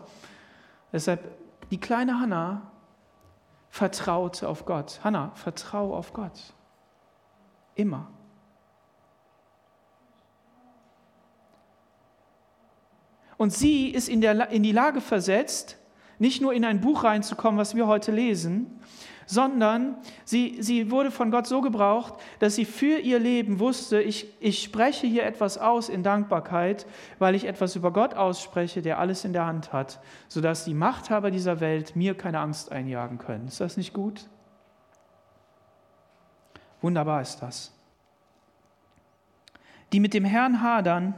Deshalb, 0.92 1.24
die 1.72 1.80
kleine 1.80 2.20
Hanna 2.20 2.72
vertraute 3.70 4.48
auf 4.48 4.66
Gott. 4.66 5.00
Hanna, 5.04 5.32
vertrau 5.36 5.96
auf 5.96 6.14
Gott. 6.14 6.54
Immer. 7.76 8.08
Und 13.38 13.52
sie 13.52 13.90
ist 13.90 14.10
in, 14.10 14.22
der, 14.22 14.50
in 14.50 14.64
die 14.64 14.72
Lage 14.72 15.02
versetzt, 15.02 15.78
nicht 16.20 16.42
nur 16.42 16.54
in 16.54 16.64
ein 16.64 16.82
Buch 16.82 17.04
reinzukommen, 17.04 17.60
was 17.60 17.76
wir 17.76 17.88
heute 17.88 18.12
lesen, 18.12 18.80
sondern 19.26 19.96
sie, 20.24 20.58
sie 20.62 20.92
wurde 20.92 21.12
von 21.12 21.32
Gott 21.32 21.48
so 21.48 21.62
gebraucht, 21.62 22.16
dass 22.40 22.56
sie 22.56 22.66
für 22.66 23.00
ihr 23.00 23.20
Leben 23.20 23.60
wusste, 23.60 24.02
ich, 24.02 24.28
ich 24.40 24.64
spreche 24.64 25.08
hier 25.08 25.26
etwas 25.26 25.58
aus 25.58 25.90
in 25.90 26.04
Dankbarkeit, 26.04 26.86
weil 27.20 27.36
ich 27.36 27.46
etwas 27.46 27.76
über 27.76 27.92
Gott 27.92 28.14
ausspreche, 28.14 28.82
der 28.82 29.00
alles 29.00 29.26
in 29.26 29.34
der 29.34 29.46
Hand 29.46 29.74
hat, 29.74 30.00
sodass 30.28 30.66
die 30.66 30.74
Machthaber 30.74 31.32
dieser 31.32 31.60
Welt 31.60 31.96
mir 31.96 32.16
keine 32.16 32.40
Angst 32.40 32.72
einjagen 32.72 33.18
können. 33.18 33.48
Ist 33.48 33.60
das 33.60 33.78
nicht 33.78 33.94
gut? 33.94 34.28
Wunderbar 36.82 37.22
ist 37.22 37.40
das. 37.40 37.74
Die 39.94 40.00
mit 40.00 40.14
dem 40.14 40.26
Herrn 40.26 40.62
hadern, 40.62 41.14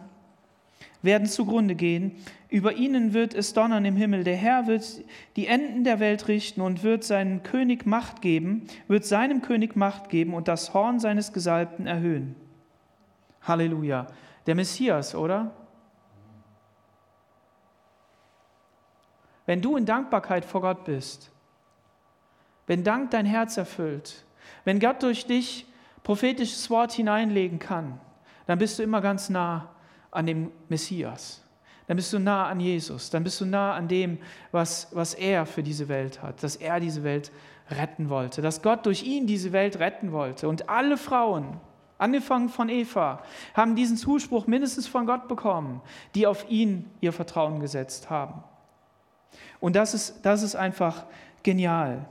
werden 1.06 1.28
zugrunde 1.28 1.76
gehen. 1.76 2.16
Über 2.50 2.74
ihnen 2.74 3.14
wird 3.14 3.34
es 3.34 3.54
donnern 3.54 3.86
im 3.86 3.96
Himmel. 3.96 4.24
Der 4.24 4.36
Herr 4.36 4.68
wird 4.68 5.04
die 5.36 5.48
Enden 5.48 5.84
der 5.84 6.00
Welt 6.00 6.28
richten 6.28 6.62
und 6.62 6.84
wird 6.84 7.04
seinen 7.04 7.44
König 7.44 7.86
Macht 7.86 8.22
geben, 8.22 8.68
wird 8.88 9.06
seinem 9.06 9.42
König 9.42 9.76
Macht 9.76 10.10
geben 10.10 10.34
und 10.34 10.48
das 10.48 10.74
Horn 10.74 11.00
seines 11.00 11.34
Gesalbten 11.34 11.88
erhöhen. 11.88 12.36
Halleluja. 13.42 14.08
Der 14.48 14.56
Messias, 14.56 15.16
oder? 15.16 15.52
Wenn 19.46 19.62
du 19.62 19.78
in 19.78 19.86
Dankbarkeit 19.86 20.44
vor 20.44 20.62
Gott 20.62 20.86
bist, 20.86 21.32
wenn 22.68 22.84
Dank 22.84 23.12
dein 23.12 23.26
Herz 23.26 23.58
erfüllt, 23.58 24.26
wenn 24.64 24.80
Gott 24.80 25.04
durch 25.04 25.28
dich 25.28 25.68
prophetisches 26.04 26.70
Wort 26.70 26.92
hineinlegen 26.94 27.60
kann, 27.60 28.00
dann 28.48 28.60
bist 28.60 28.80
du 28.80 28.84
immer 28.84 29.02
ganz 29.02 29.30
nah 29.30 29.75
an 30.16 30.26
dem 30.26 30.52
Messias. 30.70 31.42
Dann 31.88 31.98
bist 31.98 32.12
du 32.14 32.20
nah 32.20 32.48
an 32.48 32.60
Jesus. 32.60 33.10
Dann 33.10 33.24
bist 33.24 33.40
du 33.42 33.46
nah 33.46 33.74
an 33.74 33.88
dem, 33.88 34.18
was, 34.52 34.88
was 34.92 35.14
er 35.14 35.46
für 35.46 35.62
diese 35.62 35.88
Welt 35.88 36.22
hat, 36.22 36.42
dass 36.42 36.56
er 36.56 36.80
diese 36.80 37.04
Welt 37.04 37.32
retten 37.70 38.10
wollte, 38.10 38.42
dass 38.42 38.62
Gott 38.62 38.86
durch 38.86 39.04
ihn 39.04 39.28
diese 39.28 39.52
Welt 39.52 39.80
retten 39.80 40.12
wollte. 40.12 40.48
Und 40.48 40.70
alle 40.70 40.98
Frauen, 40.98 41.60
angefangen 41.98 42.50
von 42.50 42.70
Eva, 42.70 43.24
haben 43.54 43.76
diesen 43.76 43.98
Zuspruch 43.98 44.48
mindestens 44.48 44.88
von 44.88 45.06
Gott 45.06 45.28
bekommen, 45.28 45.82
die 46.16 46.28
auf 46.28 46.50
ihn 46.50 46.90
ihr 47.02 47.14
Vertrauen 47.14 47.60
gesetzt 47.60 48.10
haben. 48.10 48.44
Und 49.60 49.76
das 49.76 49.94
ist, 49.94 50.26
das 50.26 50.44
ist 50.44 50.56
einfach 50.56 51.06
genial. 51.44 52.06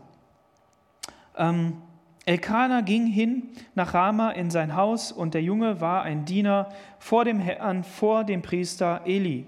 Ähm, 1.36 1.82
Elkanah 2.26 2.80
ging 2.80 3.06
hin 3.06 3.50
nach 3.74 3.92
Rama 3.92 4.30
in 4.30 4.50
sein 4.50 4.74
Haus 4.76 5.12
und 5.12 5.34
der 5.34 5.42
Junge 5.42 5.80
war 5.80 6.02
ein 6.02 6.24
Diener 6.24 6.70
vor 6.98 7.24
dem 7.24 7.38
Herrn, 7.38 7.84
vor 7.84 8.24
dem 8.24 8.40
Priester 8.40 9.02
Eli. 9.04 9.46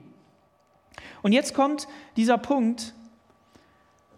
Und 1.22 1.32
jetzt 1.32 1.54
kommt 1.54 1.88
dieser 2.16 2.38
Punkt, 2.38 2.94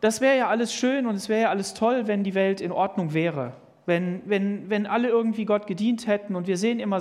das 0.00 0.20
wäre 0.20 0.36
ja 0.36 0.48
alles 0.48 0.72
schön 0.72 1.06
und 1.06 1.14
es 1.14 1.28
wäre 1.28 1.42
ja 1.42 1.50
alles 1.50 1.74
toll, 1.74 2.06
wenn 2.06 2.24
die 2.24 2.34
Welt 2.34 2.60
in 2.60 2.72
Ordnung 2.72 3.14
wäre. 3.14 3.52
Wenn, 3.86 4.22
wenn, 4.26 4.68
wenn 4.68 4.86
alle 4.86 5.08
irgendwie 5.08 5.44
Gott 5.44 5.66
gedient 5.66 6.06
hätten 6.06 6.36
und 6.36 6.46
wir 6.46 6.58
sehen 6.58 6.78
immer 6.78 7.00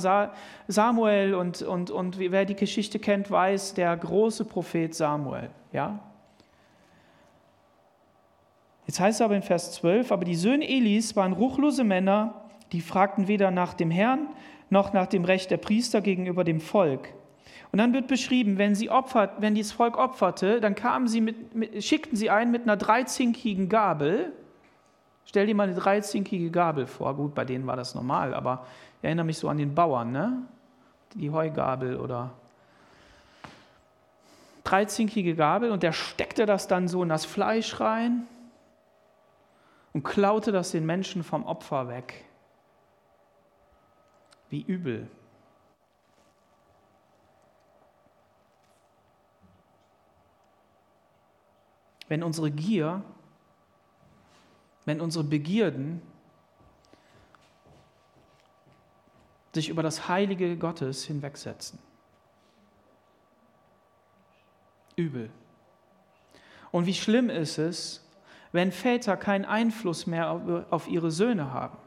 Samuel 0.67 1.33
und, 1.33 1.61
und, 1.61 1.91
und 1.91 2.17
wer 2.17 2.45
die 2.45 2.55
Geschichte 2.55 2.97
kennt, 2.97 3.29
weiß, 3.29 3.73
der 3.73 3.97
große 3.97 4.45
Prophet 4.45 4.95
Samuel. 4.95 5.49
Ja? 5.73 5.99
Jetzt 8.87 9.01
heißt 9.01 9.19
es 9.19 9.25
aber 9.25 9.35
in 9.35 9.43
Vers 9.43 9.73
12, 9.73 10.13
aber 10.13 10.23
die 10.23 10.35
Söhne 10.35 10.67
Elis 10.67 11.15
waren 11.17 11.33
ruchlose 11.33 11.83
Männer, 11.83 12.33
die 12.71 12.79
fragten 12.79 13.27
weder 13.27 13.51
nach 13.51 13.73
dem 13.73 13.91
Herrn 13.91 14.27
noch 14.69 14.93
nach 14.93 15.07
dem 15.07 15.25
Recht 15.25 15.51
der 15.51 15.57
Priester 15.57 16.01
gegenüber 16.01 16.43
dem 16.43 16.61
Volk. 16.61 17.13
Und 17.71 17.79
dann 17.79 17.93
wird 17.93 18.07
beschrieben, 18.07 18.57
wenn, 18.57 18.75
sie 18.75 18.89
opfert, 18.89 19.33
wenn 19.39 19.55
dieses 19.55 19.73
Volk 19.73 19.97
opferte, 19.97 20.61
dann 20.61 20.73
kamen 20.73 21.07
sie 21.07 21.19
mit, 21.19 21.53
mit, 21.53 21.83
schickten 21.83 22.17
sie 22.17 22.29
ein 22.29 22.49
mit 22.49 22.63
einer 22.63 22.77
dreizinkigen 22.77 23.67
Gabel. 23.67 24.31
Stell 25.25 25.47
dir 25.47 25.55
mal 25.55 25.67
eine 25.67 25.75
dreizinkige 25.75 26.49
Gabel 26.49 26.87
vor. 26.87 27.13
Gut, 27.15 27.35
bei 27.35 27.43
denen 27.43 27.67
war 27.67 27.75
das 27.75 27.93
normal, 27.93 28.33
aber 28.33 28.65
ich 28.99 29.05
erinnere 29.05 29.25
mich 29.25 29.37
so 29.37 29.49
an 29.49 29.57
den 29.57 29.75
Bauern, 29.75 30.11
ne? 30.11 30.43
Die 31.13 31.29
Heugabel 31.29 31.97
oder 31.97 32.31
dreizinkige 34.63 35.35
Gabel 35.35 35.71
und 35.71 35.83
der 35.83 35.93
steckte 35.93 36.45
das 36.45 36.67
dann 36.67 36.87
so 36.87 37.03
in 37.03 37.09
das 37.09 37.25
Fleisch 37.25 37.79
rein 37.79 38.27
und 39.97 40.03
klaute 40.03 40.51
das 40.51 40.73
den 40.73 40.85
Menschen 40.85 41.23
vom 41.23 41.43
Opfer 41.43 41.87
weg. 41.87 42.23
Wie 44.47 44.61
übel. 44.61 45.09
Wenn 52.07 52.21
unsere 52.21 52.51
Gier, 52.51 53.01
wenn 54.85 55.01
unsere 55.01 55.23
Begierden 55.23 56.03
sich 59.55 59.69
über 59.69 59.81
das 59.81 60.07
Heilige 60.07 60.57
Gottes 60.57 61.05
hinwegsetzen. 61.05 61.79
Übel. 64.95 65.31
Und 66.71 66.85
wie 66.85 66.93
schlimm 66.93 67.31
ist 67.31 67.57
es, 67.57 68.06
wenn 68.51 68.71
Väter 68.71 69.17
keinen 69.17 69.45
Einfluss 69.45 70.07
mehr 70.07 70.65
auf 70.69 70.87
ihre 70.87 71.11
Söhne 71.11 71.51
haben, 71.53 71.77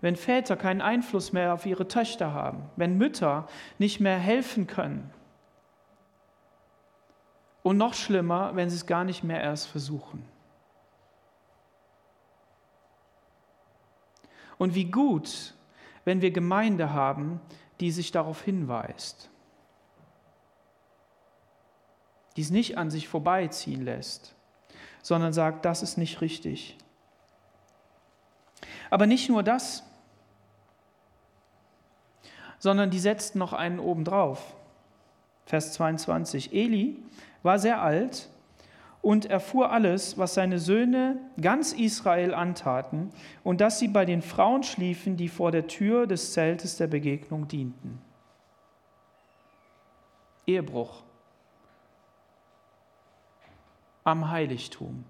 wenn 0.00 0.16
Väter 0.16 0.56
keinen 0.56 0.80
Einfluss 0.80 1.32
mehr 1.32 1.54
auf 1.54 1.66
ihre 1.66 1.88
Töchter 1.88 2.32
haben, 2.32 2.62
wenn 2.76 2.98
Mütter 2.98 3.48
nicht 3.78 4.00
mehr 4.00 4.18
helfen 4.18 4.66
können. 4.66 5.10
Und 7.62 7.78
noch 7.78 7.94
schlimmer, 7.94 8.54
wenn 8.54 8.68
sie 8.68 8.76
es 8.76 8.86
gar 8.86 9.04
nicht 9.04 9.24
mehr 9.24 9.40
erst 9.40 9.68
versuchen. 9.68 10.22
Und 14.58 14.74
wie 14.74 14.84
gut, 14.84 15.54
wenn 16.04 16.20
wir 16.20 16.30
Gemeinde 16.30 16.92
haben, 16.92 17.40
die 17.80 17.90
sich 17.90 18.12
darauf 18.12 18.42
hinweist, 18.42 19.30
die 22.36 22.42
es 22.42 22.50
nicht 22.50 22.76
an 22.76 22.90
sich 22.90 23.08
vorbeiziehen 23.08 23.84
lässt, 23.84 24.33
sondern 25.04 25.34
sagt, 25.34 25.66
das 25.66 25.82
ist 25.82 25.98
nicht 25.98 26.22
richtig. 26.22 26.78
Aber 28.88 29.06
nicht 29.06 29.28
nur 29.28 29.42
das, 29.42 29.84
sondern 32.58 32.88
die 32.88 32.98
setzt 32.98 33.36
noch 33.36 33.52
einen 33.52 33.78
obendrauf. 33.78 34.54
Vers 35.44 35.74
22. 35.74 36.54
Eli 36.54 36.96
war 37.42 37.58
sehr 37.58 37.82
alt 37.82 38.30
und 39.02 39.26
erfuhr 39.26 39.70
alles, 39.70 40.16
was 40.16 40.32
seine 40.32 40.58
Söhne 40.58 41.18
ganz 41.38 41.74
Israel 41.74 42.32
antaten 42.32 43.10
und 43.42 43.60
dass 43.60 43.78
sie 43.78 43.88
bei 43.88 44.06
den 44.06 44.22
Frauen 44.22 44.62
schliefen, 44.62 45.18
die 45.18 45.28
vor 45.28 45.52
der 45.52 45.66
Tür 45.66 46.06
des 46.06 46.32
Zeltes 46.32 46.78
der 46.78 46.86
Begegnung 46.86 47.46
dienten. 47.46 48.00
Ehebruch 50.46 51.02
am 54.04 54.30
Heiligtum. 54.30 55.04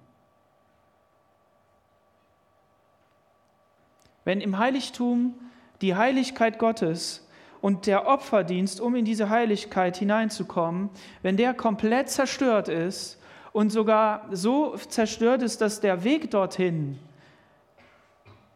Wenn 4.25 4.41
im 4.41 4.59
Heiligtum 4.59 5.35
die 5.81 5.95
Heiligkeit 5.95 6.59
Gottes 6.59 7.29
und 7.61 7.87
der 7.87 8.07
Opferdienst, 8.07 8.81
um 8.81 8.95
in 8.95 9.05
diese 9.05 9.29
Heiligkeit 9.29 9.97
hineinzukommen, 9.97 10.89
wenn 11.23 11.37
der 11.37 11.53
komplett 11.53 12.09
zerstört 12.09 12.69
ist 12.69 13.21
und 13.53 13.71
sogar 13.71 14.27
so 14.31 14.77
zerstört 14.77 15.43
ist, 15.43 15.61
dass 15.61 15.81
der 15.81 16.05
Weg 16.05 16.31
dorthin 16.31 16.99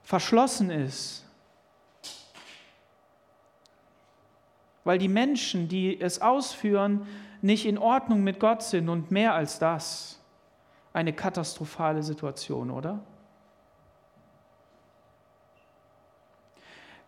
verschlossen 0.03 0.71
ist, 0.71 1.27
weil 4.85 4.99
die 4.99 5.09
Menschen, 5.09 5.69
die 5.69 6.01
es 6.01 6.23
ausführen, 6.23 7.07
nicht 7.43 7.67
in 7.67 7.77
Ordnung 7.77 8.25
mit 8.25 8.41
Gott 8.41 8.63
sind 8.63 8.89
und 8.89 9.11
mehr 9.11 9.35
als 9.35 9.59
das 9.59 10.18
eine 10.99 11.13
katastrophale 11.13 12.03
Situation, 12.03 12.73
oder? 12.73 12.99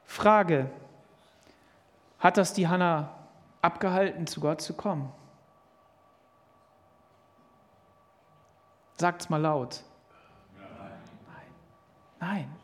Frage, 0.05 0.71
hat 2.21 2.37
das 2.37 2.53
die 2.53 2.69
Hannah 2.69 3.13
abgehalten, 3.63 4.29
zu 4.29 4.41
Gott 4.41 4.61
zu 4.61 4.75
kommen? 4.75 5.13
Sagt 8.97 9.23
es 9.23 9.29
mal 9.29 9.41
laut. 9.41 9.83
Nein. 10.57 10.91
Nein. 12.21 12.57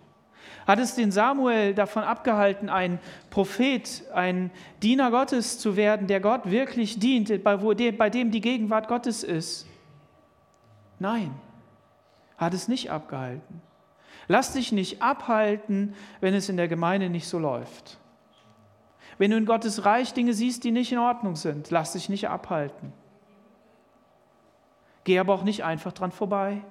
Hat 0.64 0.78
es 0.78 0.94
den 0.94 1.10
Samuel 1.10 1.74
davon 1.74 2.04
abgehalten, 2.04 2.68
ein 2.68 3.00
Prophet, 3.30 4.04
ein 4.14 4.52
Diener 4.80 5.10
Gottes 5.10 5.58
zu 5.58 5.76
werden, 5.76 6.06
der 6.06 6.20
Gott 6.20 6.48
wirklich 6.50 7.00
dient, 7.00 7.42
bei 7.42 8.10
dem 8.10 8.30
die 8.30 8.40
Gegenwart 8.40 8.86
Gottes 8.86 9.24
ist? 9.24 9.66
Nein, 10.98 11.34
hat 12.38 12.54
es 12.54 12.68
nicht 12.68 12.90
abgehalten. 12.90 13.62
Lass 14.28 14.52
dich 14.52 14.72
nicht 14.72 15.02
abhalten, 15.02 15.94
wenn 16.20 16.34
es 16.34 16.48
in 16.48 16.56
der 16.56 16.68
Gemeinde 16.68 17.10
nicht 17.10 17.28
so 17.28 17.38
läuft. 17.38 17.98
Wenn 19.18 19.30
du 19.30 19.36
in 19.36 19.46
Gottes 19.46 19.84
Reich 19.84 20.12
Dinge 20.12 20.34
siehst, 20.34 20.64
die 20.64 20.72
nicht 20.72 20.92
in 20.92 20.98
Ordnung 20.98 21.36
sind, 21.36 21.70
lass 21.70 21.92
dich 21.92 22.08
nicht 22.08 22.28
abhalten. 22.28 22.92
Geh 25.04 25.18
aber 25.18 25.34
auch 25.34 25.44
nicht 25.44 25.64
einfach 25.64 25.92
dran 25.92 26.12
vorbei. 26.12 26.62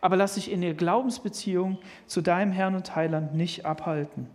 Aber 0.00 0.16
lass 0.16 0.34
dich 0.34 0.50
in 0.50 0.60
der 0.60 0.74
Glaubensbeziehung 0.74 1.78
zu 2.06 2.22
deinem 2.22 2.52
Herrn 2.52 2.76
und 2.76 2.94
Heiland 2.94 3.34
nicht 3.34 3.66
abhalten. 3.66 4.30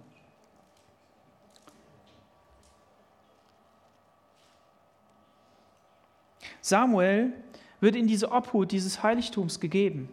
Samuel 6.63 7.34
wird 7.82 7.97
in 7.97 8.08
diese 8.08 8.32
Obhut 8.32 8.71
dieses 8.71 9.04
Heiligtums 9.04 9.60
gegeben. 9.60 10.10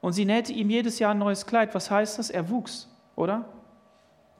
Und 0.00 0.12
sie 0.12 0.24
nähte 0.24 0.52
ihm 0.52 0.70
jedes 0.70 1.00
Jahr 1.00 1.10
ein 1.10 1.18
neues 1.18 1.44
Kleid. 1.44 1.74
Was 1.74 1.90
heißt 1.90 2.20
das? 2.20 2.30
Er 2.30 2.48
wuchs, 2.48 2.88
oder? 3.16 3.44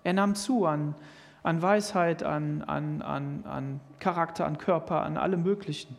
Er 0.04 0.12
nahm 0.12 0.37
zu 0.37 0.64
an, 0.66 0.94
an 1.42 1.61
Weisheit, 1.61 2.22
an, 2.22 2.62
an, 2.62 3.02
an, 3.02 3.44
an 3.44 3.80
Charakter, 3.98 4.46
an 4.46 4.56
Körper, 4.56 5.02
an 5.02 5.16
allem 5.16 5.42
Möglichen. 5.42 5.96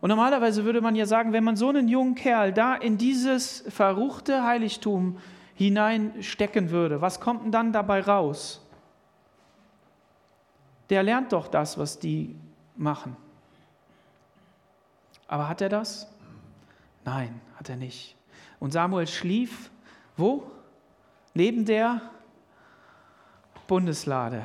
Und 0.00 0.08
normalerweise 0.08 0.64
würde 0.64 0.80
man 0.80 0.96
ja 0.96 1.06
sagen, 1.06 1.32
wenn 1.32 1.44
man 1.44 1.54
so 1.54 1.68
einen 1.68 1.86
jungen 1.86 2.16
Kerl 2.16 2.52
da 2.52 2.74
in 2.74 2.98
dieses 2.98 3.60
verruchte 3.68 4.42
Heiligtum 4.42 5.18
hineinstecken 5.54 6.70
würde, 6.70 7.00
was 7.00 7.20
kommt 7.20 7.44
denn 7.44 7.52
dann 7.52 7.72
dabei 7.72 8.00
raus? 8.00 8.66
Der 10.90 11.04
lernt 11.04 11.32
doch 11.32 11.46
das, 11.46 11.78
was 11.78 12.00
die 12.00 12.34
machen. 12.76 13.16
Aber 15.26 15.48
hat 15.48 15.60
er 15.60 15.68
das? 15.68 16.08
Nein, 17.04 17.40
hat 17.56 17.68
er 17.68 17.76
nicht. 17.76 18.16
Und 18.60 18.72
Samuel 18.72 19.06
schlief 19.06 19.70
wo? 20.16 20.50
Neben 21.34 21.64
der 21.64 22.02
Bundeslade. 23.66 24.44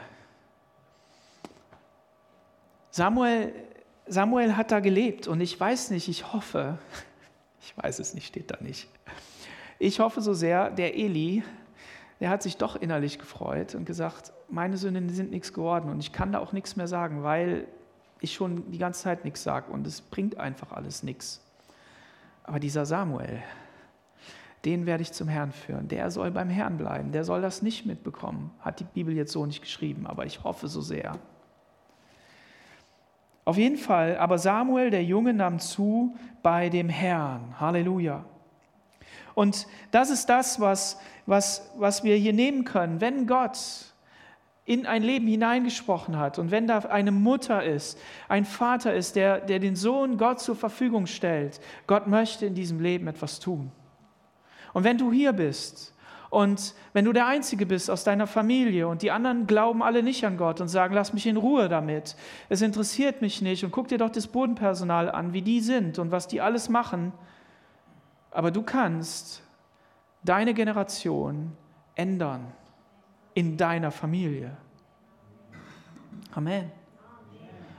Samuel, 2.91 3.53
Samuel 4.07 4.55
hat 4.55 4.71
da 4.71 4.79
gelebt 4.79 5.27
und 5.27 5.41
ich 5.41 5.59
weiß 5.59 5.91
nicht, 5.91 6.07
ich 6.07 6.31
hoffe, 6.33 6.77
ich 7.61 7.77
weiß 7.77 7.99
es 7.99 8.13
nicht, 8.13 8.27
steht 8.27 8.49
da 8.49 8.57
nicht. 8.61 8.87
Ich 9.79 9.99
hoffe 9.99 10.21
so 10.21 10.33
sehr, 10.33 10.71
der 10.71 10.95
Eli, 10.95 11.43
der 12.19 12.29
hat 12.29 12.41
sich 12.41 12.57
doch 12.57 12.75
innerlich 12.75 13.19
gefreut 13.19 13.75
und 13.75 13.85
gesagt, 13.85 14.31
meine 14.49 14.77
Sünden 14.77 15.09
sind 15.09 15.29
nichts 15.29 15.53
geworden 15.53 15.91
und 15.91 15.99
ich 15.99 16.13
kann 16.13 16.31
da 16.31 16.39
auch 16.39 16.53
nichts 16.53 16.75
mehr 16.75 16.87
sagen, 16.87 17.21
weil 17.21 17.67
ich 18.19 18.33
schon 18.33 18.71
die 18.71 18.77
ganze 18.77 19.03
Zeit 19.03 19.25
nichts 19.25 19.43
sage 19.43 19.71
und 19.71 19.85
es 19.85 20.01
bringt 20.01 20.37
einfach 20.37 20.71
alles 20.71 21.03
nichts. 21.03 21.41
Aber 22.43 22.59
dieser 22.59 22.85
Samuel, 22.85 23.41
den 24.65 24.85
werde 24.85 25.03
ich 25.03 25.11
zum 25.11 25.27
Herrn 25.27 25.51
führen. 25.51 25.87
Der 25.87 26.09
soll 26.11 26.31
beim 26.31 26.49
Herrn 26.49 26.77
bleiben. 26.77 27.11
Der 27.11 27.23
soll 27.23 27.41
das 27.41 27.61
nicht 27.61 27.85
mitbekommen. 27.85 28.51
Hat 28.59 28.79
die 28.79 28.85
Bibel 28.85 29.15
jetzt 29.15 29.31
so 29.31 29.45
nicht 29.45 29.61
geschrieben, 29.61 30.07
aber 30.07 30.25
ich 30.25 30.43
hoffe 30.43 30.67
so 30.67 30.81
sehr. 30.81 31.17
Auf 33.45 33.57
jeden 33.57 33.77
Fall, 33.77 34.17
aber 34.17 34.37
Samuel, 34.39 34.89
der 34.89 35.05
Junge, 35.05 35.33
nahm 35.33 35.59
zu 35.59 36.17
bei 36.43 36.67
dem 36.67 36.89
Herrn. 36.89 37.59
Halleluja. 37.59 38.25
Und 39.35 39.67
das 39.91 40.09
ist 40.09 40.27
das, 40.27 40.59
was, 40.59 40.99
was, 41.25 41.71
was 41.77 42.03
wir 42.03 42.15
hier 42.15 42.33
nehmen 42.33 42.65
können. 42.65 42.99
Wenn 42.99 43.27
Gott 43.27 43.86
in 44.67 44.85
ein 44.85 45.01
Leben 45.01 45.27
hineingesprochen 45.27 46.17
hat 46.19 46.39
und 46.39 46.51
wenn 46.51 46.67
da 46.67 46.79
eine 46.79 47.11
Mutter 47.11 47.63
ist, 47.63 47.97
ein 48.27 48.43
Vater 48.43 48.93
ist, 48.93 49.15
der, 49.15 49.39
der 49.39 49.59
den 49.59 49.77
Sohn 49.77 50.17
Gott 50.17 50.41
zur 50.41 50.57
Verfügung 50.57 51.07
stellt, 51.07 51.61
Gott 51.87 52.07
möchte 52.07 52.45
in 52.45 52.53
diesem 52.53 52.81
Leben 52.81 53.07
etwas 53.07 53.39
tun. 53.39 53.71
Und 54.73 54.83
wenn 54.83 54.97
du 54.97 55.13
hier 55.13 55.31
bist 55.31 55.95
und 56.29 56.75
wenn 56.91 57.05
du 57.05 57.13
der 57.13 57.27
Einzige 57.27 57.65
bist 57.65 57.89
aus 57.89 58.03
deiner 58.03 58.27
Familie 58.27 58.89
und 58.89 59.03
die 59.03 59.11
anderen 59.11 59.47
glauben 59.47 59.81
alle 59.81 60.03
nicht 60.03 60.25
an 60.25 60.35
Gott 60.35 60.59
und 60.59 60.67
sagen, 60.67 60.93
lass 60.93 61.13
mich 61.13 61.27
in 61.27 61.37
Ruhe 61.37 61.69
damit, 61.69 62.17
es 62.49 62.61
interessiert 62.61 63.21
mich 63.21 63.41
nicht 63.41 63.63
und 63.63 63.71
guck 63.71 63.87
dir 63.87 63.97
doch 63.97 64.09
das 64.09 64.27
Bodenpersonal 64.27 65.09
an, 65.09 65.31
wie 65.31 65.41
die 65.41 65.61
sind 65.61 65.97
und 65.97 66.11
was 66.11 66.27
die 66.27 66.41
alles 66.41 66.67
machen, 66.67 67.13
aber 68.31 68.51
du 68.51 68.63
kannst 68.63 69.43
deine 70.25 70.53
Generation 70.53 71.53
ändern 71.95 72.51
in 73.37 73.55
deiner 73.55 73.91
Familie. 73.91 74.57
Amen. 76.33 76.71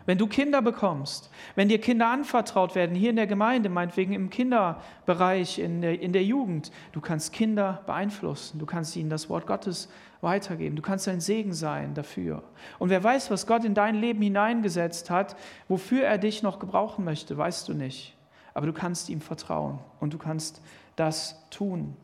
Wenn 0.06 0.16
du 0.16 0.28
Kinder 0.28 0.62
bekommst, 0.62 1.32
wenn 1.56 1.68
dir 1.68 1.80
Kinder 1.80 2.06
anvertraut 2.06 2.76
werden, 2.76 2.94
hier 2.94 3.10
in 3.10 3.16
der 3.16 3.26
Gemeinde, 3.26 3.68
meinetwegen 3.68 4.12
im 4.12 4.30
Kinderbereich, 4.30 5.58
in 5.58 5.80
der, 5.80 6.00
in 6.00 6.12
der 6.12 6.22
Jugend, 6.22 6.70
du 6.92 7.00
kannst 7.00 7.32
Kinder 7.32 7.82
beeinflussen, 7.86 8.60
du 8.60 8.66
kannst 8.66 8.94
ihnen 8.94 9.10
das 9.10 9.28
Wort 9.28 9.48
Gottes 9.48 9.88
weitergeben, 10.20 10.76
du 10.76 10.82
kannst 10.82 11.08
ein 11.08 11.20
Segen 11.20 11.52
sein 11.52 11.92
dafür. 11.92 12.44
Und 12.78 12.90
wer 12.90 13.02
weiß, 13.02 13.28
was 13.32 13.48
Gott 13.48 13.64
in 13.64 13.74
dein 13.74 13.96
Leben 13.96 14.22
hineingesetzt 14.22 15.10
hat, 15.10 15.34
wofür 15.66 16.04
er 16.04 16.18
dich 16.18 16.44
noch 16.44 16.60
gebrauchen 16.60 17.04
möchte, 17.04 17.36
weißt 17.36 17.68
du 17.68 17.74
nicht. 17.74 18.16
Aber 18.54 18.66
du 18.66 18.72
kannst 18.72 19.08
ihm 19.08 19.20
vertrauen 19.20 19.80
und 19.98 20.14
du 20.14 20.18
kannst 20.18 20.62
das 20.94 21.50
tun. 21.50 21.96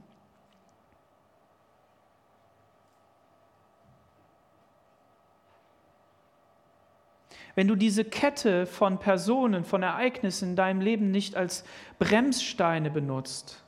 Wenn 7.54 7.68
du 7.68 7.76
diese 7.76 8.04
Kette 8.04 8.66
von 8.66 8.98
Personen, 8.98 9.64
von 9.64 9.82
Ereignissen 9.82 10.50
in 10.50 10.56
deinem 10.56 10.80
Leben 10.80 11.10
nicht 11.10 11.36
als 11.36 11.64
Bremssteine 11.98 12.90
benutzt, 12.90 13.62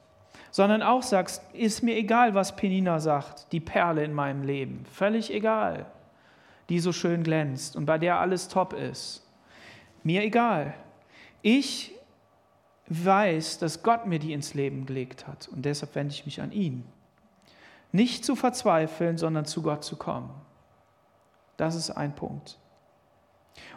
sondern 0.51 0.83
auch 0.83 1.03
sagst, 1.03 1.43
ist 1.53 1.83
mir 1.83 1.97
egal, 1.97 2.35
was 2.35 2.57
Penina 2.57 2.99
sagt, 2.99 3.53
die 3.53 3.61
Perle 3.61 4.05
in 4.05 4.13
meinem 4.13 4.43
Leben, 4.43 4.87
völlig 4.91 5.33
egal, 5.33 5.87
die 6.69 6.81
so 6.81 6.93
schön 6.93 7.23
glänzt 7.23 7.77
und 7.77 7.87
bei 7.87 7.99
der 7.99 8.19
alles 8.19 8.49
top 8.49 8.73
ist. 8.73 9.23
Mir 10.03 10.23
egal. 10.23 10.75
Ich 11.43 11.93
weiß, 12.89 13.59
dass 13.59 13.83
Gott 13.83 14.07
mir 14.07 14.19
die 14.19 14.33
ins 14.33 14.55
Leben 14.55 14.87
gelegt 14.87 15.27
hat 15.27 15.49
und 15.49 15.65
deshalb 15.65 15.95
wende 15.95 16.15
ich 16.15 16.25
mich 16.25 16.41
an 16.41 16.53
ihn. 16.53 16.85
Nicht 17.93 18.25
zu 18.25 18.37
verzweifeln, 18.37 19.19
sondern 19.19 19.45
zu 19.45 19.63
Gott 19.63 19.85
zu 19.85 19.97
kommen. 19.97 20.31
Das 21.57 21.75
ist 21.75 21.91
ein 21.91 22.15
Punkt. 22.15 22.59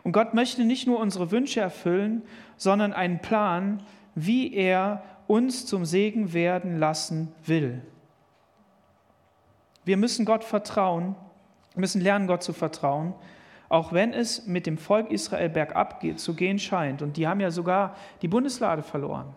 Und 0.03 0.11
Gott 0.11 0.33
möchte 0.33 0.63
nicht 0.63 0.87
nur 0.87 0.99
unsere 0.99 1.31
Wünsche 1.31 1.61
erfüllen, 1.61 2.23
sondern 2.57 2.93
einen 2.93 3.19
Plan, 3.19 3.83
wie 4.15 4.53
er 4.53 5.03
uns 5.27 5.65
zum 5.65 5.85
Segen 5.85 6.33
werden 6.33 6.79
lassen 6.79 7.33
will. 7.45 7.81
Wir 9.85 9.97
müssen 9.97 10.25
Gott 10.25 10.43
vertrauen, 10.43 11.15
müssen 11.75 12.01
lernen, 12.01 12.27
Gott 12.27 12.43
zu 12.43 12.53
vertrauen, 12.53 13.13
auch 13.69 13.93
wenn 13.93 14.13
es 14.13 14.47
mit 14.47 14.65
dem 14.65 14.77
Volk 14.77 15.11
Israel 15.11 15.49
bergab 15.49 16.03
zu 16.17 16.33
gehen 16.33 16.59
scheint. 16.59 17.01
Und 17.01 17.17
die 17.17 17.27
haben 17.27 17.39
ja 17.39 17.51
sogar 17.51 17.95
die 18.21 18.27
Bundeslade 18.27 18.81
verloren. 18.81 19.35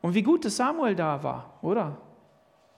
Und 0.00 0.14
wie 0.14 0.22
gut, 0.22 0.44
dass 0.44 0.56
Samuel 0.56 0.94
da 0.94 1.22
war, 1.22 1.58
oder? 1.62 1.98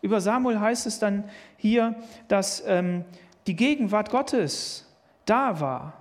Über 0.02 0.20
Samuel 0.20 0.60
heißt 0.60 0.86
es 0.86 0.98
dann 0.98 1.24
hier, 1.56 1.94
dass 2.28 2.62
ähm, 2.66 3.04
die 3.46 3.56
Gegenwart 3.56 4.10
Gottes 4.10 4.91
da 5.24 5.60
war, 5.60 5.94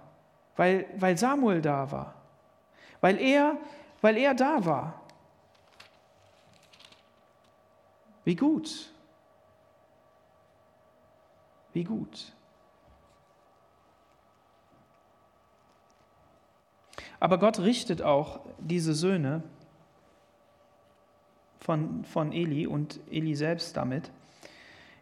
weil, 0.56 0.86
weil 0.98 1.18
Samuel 1.18 1.62
da 1.62 1.92
war, 1.92 2.14
weil 3.00 3.20
er, 3.20 3.58
weil 4.02 4.18
er 4.18 4.34
da 4.34 4.64
war. 4.66 5.02
Wie 8.24 8.36
gut. 8.36 8.92
Wie 11.74 11.84
gut. 11.84 12.34
Aber 17.20 17.38
Gott 17.38 17.60
richtet 17.60 18.02
auch 18.02 18.42
diese 18.58 18.94
Söhne 18.94 19.44
von, 21.60 22.04
von 22.04 22.32
Eli 22.32 22.66
und 22.68 23.00
Eli 23.12 23.36
selbst 23.36 23.78
damit. 23.78 24.12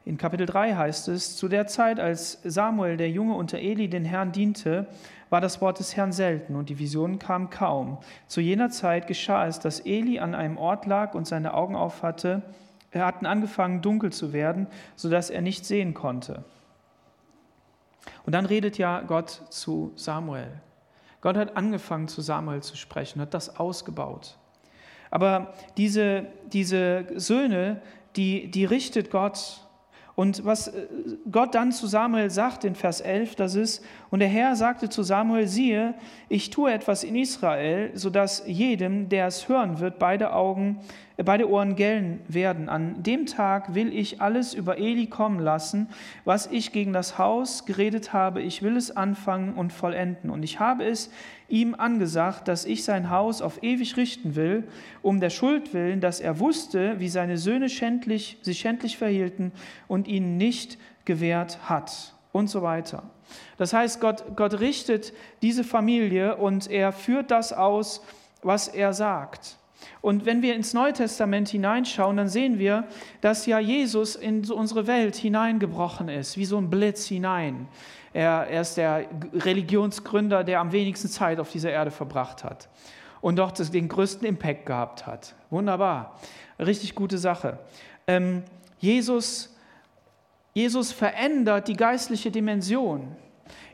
In 0.09 0.17
Kapitel 0.17 0.47
3 0.47 0.73
heißt 0.73 1.07
es, 1.09 1.37
zu 1.37 1.47
der 1.47 1.67
Zeit, 1.67 1.99
als 1.99 2.39
Samuel, 2.43 2.97
der 2.97 3.11
Junge 3.11 3.35
unter 3.35 3.59
Eli, 3.59 3.87
den 3.91 4.05
Herrn 4.05 4.31
diente, 4.31 4.87
war 5.29 5.39
das 5.39 5.61
Wort 5.61 5.77
des 5.77 5.95
Herrn 5.95 6.11
selten 6.11 6.55
und 6.55 6.69
die 6.69 6.79
Visionen 6.79 7.19
kamen 7.19 7.51
kaum. 7.51 7.99
Zu 8.25 8.41
jener 8.41 8.71
Zeit 8.71 9.05
geschah 9.05 9.45
es, 9.45 9.59
dass 9.59 9.81
Eli 9.81 10.17
an 10.17 10.33
einem 10.33 10.57
Ort 10.57 10.87
lag 10.87 11.13
und 11.13 11.27
seine 11.27 11.53
Augen 11.53 11.75
aufhatte. 11.75 12.41
Hatten 12.91 13.27
angefangen, 13.27 13.83
dunkel 13.83 14.12
zu 14.12 14.33
werden, 14.33 14.65
sodass 14.95 15.29
er 15.29 15.41
nicht 15.41 15.63
sehen 15.67 15.93
konnte. 15.93 16.43
Und 18.25 18.33
dann 18.33 18.47
redet 18.47 18.79
ja 18.79 19.01
Gott 19.01 19.43
zu 19.51 19.91
Samuel. 19.95 20.49
Gott 21.21 21.37
hat 21.37 21.55
angefangen, 21.55 22.07
zu 22.07 22.21
Samuel 22.21 22.63
zu 22.63 22.75
sprechen, 22.77 23.21
hat 23.21 23.35
das 23.35 23.60
ausgebaut. 23.60 24.39
Aber 25.12 25.53
diese, 25.77 26.25
diese 26.51 27.05
Söhne, 27.13 27.79
die, 28.15 28.49
die 28.49 28.65
richtet 28.65 29.12
Gott 29.12 29.68
und 30.19 30.43
was 30.43 30.67
äh, 30.67 30.85
Gott 31.31 31.55
dann 31.55 31.71
zu 31.71 31.87
Samuel 31.87 32.29
sagt 32.29 32.65
in 32.65 32.75
Vers 32.75 32.99
11, 32.99 33.35
das 33.35 33.55
ist, 33.55 33.81
und 34.09 34.19
der 34.19 34.27
Herr 34.27 34.57
sagte 34.57 34.89
zu 34.89 35.01
Samuel, 35.01 35.47
siehe, 35.47 35.93
ich 36.27 36.49
tue 36.49 36.73
etwas 36.73 37.05
in 37.05 37.15
Israel, 37.15 37.91
sodass 37.93 38.43
jedem, 38.45 39.07
der 39.07 39.27
es 39.27 39.47
hören 39.47 39.79
wird, 39.79 39.97
beide 39.97 40.33
Augen 40.33 40.81
beide 41.23 41.49
Ohren 41.49 41.75
gellen 41.75 42.21
werden. 42.27 42.69
An 42.69 43.03
dem 43.03 43.25
Tag 43.25 43.75
will 43.75 43.93
ich 43.93 44.21
alles 44.21 44.53
über 44.53 44.77
Eli 44.77 45.07
kommen 45.07 45.39
lassen, 45.39 45.89
was 46.23 46.47
ich 46.47 46.71
gegen 46.71 46.93
das 46.93 47.17
Haus 47.17 47.65
geredet 47.65 48.13
habe. 48.13 48.41
Ich 48.41 48.61
will 48.61 48.77
es 48.77 48.95
anfangen 48.95 49.53
und 49.55 49.73
vollenden. 49.73 50.29
Und 50.29 50.43
ich 50.43 50.59
habe 50.59 50.85
es 50.85 51.11
ihm 51.49 51.75
angesagt, 51.75 52.47
dass 52.47 52.65
ich 52.65 52.83
sein 52.83 53.09
Haus 53.09 53.41
auf 53.41 53.63
ewig 53.63 53.97
richten 53.97 54.35
will, 54.35 54.63
um 55.01 55.19
der 55.19 55.29
Schuld 55.29 55.73
willen, 55.73 55.99
dass 55.99 56.21
er 56.21 56.39
wusste, 56.39 56.99
wie 56.99 57.09
seine 57.09 57.37
Söhne 57.37 57.69
schändlich, 57.69 58.37
sich 58.41 58.59
schändlich 58.59 58.97
verhielten 58.97 59.51
und 59.87 60.07
ihnen 60.07 60.37
nicht 60.37 60.77
gewährt 61.05 61.69
hat. 61.69 62.13
Und 62.31 62.47
so 62.47 62.61
weiter. 62.61 63.03
Das 63.57 63.73
heißt, 63.73 63.99
Gott, 63.99 64.23
Gott 64.35 64.59
richtet 64.59 65.13
diese 65.41 65.63
Familie 65.63 66.37
und 66.37 66.69
er 66.69 66.91
führt 66.91 67.31
das 67.31 67.51
aus, 67.51 68.05
was 68.43 68.67
er 68.67 68.93
sagt. 68.93 69.58
Und 70.02 70.25
wenn 70.25 70.42
wir 70.42 70.56
ins 70.56 70.73
Neue 70.73 70.94
Testament 70.94 71.50
hineinschauen, 71.50 72.17
dann 72.17 72.30
sehen 72.30 72.60
wir, 72.60 72.88
dass 73.21 73.46
ja 73.46 73.60
Jesus 73.60 74.15
in 74.15 74.50
unsere 74.50 74.88
Welt 74.88 75.15
hineingebrochen 75.15 76.10
ist, 76.10 76.38
wie 76.38 76.46
so 76.46 76.58
ein 76.58 76.69
Blitz 76.69 77.06
hinein. 77.06 77.67
Er, 78.13 78.48
er 78.50 78.62
ist 78.62 78.75
der 78.75 79.06
Religionsgründer, 79.34 80.44
der 80.44 80.60
am 80.60 80.71
wenigsten 80.71 81.10
Zeit 81.10 81.40
auf 81.40 81.52
dieser 81.52 81.71
Erde 81.71 81.92
verbracht 81.92 82.44
hat 82.44 82.69
und 83.21 83.38
doch 83.38 83.52
den 83.52 83.88
größten 83.88 84.27
Impact 84.27 84.65
gehabt 84.65 85.06
hat. 85.06 85.36
Wunderbar, 85.50 86.19
richtig 86.58 86.96
gute 86.96 87.17
Sache. 87.17 87.60
Ähm, 88.08 88.44
Jesus, 88.80 89.56
Jesus 90.54 90.92
verändert 90.92 91.67
die 91.67 91.75
geistliche 91.75 92.32
Dimension. 92.32 93.15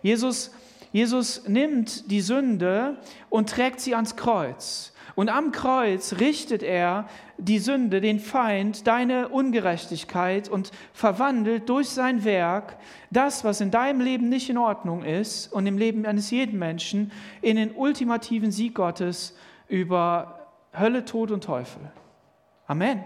Jesus, 0.01 0.51
Jesus 0.91 1.47
nimmt 1.47 2.09
die 2.09 2.21
Sünde 2.21 2.97
und 3.29 3.49
trägt 3.49 3.79
sie 3.79 3.93
ans 3.95 4.15
Kreuz. 4.15 4.93
Und 5.15 5.29
am 5.29 5.53
Kreuz 5.53 6.19
richtet 6.19 6.61
er 6.61 7.07
die 7.37 7.59
Sünde, 7.59 8.01
den 8.01 8.19
Feind, 8.19 8.85
deine 8.85 9.29
Ungerechtigkeit 9.29 10.49
und 10.49 10.71
verwandelt 10.93 11.69
durch 11.69 11.89
sein 11.89 12.25
Werk 12.25 12.77
das, 13.11 13.45
was 13.45 13.61
in 13.61 13.71
deinem 13.71 14.01
Leben 14.01 14.27
nicht 14.27 14.49
in 14.49 14.57
Ordnung 14.57 15.03
ist 15.03 15.51
und 15.53 15.65
im 15.67 15.77
Leben 15.77 16.05
eines 16.05 16.31
jeden 16.31 16.59
Menschen, 16.59 17.11
in 17.41 17.55
den 17.55 17.71
ultimativen 17.73 18.51
Sieg 18.51 18.75
Gottes 18.75 19.37
über 19.69 20.49
Hölle, 20.77 21.05
Tod 21.05 21.31
und 21.31 21.43
Teufel. 21.43 21.81
Amen. 22.67 23.03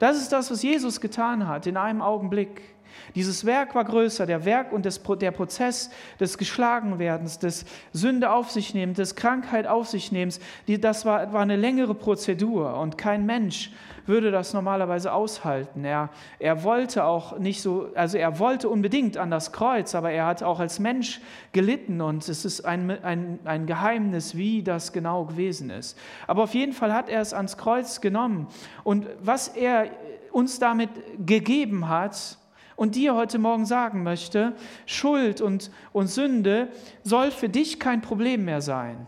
Das 0.00 0.16
ist 0.16 0.32
das, 0.32 0.50
was 0.50 0.62
Jesus 0.62 1.00
getan 1.00 1.46
hat 1.46 1.66
in 1.66 1.76
einem 1.76 2.02
Augenblick. 2.02 2.69
Dieses 3.14 3.44
Werk 3.44 3.74
war 3.74 3.84
größer, 3.84 4.26
der 4.26 4.44
Werk 4.44 4.72
und 4.72 4.84
des, 4.84 5.00
der 5.20 5.30
Prozess 5.30 5.90
des 6.18 6.38
Geschlagenwerdens, 6.38 7.38
des 7.38 7.64
Sünde 7.92 8.30
auf 8.30 8.50
sich 8.50 8.74
nehmens, 8.74 8.96
des 8.96 9.16
Krankheit 9.16 9.66
auf 9.66 9.88
sich 9.88 10.12
nehmens, 10.12 10.40
das 10.66 11.04
war, 11.04 11.32
war 11.32 11.42
eine 11.42 11.56
längere 11.56 11.94
Prozedur 11.94 12.76
und 12.78 12.98
kein 12.98 13.26
Mensch 13.26 13.70
würde 14.06 14.30
das 14.30 14.52
normalerweise 14.52 15.12
aushalten. 15.12 15.84
Er, 15.84 16.10
er 16.38 16.62
wollte 16.64 17.04
auch 17.04 17.38
nicht 17.38 17.62
so, 17.62 17.88
also 17.94 18.18
er 18.18 18.38
wollte 18.38 18.68
unbedingt 18.68 19.16
an 19.16 19.30
das 19.30 19.52
Kreuz, 19.52 19.94
aber 19.94 20.10
er 20.10 20.26
hat 20.26 20.42
auch 20.42 20.60
als 20.60 20.78
Mensch 20.78 21.20
gelitten 21.52 22.00
und 22.00 22.28
es 22.28 22.44
ist 22.44 22.62
ein, 22.62 22.90
ein, 23.02 23.38
ein 23.44 23.66
Geheimnis, 23.66 24.36
wie 24.36 24.62
das 24.62 24.92
genau 24.92 25.24
gewesen 25.24 25.70
ist. 25.70 25.98
Aber 26.26 26.42
auf 26.42 26.54
jeden 26.54 26.72
Fall 26.72 26.92
hat 26.92 27.08
er 27.08 27.20
es 27.20 27.32
ans 27.32 27.56
Kreuz 27.56 28.00
genommen 28.00 28.48
und 28.84 29.06
was 29.22 29.48
er 29.48 29.86
uns 30.32 30.58
damit 30.58 30.90
gegeben 31.24 31.88
hat, 31.88 32.38
und 32.80 32.94
dir 32.94 33.14
heute 33.14 33.38
Morgen 33.38 33.66
sagen 33.66 34.02
möchte, 34.02 34.56
Schuld 34.86 35.42
und, 35.42 35.70
und 35.92 36.06
Sünde 36.06 36.72
soll 37.02 37.30
für 37.30 37.50
dich 37.50 37.78
kein 37.78 38.00
Problem 38.00 38.46
mehr 38.46 38.62
sein. 38.62 39.06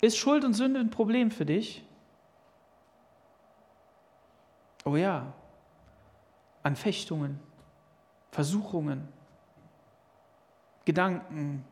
Ist 0.00 0.16
Schuld 0.16 0.46
und 0.46 0.54
Sünde 0.54 0.80
ein 0.80 0.88
Problem 0.88 1.30
für 1.30 1.44
dich? 1.44 1.84
Oh 4.86 4.96
ja, 4.96 5.34
Anfechtungen, 6.62 7.38
Versuchungen, 8.30 9.06
Gedanken, 10.86 11.66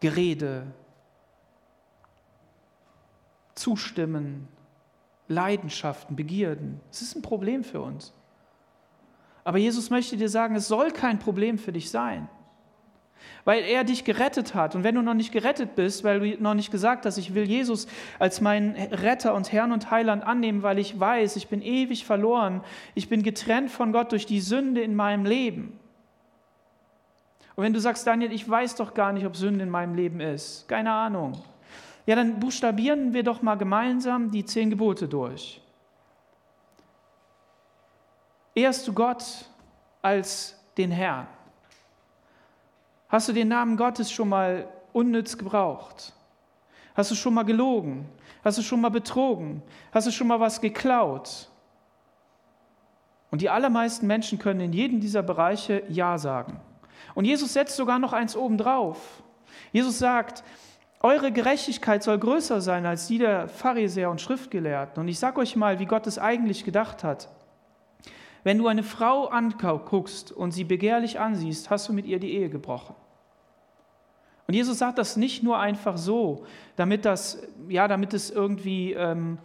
Gerede, 0.00 0.66
Zustimmen, 3.62 4.48
Leidenschaften, 5.28 6.16
Begierden. 6.16 6.80
Es 6.90 7.00
ist 7.00 7.14
ein 7.14 7.22
Problem 7.22 7.62
für 7.62 7.80
uns. 7.80 8.12
Aber 9.44 9.58
Jesus 9.58 9.88
möchte 9.88 10.16
dir 10.16 10.28
sagen, 10.28 10.56
es 10.56 10.66
soll 10.66 10.90
kein 10.90 11.20
Problem 11.20 11.58
für 11.58 11.70
dich 11.70 11.88
sein, 11.88 12.28
weil 13.44 13.62
er 13.62 13.84
dich 13.84 14.02
gerettet 14.02 14.56
hat. 14.56 14.74
Und 14.74 14.82
wenn 14.82 14.96
du 14.96 15.02
noch 15.02 15.14
nicht 15.14 15.30
gerettet 15.30 15.76
bist, 15.76 16.02
weil 16.02 16.18
du 16.18 16.42
noch 16.42 16.54
nicht 16.54 16.72
gesagt 16.72 17.06
hast, 17.06 17.18
ich 17.18 17.34
will 17.34 17.44
Jesus 17.44 17.86
als 18.18 18.40
meinen 18.40 18.74
Retter 18.74 19.32
und 19.32 19.52
Herrn 19.52 19.70
und 19.70 19.92
Heiland 19.92 20.24
annehmen, 20.24 20.64
weil 20.64 20.80
ich 20.80 20.98
weiß, 20.98 21.36
ich 21.36 21.46
bin 21.46 21.62
ewig 21.62 22.04
verloren, 22.04 22.62
ich 22.96 23.08
bin 23.08 23.22
getrennt 23.22 23.70
von 23.70 23.92
Gott 23.92 24.10
durch 24.10 24.26
die 24.26 24.40
Sünde 24.40 24.82
in 24.82 24.96
meinem 24.96 25.24
Leben. 25.24 25.78
Und 27.54 27.62
wenn 27.62 27.72
du 27.72 27.78
sagst, 27.80 28.08
Daniel, 28.08 28.32
ich 28.32 28.48
weiß 28.48 28.74
doch 28.74 28.92
gar 28.92 29.12
nicht, 29.12 29.24
ob 29.24 29.36
Sünde 29.36 29.62
in 29.62 29.70
meinem 29.70 29.94
Leben 29.94 30.18
ist, 30.18 30.66
keine 30.66 30.90
Ahnung, 30.90 31.40
ja, 32.06 32.16
dann 32.16 32.40
buchstabieren 32.40 33.12
wir 33.12 33.22
doch 33.22 33.42
mal 33.42 33.56
gemeinsam 33.56 34.30
die 34.30 34.44
zehn 34.44 34.70
Gebote 34.70 35.08
durch. 35.08 35.60
Ehrst 38.54 38.86
du 38.86 38.92
Gott 38.92 39.24
als 40.02 40.58
den 40.76 40.90
Herrn? 40.90 41.26
Hast 43.08 43.28
du 43.28 43.32
den 43.32 43.48
Namen 43.48 43.76
Gottes 43.76 44.10
schon 44.10 44.28
mal 44.28 44.68
unnütz 44.92 45.38
gebraucht? 45.38 46.12
Hast 46.94 47.10
du 47.10 47.14
schon 47.14 47.34
mal 47.34 47.44
gelogen? 47.44 48.08
Hast 48.44 48.58
du 48.58 48.62
schon 48.62 48.80
mal 48.80 48.90
betrogen? 48.90 49.62
Hast 49.92 50.06
du 50.06 50.10
schon 50.10 50.26
mal 50.26 50.40
was 50.40 50.60
geklaut? 50.60 51.48
Und 53.30 53.40
die 53.40 53.48
allermeisten 53.48 54.06
Menschen 54.06 54.38
können 54.38 54.60
in 54.60 54.72
jedem 54.72 55.00
dieser 55.00 55.22
Bereiche 55.22 55.84
Ja 55.88 56.18
sagen. 56.18 56.60
Und 57.14 57.24
Jesus 57.24 57.52
setzt 57.52 57.76
sogar 57.76 57.98
noch 57.98 58.12
eins 58.12 58.36
obendrauf. 58.36 59.22
Jesus 59.72 59.98
sagt, 59.98 60.44
eure 61.02 61.32
Gerechtigkeit 61.32 62.02
soll 62.02 62.18
größer 62.18 62.60
sein 62.60 62.86
als 62.86 63.08
die 63.08 63.18
der 63.18 63.48
Pharisäer 63.48 64.10
und 64.10 64.20
Schriftgelehrten. 64.20 65.00
Und 65.00 65.08
ich 65.08 65.18
sage 65.18 65.40
euch 65.40 65.56
mal, 65.56 65.78
wie 65.80 65.86
Gott 65.86 66.06
es 66.06 66.18
eigentlich 66.18 66.64
gedacht 66.64 67.02
hat. 67.02 67.28
Wenn 68.44 68.58
du 68.58 68.68
eine 68.68 68.82
Frau 68.82 69.26
anguckst 69.26 70.32
und 70.32 70.52
sie 70.52 70.64
begehrlich 70.64 71.20
ansiehst, 71.20 71.70
hast 71.70 71.88
du 71.88 71.92
mit 71.92 72.06
ihr 72.06 72.18
die 72.18 72.32
Ehe 72.32 72.48
gebrochen. 72.48 72.94
Und 74.46 74.54
Jesus 74.54 74.78
sagt 74.78 74.98
das 74.98 75.16
nicht 75.16 75.42
nur 75.42 75.58
einfach 75.58 75.96
so, 75.96 76.44
damit 76.76 77.04
das, 77.04 77.42
ja, 77.68 77.86
damit 77.88 78.12
es 78.14 78.30
irgendwie, 78.30 78.92
ähm, 78.92 79.38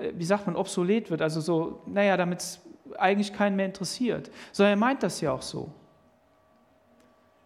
äh, 0.00 0.12
wie 0.14 0.24
sagt 0.24 0.46
man, 0.46 0.56
obsolet 0.56 1.10
wird, 1.10 1.22
also 1.22 1.40
so, 1.40 1.82
naja, 1.86 2.16
damit 2.16 2.40
es 2.40 2.60
eigentlich 2.98 3.32
keinen 3.32 3.56
mehr 3.56 3.66
interessiert, 3.66 4.30
sondern 4.50 4.72
er 4.72 4.76
meint 4.76 5.02
das 5.02 5.20
ja 5.20 5.32
auch 5.32 5.42
so. 5.42 5.72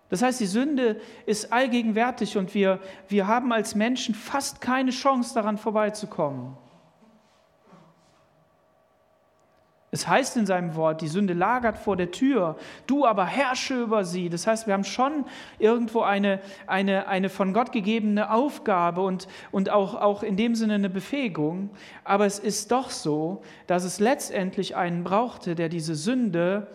Das 0.08 0.22
heißt, 0.22 0.38
die 0.38 0.46
Sünde 0.46 1.00
ist 1.26 1.52
allgegenwärtig 1.52 2.36
und 2.36 2.54
wir, 2.54 2.78
wir 3.08 3.26
haben 3.26 3.52
als 3.52 3.74
Menschen 3.74 4.14
fast 4.14 4.60
keine 4.60 4.90
Chance 4.92 5.34
daran 5.34 5.58
vorbeizukommen. 5.58 6.56
Es 9.92 10.06
heißt 10.06 10.36
in 10.36 10.44
seinem 10.44 10.74
Wort, 10.74 11.00
die 11.00 11.08
Sünde 11.08 11.32
lagert 11.32 11.78
vor 11.78 11.96
der 11.96 12.10
Tür, 12.10 12.56
du 12.86 13.06
aber 13.06 13.24
herrsche 13.24 13.82
über 13.82 14.04
sie. 14.04 14.28
Das 14.28 14.46
heißt, 14.46 14.66
wir 14.66 14.74
haben 14.74 14.84
schon 14.84 15.24
irgendwo 15.58 16.02
eine, 16.02 16.40
eine, 16.66 17.08
eine 17.08 17.30
von 17.30 17.54
Gott 17.54 17.72
gegebene 17.72 18.30
Aufgabe 18.30 19.00
und, 19.00 19.26
und 19.52 19.70
auch, 19.70 19.94
auch 19.94 20.22
in 20.22 20.36
dem 20.36 20.54
Sinne 20.54 20.74
eine 20.74 20.90
Befähigung. 20.90 21.70
Aber 22.04 22.26
es 22.26 22.38
ist 22.38 22.72
doch 22.72 22.90
so, 22.90 23.42
dass 23.66 23.84
es 23.84 23.98
letztendlich 23.98 24.76
einen 24.76 25.02
brauchte, 25.02 25.54
der 25.54 25.70
diese 25.70 25.94
Sünde 25.94 26.66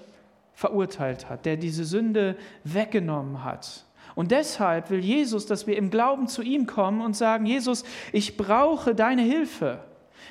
verurteilt 0.53 1.29
hat, 1.29 1.45
der 1.45 1.57
diese 1.57 1.85
Sünde 1.85 2.35
weggenommen 2.63 3.43
hat. 3.43 3.85
Und 4.15 4.31
deshalb 4.31 4.89
will 4.89 4.99
Jesus, 4.99 5.45
dass 5.45 5.67
wir 5.67 5.77
im 5.77 5.89
Glauben 5.89 6.27
zu 6.27 6.41
ihm 6.41 6.67
kommen 6.67 7.01
und 7.01 7.15
sagen, 7.15 7.45
Jesus, 7.45 7.83
ich 8.11 8.37
brauche 8.37 8.93
deine 8.93 9.21
Hilfe. 9.21 9.79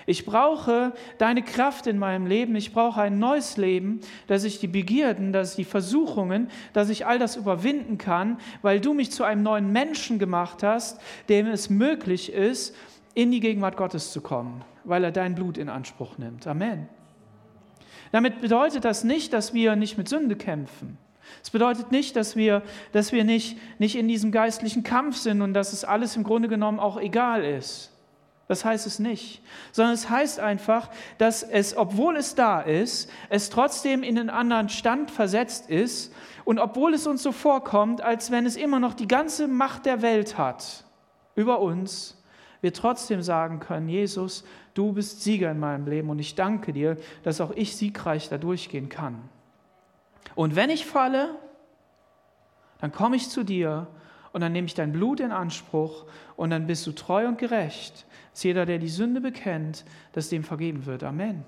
Ich 0.07 0.25
brauche 0.25 0.93
deine 1.19 1.43
Kraft 1.43 1.87
in 1.87 1.99
meinem 1.99 2.27
Leben. 2.27 2.57
Ich 2.57 2.73
brauche 2.73 3.01
ein 3.01 3.19
neues 3.19 3.57
Leben, 3.57 4.01
dass 4.27 4.45
ich 4.45 4.59
die 4.59 4.69
Begierden, 4.69 5.33
dass 5.33 5.57
die 5.57 5.65
Versuchungen, 5.65 6.51
dass 6.73 6.89
ich 6.89 7.07
all 7.07 7.19
das 7.19 7.37
überwinden 7.37 7.99
kann, 7.99 8.39
weil 8.63 8.81
du 8.81 8.95
mich 8.95 9.13
zu 9.13 9.25
einem 9.25 9.43
neuen 9.43 9.73
Menschen 9.73 10.19
gemacht 10.19 10.63
hast, 10.63 11.01
dem 11.29 11.47
es 11.47 11.71
möglich 11.71 12.33
ist, 12.33 12.75
in 13.15 13.31
die 13.31 13.41
Gegenwart 13.41 13.77
Gottes 13.77 14.13
zu 14.13 14.21
kommen, 14.21 14.63
weil 14.85 15.05
er 15.05 15.13
dein 15.13 15.35
Blut 15.35 15.59
in 15.59 15.69
Anspruch 15.69 16.19
nimmt. 16.19 16.47
Amen. 16.47 16.89
Damit 18.13 18.41
bedeutet 18.41 18.85
das 18.85 19.05
nicht, 19.05 19.33
dass 19.33 19.55
wir 19.55 19.77
nicht 19.77 19.99
mit 19.99 20.09
Sünde 20.09 20.37
kämpfen. 20.37 20.99
Es 21.43 21.51
bedeutet 21.51 21.93
nicht, 21.93 22.17
dass 22.17 22.37
wir, 22.37 22.63
dass 22.93 23.13
wir 23.13 23.25
nicht, 23.25 23.59
nicht 23.79 23.97
in 23.97 24.09
diesem 24.09 24.33
geistlichen 24.33 24.83
Kampf 24.83 25.17
sind 25.17 25.43
und 25.43 25.55
dass 25.55 25.73
es 25.73 25.85
alles 25.85 26.17
im 26.17 26.25
Grunde 26.25 26.49
genommen 26.49 26.81
auch 26.81 27.01
egal 27.01 27.45
ist. 27.45 27.93
Das 28.49 28.65
heißt 28.65 28.85
es 28.85 28.99
nicht, 28.99 29.43
sondern 29.71 29.95
es 29.95 30.11
heißt 30.11 30.41
einfach, 30.41 30.91
dass 31.19 31.45
es, 31.45 31.77
obwohl 31.77 32.17
es 32.17 32.35
da 32.35 32.61
ist, 32.61 33.09
es 33.29 33.49
trotzdem 33.49 34.03
in 34.03 34.19
einen 34.19 34.29
anderen 34.29 34.69
Stand 34.69 35.13
versetzt 35.13 35.71
ist 35.71 36.13
und 36.45 36.59
obwohl 36.59 36.95
es 36.95 37.07
uns 37.07 37.23
so 37.23 37.31
vorkommt, 37.31 38.01
als 38.01 38.33
wenn 38.33 38.47
es 38.47 38.57
immer 38.57 38.81
noch 38.81 38.95
die 38.95 39.07
ganze 39.07 39.47
Macht 39.47 39.87
der 39.87 40.03
Welt 40.03 40.37
hat 40.37 40.85
über 41.37 41.61
uns, 41.61 42.21
wir 42.61 42.73
trotzdem 42.73 43.23
sagen 43.23 43.61
können, 43.61 43.89
Jesus, 43.89 44.45
du 44.75 44.93
bist 44.93 45.23
Sieger 45.23 45.51
in 45.51 45.59
meinem 45.59 45.87
Leben 45.87 46.11
und 46.11 46.19
ich 46.19 46.35
danke 46.35 46.73
dir, 46.73 46.97
dass 47.23 47.41
auch 47.41 47.53
ich 47.53 47.77
siegreich 47.77 48.29
da 48.29 48.39
durchgehen 48.39 48.89
kann. 48.89 49.17
Und 50.35 50.57
wenn 50.57 50.71
ich 50.71 50.87
falle, 50.87 51.37
dann 52.81 52.93
komme 52.93 53.17
ich 53.17 53.29
zu 53.29 53.45
dir 53.45 53.89
und 54.33 54.41
dann 54.41 54.53
nehme 54.53 54.67
ich 54.67 54.75
dein 54.75 54.93
Blut 54.93 55.21
in 55.21 55.33
Anspruch 55.33 56.07
und 56.37 56.51
dann 56.51 56.67
bist 56.67 56.87
du 56.87 56.93
treu 56.93 57.27
und 57.27 57.39
gerecht, 57.39 58.07
dass 58.33 58.43
jeder, 58.43 58.65
der 58.65 58.79
die 58.79 58.89
Sünde 58.89 59.21
bekennt, 59.21 59.85
dass 60.13 60.29
dem 60.29 60.45
vergeben 60.45 60.87
wird. 60.87 61.03
Amen. 61.03 61.45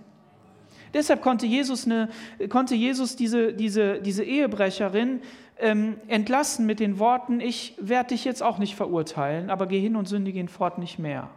Deshalb 0.95 1.23
konnte 1.23 1.47
Jesus, 1.47 1.87
eine, 1.87 2.09
konnte 2.49 2.75
Jesus 2.75 3.17
diese, 3.17 3.55
diese, 3.55 4.01
diese 4.03 4.25
Ehebrecherin 4.25 5.21
ähm, 5.59 5.97
entlassen 6.09 6.67
mit 6.67 6.81
den 6.81 6.99
Worten, 6.99 7.41
ich 7.41 7.77
werde 7.81 8.09
dich 8.09 8.25
jetzt 8.25 8.43
auch 8.43 8.59
nicht 8.59 8.75
verurteilen, 8.75 9.49
aber 9.49 9.67
geh 9.67 9.81
hin 9.81 9.97
und 9.97 10.07
sündige 10.07 10.39
ihn 10.39 10.49
fort 10.49 10.79
nicht 10.79 10.99
mehr. 10.99 11.31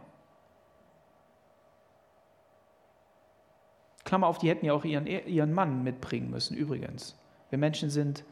Klammer 4.06 4.28
auf, 4.28 4.38
die 4.38 4.48
hätten 4.48 4.64
ja 4.64 4.72
auch 4.72 4.84
ihren, 4.84 5.06
ihren 5.06 5.52
Mann 5.52 5.82
mitbringen 5.82 6.30
müssen, 6.30 6.56
übrigens. 6.56 7.14
Wir 7.50 7.58
Menschen 7.58 7.90
sind. 7.90 8.24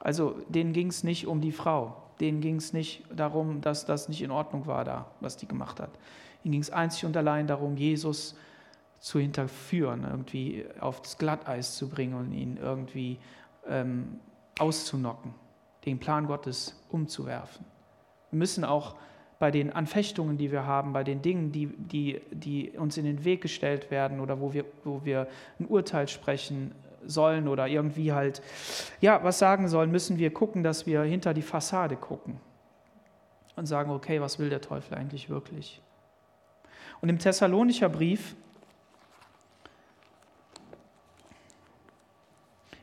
Also 0.00 0.40
denen 0.48 0.74
ging 0.74 0.88
es 0.88 1.02
nicht 1.02 1.26
um 1.26 1.40
die 1.40 1.52
Frau. 1.52 1.96
Denen 2.20 2.40
ging 2.40 2.56
es 2.56 2.72
nicht 2.72 3.04
darum, 3.14 3.60
dass 3.60 3.86
das 3.86 4.08
nicht 4.08 4.20
in 4.20 4.30
Ordnung 4.30 4.66
war 4.66 4.84
da, 4.84 5.06
was 5.20 5.36
die 5.36 5.46
gemacht 5.46 5.80
hat. 5.80 5.90
Ihnen 6.44 6.52
ging 6.52 6.60
es 6.60 6.70
einzig 6.70 7.04
und 7.04 7.16
allein 7.16 7.46
darum, 7.46 7.76
Jesus 7.76 8.36
zu 9.00 9.18
hinterführen, 9.18 10.04
irgendwie 10.08 10.64
aufs 10.80 11.18
Glatteis 11.18 11.76
zu 11.76 11.88
bringen 11.88 12.14
und 12.14 12.32
ihn 12.32 12.56
irgendwie 12.56 13.18
ähm, 13.68 14.18
auszunocken, 14.58 15.34
den 15.84 15.98
Plan 15.98 16.26
Gottes 16.26 16.82
umzuwerfen. 16.88 17.64
Wir 18.30 18.38
müssen 18.38 18.64
auch 18.64 18.96
bei 19.38 19.50
den 19.50 19.72
Anfechtungen, 19.72 20.38
die 20.38 20.50
wir 20.50 20.66
haben, 20.66 20.92
bei 20.92 21.04
den 21.04 21.20
Dingen, 21.20 21.52
die, 21.52 21.66
die, 21.66 22.20
die 22.30 22.70
uns 22.70 22.96
in 22.96 23.04
den 23.04 23.24
Weg 23.24 23.42
gestellt 23.42 23.90
werden 23.90 24.20
oder 24.20 24.40
wo 24.40 24.52
wir, 24.52 24.64
wo 24.84 25.04
wir 25.04 25.28
ein 25.60 25.66
Urteil 25.66 26.08
sprechen 26.08 26.72
sollen 27.04 27.46
oder 27.48 27.68
irgendwie 27.68 28.12
halt, 28.12 28.42
ja, 29.00 29.22
was 29.22 29.38
sagen 29.38 29.68
sollen, 29.68 29.90
müssen 29.90 30.18
wir 30.18 30.32
gucken, 30.32 30.62
dass 30.62 30.86
wir 30.86 31.02
hinter 31.02 31.34
die 31.34 31.42
Fassade 31.42 31.96
gucken. 31.96 32.40
und 33.56 33.66
sagen, 33.66 33.90
okay, 33.90 34.20
was 34.20 34.38
will 34.38 34.50
der 34.50 34.60
Teufel 34.60 34.94
eigentlich 34.94 35.30
wirklich? 35.30 35.80
Und 37.00 37.08
im 37.08 37.18
Thessalonicher 37.18 37.88
Brief, 37.88 38.34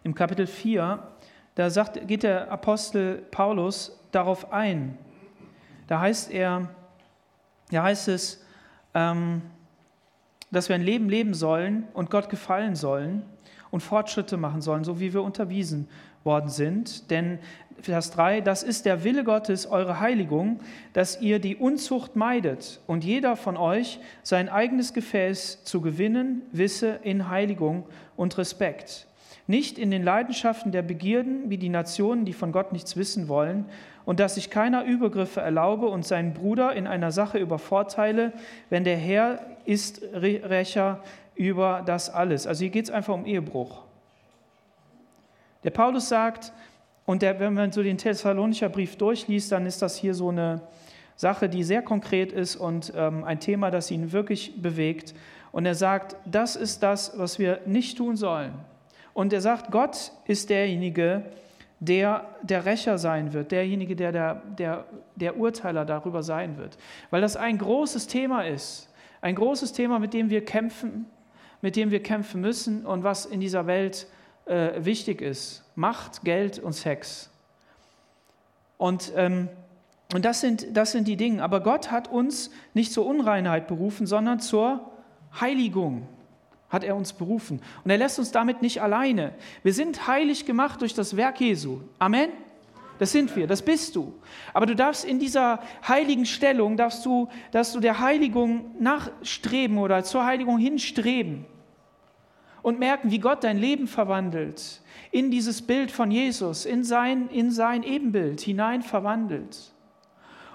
im 0.04 0.14
Kapitel 0.14 0.48
4, 0.48 1.00
da 1.56 1.70
sagt, 1.70 2.08
geht 2.08 2.24
der 2.24 2.52
Apostel 2.52 3.18
Paulus 3.32 4.00
darauf 4.12 4.52
ein. 4.52 4.98
Da 5.88 6.00
heißt 6.00 6.32
er, 6.32 6.70
da 7.72 7.84
heißt 7.84 8.08
es, 8.08 8.44
ähm, 8.94 9.42
dass 10.52 10.70
wir 10.70 10.76
ein 10.76 10.84
Leben 10.84 11.10
leben 11.10 11.34
sollen 11.34 11.88
und 11.94 12.12
Gott 12.12 12.30
gefallen 12.30 12.76
sollen 12.76 13.24
und 13.72 13.82
Fortschritte 13.82 14.38
machen 14.38 14.62
sollen, 14.62 14.84
so 14.84 15.00
wie 15.00 15.14
wir 15.14 15.24
unterwiesen 15.24 15.88
worden 16.24 16.50
sind. 16.50 17.10
Denn 17.10 17.40
Vers 17.82 18.12
3, 18.12 18.42
das 18.42 18.64
ist 18.64 18.86
der 18.86 19.04
Wille 19.04 19.24
Gottes, 19.24 19.66
eure 19.66 20.00
Heiligung, 20.00 20.60
dass 20.94 21.20
ihr 21.20 21.40
die 21.40 21.56
Unzucht 21.56 22.16
meidet 22.16 22.80
und 22.88 23.04
jeder 23.04 23.36
von 23.36 23.58
euch 23.58 24.00
sein 24.22 24.48
eigenes 24.48 24.94
Gefäß 24.94 25.64
zu 25.64 25.82
gewinnen 25.82 26.44
wisse 26.52 27.00
in 27.02 27.30
Heiligung 27.30 27.86
und 28.16 28.38
Respekt. 28.38 29.08
Nicht 29.48 29.78
in 29.78 29.92
den 29.92 30.04
Leidenschaften 30.04 30.72
der 30.72 30.84
Begierden 30.84 31.50
wie 31.50 31.58
die 31.58 31.70
Nationen, 31.70 32.24
die 32.24 32.32
von 32.32 32.52
Gott 32.54 32.72
nichts 32.72 32.96
wissen 32.96 33.28
wollen, 33.28 33.66
und 34.06 34.20
dass 34.20 34.36
sich 34.36 34.50
keiner 34.50 34.84
Übergriffe 34.84 35.42
erlaube 35.42 35.88
und 35.88 36.06
seinen 36.06 36.34
Bruder 36.34 36.74
in 36.74 36.88
einer 36.88 37.12
Sache 37.12 37.38
übervorteile, 37.38 38.34
wenn 38.70 38.84
der 38.84 38.98
Herr 38.98 39.40
ist 39.66 40.02
Rächer 40.14 41.00
über 41.36 41.84
das 41.86 42.10
alles. 42.10 42.48
Also 42.48 42.62
hier 42.62 42.70
geht 42.70 42.86
es 42.86 42.92
einfach 42.92 43.14
um 43.14 43.26
Ehebruch. 43.26 43.84
Der 45.64 45.72
Paulus 45.72 46.10
sagt, 46.10 46.52
und 47.06 47.22
der, 47.22 47.40
wenn 47.40 47.54
man 47.54 47.72
so 47.72 47.84
den 47.84 47.98
Thessalonischer 47.98 48.70
Brief 48.70 48.98
durchliest, 48.98 49.52
dann 49.52 49.66
ist 49.66 49.82
das 49.82 49.98
hier 49.98 50.14
so 50.14 50.30
eine 50.30 50.62
Sache, 51.16 51.50
die 51.50 51.64
sehr 51.64 51.82
konkret 51.82 52.32
ist 52.32 52.56
und 52.56 52.94
ähm, 52.96 53.24
ein 53.24 53.40
Thema, 53.40 53.72
das 53.72 53.92
ihn 53.92 54.12
wirklich 54.12 54.62
bewegt. 54.62 55.14
Und 55.52 55.66
er 55.66 55.76
sagt, 55.76 56.16
das 56.26 56.56
ist 56.56 56.82
das, 56.82 57.18
was 57.18 57.40
wir 57.40 57.60
nicht 57.66 57.98
tun 57.98 58.16
sollen. 58.16 58.54
Und 59.14 59.32
er 59.32 59.42
sagt, 59.42 59.72
Gott 59.72 60.12
ist 60.26 60.50
derjenige, 60.50 61.04
der 61.08 61.24
der 61.86 62.66
Rächer 62.66 62.98
sein 62.98 63.34
wird, 63.34 63.52
derjenige, 63.52 63.96
der 63.96 64.12
der, 64.12 64.42
der 64.58 64.86
der 65.16 65.38
Urteiler 65.38 65.86
darüber 65.86 66.24
sein 66.24 66.58
wird. 66.58 66.78
Weil 67.10 67.22
das 67.22 67.36
ein 67.36 67.58
großes 67.58 68.08
Thema 68.08 68.44
ist. 68.44 68.90
Ein 69.22 69.36
großes 69.36 69.74
Thema, 69.74 70.00
mit 70.00 70.14
dem 70.14 70.30
wir 70.30 70.44
kämpfen, 70.44 71.06
mit 71.62 71.76
dem 71.76 71.92
wir 71.92 72.04
kämpfen 72.04 72.42
müssen 72.42 72.86
und 72.86 73.04
was 73.04 73.26
in 73.26 73.40
dieser 73.40 73.68
Welt 73.68 74.08
äh, 74.46 74.84
wichtig 74.84 75.22
ist. 75.22 75.64
Macht, 75.76 76.24
Geld 76.24 76.60
und 76.60 76.74
Sex. 76.74 77.30
Und, 78.78 79.14
ähm, 79.16 79.48
und 80.14 80.26
das, 80.26 80.42
sind, 80.42 80.76
das 80.76 80.92
sind 80.92 81.08
die 81.08 81.16
Dinge. 81.16 81.42
Aber 81.42 81.62
Gott 81.62 81.90
hat 81.90 82.12
uns 82.12 82.52
nicht 82.74 82.92
zur 82.92 83.06
Unreinheit 83.06 83.68
berufen, 83.68 84.06
sondern 84.08 84.40
zur 84.40 84.92
Heiligung 85.40 86.08
hat 86.74 86.84
er 86.84 86.96
uns 86.96 87.14
berufen. 87.14 87.62
Und 87.86 87.92
er 87.92 87.98
lässt 87.98 88.18
uns 88.20 88.32
damit 88.32 88.64
nicht 88.64 88.82
alleine. 88.82 89.34
Wir 89.62 89.74
sind 89.74 90.08
heilig 90.08 90.46
gemacht 90.46 90.82
durch 90.82 90.96
das 90.96 91.16
Werk 91.16 91.40
Jesu. 91.40 91.82
Amen. 92.00 92.32
Das 93.00 93.12
sind 93.12 93.36
wir, 93.36 93.48
das 93.48 93.62
bist 93.62 93.96
du. 93.96 94.14
Aber 94.54 94.66
du 94.66 94.76
darfst 94.76 95.06
in 95.06 95.20
dieser 95.20 95.60
heiligen 95.88 96.26
Stellung, 96.26 96.78
darfst 96.78 97.06
du, 97.06 97.28
darfst 97.52 97.76
du 97.76 97.80
der 97.80 98.00
Heiligung 98.00 98.76
nachstreben 98.80 99.78
oder 99.78 100.04
zur 100.04 100.26
Heiligung 100.26 100.58
hinstreben 100.58 101.46
und 102.62 102.80
merken, 102.80 103.12
wie 103.12 103.20
Gott 103.20 103.44
dein 103.44 103.58
Leben 103.58 103.88
verwandelt, 103.88 104.82
in 105.12 105.30
dieses 105.30 105.62
Bild 105.62 105.92
von 105.92 106.12
Jesus, 106.12 106.66
in 106.66 106.84
sein, 106.84 107.30
in 107.30 107.52
sein 107.52 107.84
Ebenbild 107.84 108.42
hinein 108.42 108.82
verwandelt. 108.82 109.74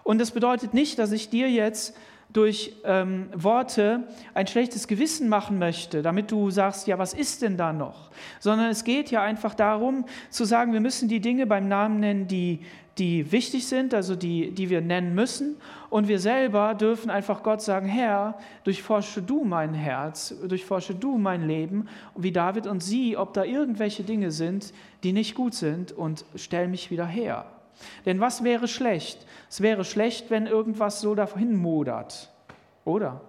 Und 0.03 0.19
das 0.19 0.31
bedeutet 0.31 0.75
nicht, 0.75 0.99
dass 0.99 1.13
ich 1.13 1.29
dir 1.29 1.51
jetzt 1.51 1.97
durch 2.33 2.75
ähm, 2.85 3.29
Worte 3.35 4.05
ein 4.35 4.47
schlechtes 4.47 4.87
Gewissen 4.87 5.29
machen 5.29 5.59
möchte, 5.59 6.03
damit 6.03 6.31
du 6.31 6.51
sagst, 6.51 6.87
ja, 6.87 6.99
was 6.99 7.15
ist 7.15 7.43
denn 7.43 7.57
da 7.57 7.73
noch? 7.73 8.11
Sondern 8.39 8.69
es 8.71 8.85
geht 8.85 9.11
ja 9.11 9.23
einfach 9.23 9.55
darum 9.55 10.05
zu 10.31 10.45
sagen, 10.45 10.73
wir 10.73 10.81
müssen 10.81 11.09
die 11.09 11.21
Dinge 11.21 11.47
beim 11.47 11.69
Namen 11.69 12.01
nennen, 12.01 12.29
die, 12.29 12.61
die 12.99 13.33
wichtig 13.33 13.67
sind, 13.67 13.95
also 13.95 14.15
die, 14.15 14.51
die 14.51 14.69
wir 14.69 14.83
nennen 14.83 15.15
müssen. 15.15 15.57
Und 15.89 16.07
wir 16.07 16.19
selber 16.19 16.75
dürfen 16.75 17.11
einfach 17.11 17.43
Gott 17.43 17.63
sagen, 17.63 17.89
Herr, 17.89 18.39
durchforsche 18.65 19.23
du 19.23 19.45
mein 19.45 19.73
Herz, 19.73 20.35
durchforsche 20.47 20.95
du 20.95 21.17
mein 21.17 21.47
Leben, 21.47 21.89
wie 22.15 22.33
David 22.33 22.67
und 22.67 22.83
sie, 22.83 23.17
ob 23.17 23.33
da 23.33 23.45
irgendwelche 23.45 24.03
Dinge 24.03 24.33
sind, 24.33 24.75
die 25.03 25.13
nicht 25.15 25.35
gut 25.35 25.55
sind 25.55 25.93
und 25.93 26.27
stell 26.35 26.69
mich 26.69 26.91
wieder 26.91 27.07
her. 27.07 27.47
Denn 28.07 28.21
was 28.21 28.45
wäre 28.45 28.69
schlecht? 28.69 29.27
Es 29.49 29.61
wäre 29.61 29.85
schlecht, 29.85 30.31
wenn 30.31 30.47
irgendwas 30.47 31.01
so 31.01 31.15
dahin 31.15 31.57
modert, 31.57 32.31
oder? 32.85 33.21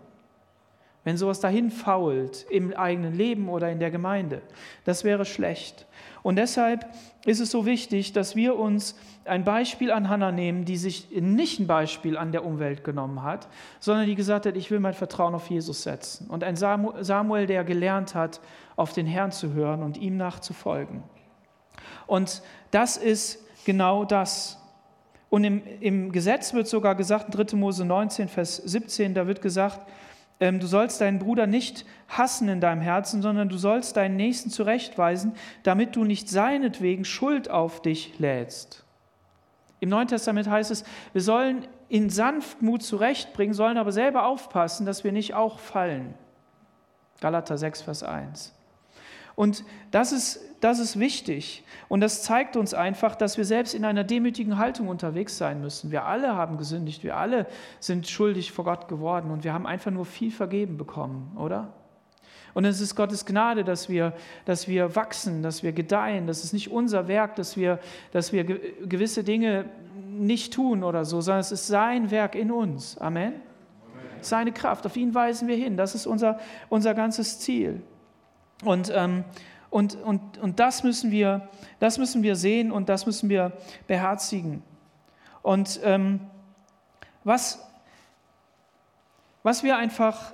Wenn 1.03 1.17
sowas 1.17 1.39
dahin 1.39 1.71
fault 1.71 2.45
im 2.49 2.73
eigenen 2.73 3.15
Leben 3.15 3.49
oder 3.49 3.71
in 3.71 3.79
der 3.79 3.89
Gemeinde. 3.89 4.41
Das 4.83 5.03
wäre 5.03 5.25
schlecht. 5.25 5.85
Und 6.23 6.35
deshalb 6.35 6.85
ist 7.25 7.39
es 7.39 7.51
so 7.51 7.65
wichtig, 7.65 8.11
dass 8.11 8.35
wir 8.35 8.57
uns 8.57 8.95
ein 9.23 9.43
Beispiel 9.45 9.91
an 9.91 10.09
Hannah 10.09 10.31
nehmen, 10.31 10.65
die 10.65 10.75
sich 10.75 11.09
nicht 11.11 11.59
ein 11.59 11.67
Beispiel 11.67 12.17
an 12.17 12.31
der 12.31 12.45
Umwelt 12.45 12.83
genommen 12.83 13.23
hat, 13.23 13.47
sondern 13.79 14.07
die 14.07 14.15
gesagt 14.15 14.45
hat, 14.45 14.57
ich 14.57 14.71
will 14.71 14.79
mein 14.79 14.93
Vertrauen 14.93 15.35
auf 15.35 15.49
Jesus 15.49 15.83
setzen. 15.83 16.27
Und 16.27 16.43
ein 16.43 16.57
Samuel, 16.57 17.45
der 17.45 17.63
gelernt 17.63 18.15
hat, 18.15 18.41
auf 18.75 18.91
den 18.91 19.05
Herrn 19.05 19.31
zu 19.31 19.53
hören 19.53 19.83
und 19.83 19.97
ihm 19.97 20.17
nachzufolgen. 20.17 21.03
Und 22.07 22.41
das 22.71 22.97
ist 22.97 23.45
genau 23.69 24.03
das. 24.03 24.57
Und 25.29 25.43
im, 25.43 25.61
im 25.79 26.11
Gesetz 26.11 26.55
wird 26.55 26.67
sogar 26.67 26.95
gesagt, 26.95 27.27
3. 27.29 27.55
Mose 27.55 27.85
19, 27.85 28.27
Vers 28.27 28.57
17, 28.57 29.13
da 29.13 29.27
wird 29.27 29.43
gesagt, 29.43 29.79
ähm, 30.39 30.59
du 30.59 30.65
sollst 30.65 31.01
deinen 31.01 31.19
Bruder 31.19 31.45
nicht 31.45 31.85
hassen 32.07 32.49
in 32.49 32.61
deinem 32.61 32.81
Herzen, 32.81 33.21
sondern 33.21 33.47
du 33.47 33.59
sollst 33.59 33.95
deinen 33.95 34.15
Nächsten 34.15 34.49
zurechtweisen, 34.49 35.33
damit 35.61 35.95
du 35.95 36.03
nicht 36.03 36.29
seinetwegen 36.29 37.05
Schuld 37.05 37.51
auf 37.51 37.83
dich 37.83 38.17
lädst. 38.17 38.85
Im 39.81 39.89
Neuen 39.89 40.07
Testament 40.07 40.49
heißt 40.49 40.71
es, 40.71 40.83
wir 41.13 41.21
sollen 41.21 41.67
in 41.89 42.09
Sanftmut 42.09 42.81
zurechtbringen, 42.81 43.53
sollen 43.53 43.77
aber 43.77 43.91
selber 43.91 44.25
aufpassen, 44.25 44.87
dass 44.87 45.03
wir 45.03 45.11
nicht 45.11 45.35
auch 45.35 45.59
fallen. 45.59 46.15
Galater 47.21 47.55
6, 47.55 47.83
Vers 47.83 48.01
1. 48.01 48.58
Und 49.39 49.63
das 49.91 50.11
ist, 50.11 50.41
das 50.59 50.79
ist 50.79 50.99
wichtig. 50.99 51.63
Und 51.87 52.01
das 52.01 52.23
zeigt 52.23 52.57
uns 52.57 52.73
einfach, 52.73 53.15
dass 53.15 53.37
wir 53.37 53.45
selbst 53.45 53.73
in 53.73 53.85
einer 53.85 54.03
demütigen 54.03 54.57
Haltung 54.57 54.89
unterwegs 54.89 55.37
sein 55.37 55.61
müssen. 55.61 55.91
Wir 55.91 56.03
alle 56.03 56.35
haben 56.35 56.57
gesündigt, 56.57 57.05
wir 57.05 57.15
alle 57.15 57.45
sind 57.79 58.05
schuldig 58.09 58.51
vor 58.51 58.65
Gott 58.65 58.89
geworden 58.89 59.31
und 59.31 59.45
wir 59.45 59.53
haben 59.53 59.65
einfach 59.65 59.91
nur 59.91 60.03
viel 60.03 60.29
vergeben 60.29 60.75
bekommen, 60.75 61.37
oder? 61.37 61.71
Und 62.53 62.65
es 62.65 62.81
ist 62.81 62.97
Gottes 62.97 63.25
Gnade, 63.25 63.63
dass 63.63 63.87
wir, 63.87 64.11
dass 64.43 64.67
wir 64.67 64.93
wachsen, 64.97 65.41
dass 65.41 65.63
wir 65.63 65.71
gedeihen. 65.71 66.27
Das 66.27 66.43
ist 66.43 66.51
nicht 66.51 66.69
unser 66.69 67.07
Werk, 67.07 67.37
dass 67.37 67.55
wir, 67.55 67.79
dass 68.11 68.33
wir 68.33 68.43
gewisse 68.43 69.23
Dinge 69.23 69.69
nicht 70.05 70.51
tun 70.51 70.83
oder 70.83 71.05
so, 71.05 71.21
sondern 71.21 71.39
es 71.39 71.53
ist 71.53 71.67
sein 71.67 72.11
Werk 72.11 72.35
in 72.35 72.51
uns. 72.51 72.97
Amen. 72.97 73.27
Amen. 73.27 73.41
Seine 74.19 74.51
Kraft, 74.51 74.85
auf 74.85 74.97
ihn 74.97 75.15
weisen 75.15 75.47
wir 75.47 75.55
hin. 75.55 75.77
Das 75.77 75.95
ist 75.95 76.07
unser, 76.07 76.41
unser 76.67 76.93
ganzes 76.93 77.39
Ziel. 77.39 77.81
Und, 78.63 78.91
ähm, 78.93 79.23
und, 79.69 79.95
und, 79.95 80.37
und 80.39 80.59
das, 80.59 80.83
müssen 80.83 81.11
wir, 81.11 81.47
das 81.79 81.97
müssen 81.97 82.23
wir 82.23 82.35
sehen 82.35 82.71
und 82.71 82.89
das 82.89 83.05
müssen 83.05 83.29
wir 83.29 83.53
beherzigen. 83.87 84.63
Und 85.41 85.79
ähm, 85.83 86.21
was, 87.23 87.65
was 89.43 89.63
wir 89.63 89.77
einfach, 89.77 90.33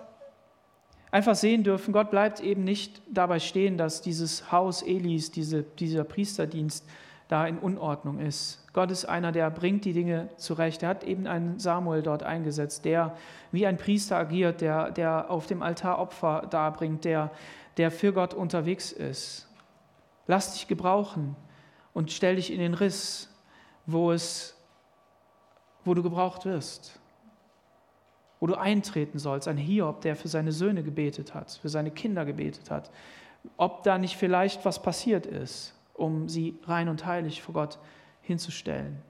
einfach 1.12 1.36
sehen 1.36 1.64
dürfen, 1.64 1.94
Gott 1.94 2.10
bleibt 2.10 2.40
eben 2.40 2.64
nicht 2.64 3.02
dabei 3.12 3.40
stehen, 3.40 3.78
dass 3.78 4.02
dieses 4.02 4.52
Haus 4.52 4.82
Elis, 4.82 5.32
diese, 5.32 5.64
dieser 5.64 6.04
Priesterdienst 6.04 6.86
da 7.28 7.46
in 7.48 7.58
Unordnung 7.58 8.20
ist. 8.20 8.64
Gott 8.74 8.92
ist 8.92 9.06
einer, 9.06 9.32
der 9.32 9.50
bringt 9.50 9.86
die 9.86 9.94
Dinge 9.94 10.30
zurecht. 10.38 10.84
Er 10.84 10.90
hat 10.90 11.04
eben 11.04 11.28
einen 11.28 11.60
Samuel 11.60 12.04
dort 12.04 12.24
eingesetzt, 12.24 12.86
der 12.86 13.16
wie 13.52 13.66
ein 13.66 13.78
Priester 13.78 14.18
agiert, 14.18 14.62
der, 14.62 14.92
der 14.92 15.32
auf 15.32 15.48
dem 15.48 15.64
Altar 15.64 16.00
Opfer 16.00 16.46
darbringt, 16.50 17.04
der, 17.04 17.32
der 17.78 17.92
für 17.92 18.14
Gott 18.14 18.34
unterwegs 18.34 18.92
ist. 18.92 19.48
Lass 20.28 20.54
dich 20.54 20.68
gebrauchen 20.68 21.36
und 21.94 22.12
stell 22.12 22.36
dich 22.36 22.52
in 22.52 22.60
den 22.60 22.74
Riss, 22.74 23.30
wo, 23.86 24.12
es, 24.12 24.56
wo 25.84 25.94
du 25.94 26.02
gebraucht 26.02 26.46
wirst, 26.46 27.00
wo 28.40 28.48
du 28.48 28.56
eintreten 28.56 29.20
sollst. 29.20 29.48
Ein 29.48 29.58
Hiob, 29.58 30.02
der 30.02 30.16
für 30.16 30.28
seine 30.28 30.52
Söhne 30.52 30.84
gebetet 30.84 31.34
hat, 31.34 31.52
für 31.52 31.70
seine 31.70 31.92
Kinder 31.92 32.26
gebetet 32.26 32.72
hat. 32.72 32.92
Ob 33.58 33.84
da 33.84 33.98
nicht 33.98 34.18
vielleicht 34.18 34.66
was 34.66 34.82
passiert 34.82 35.26
ist, 35.26 35.76
um 35.94 36.28
sie 36.28 36.58
rein 36.64 36.90
und 36.90 37.06
heilig 37.06 37.42
vor 37.42 37.54
Gott 37.54 37.78
hinzustellen. 38.22 39.02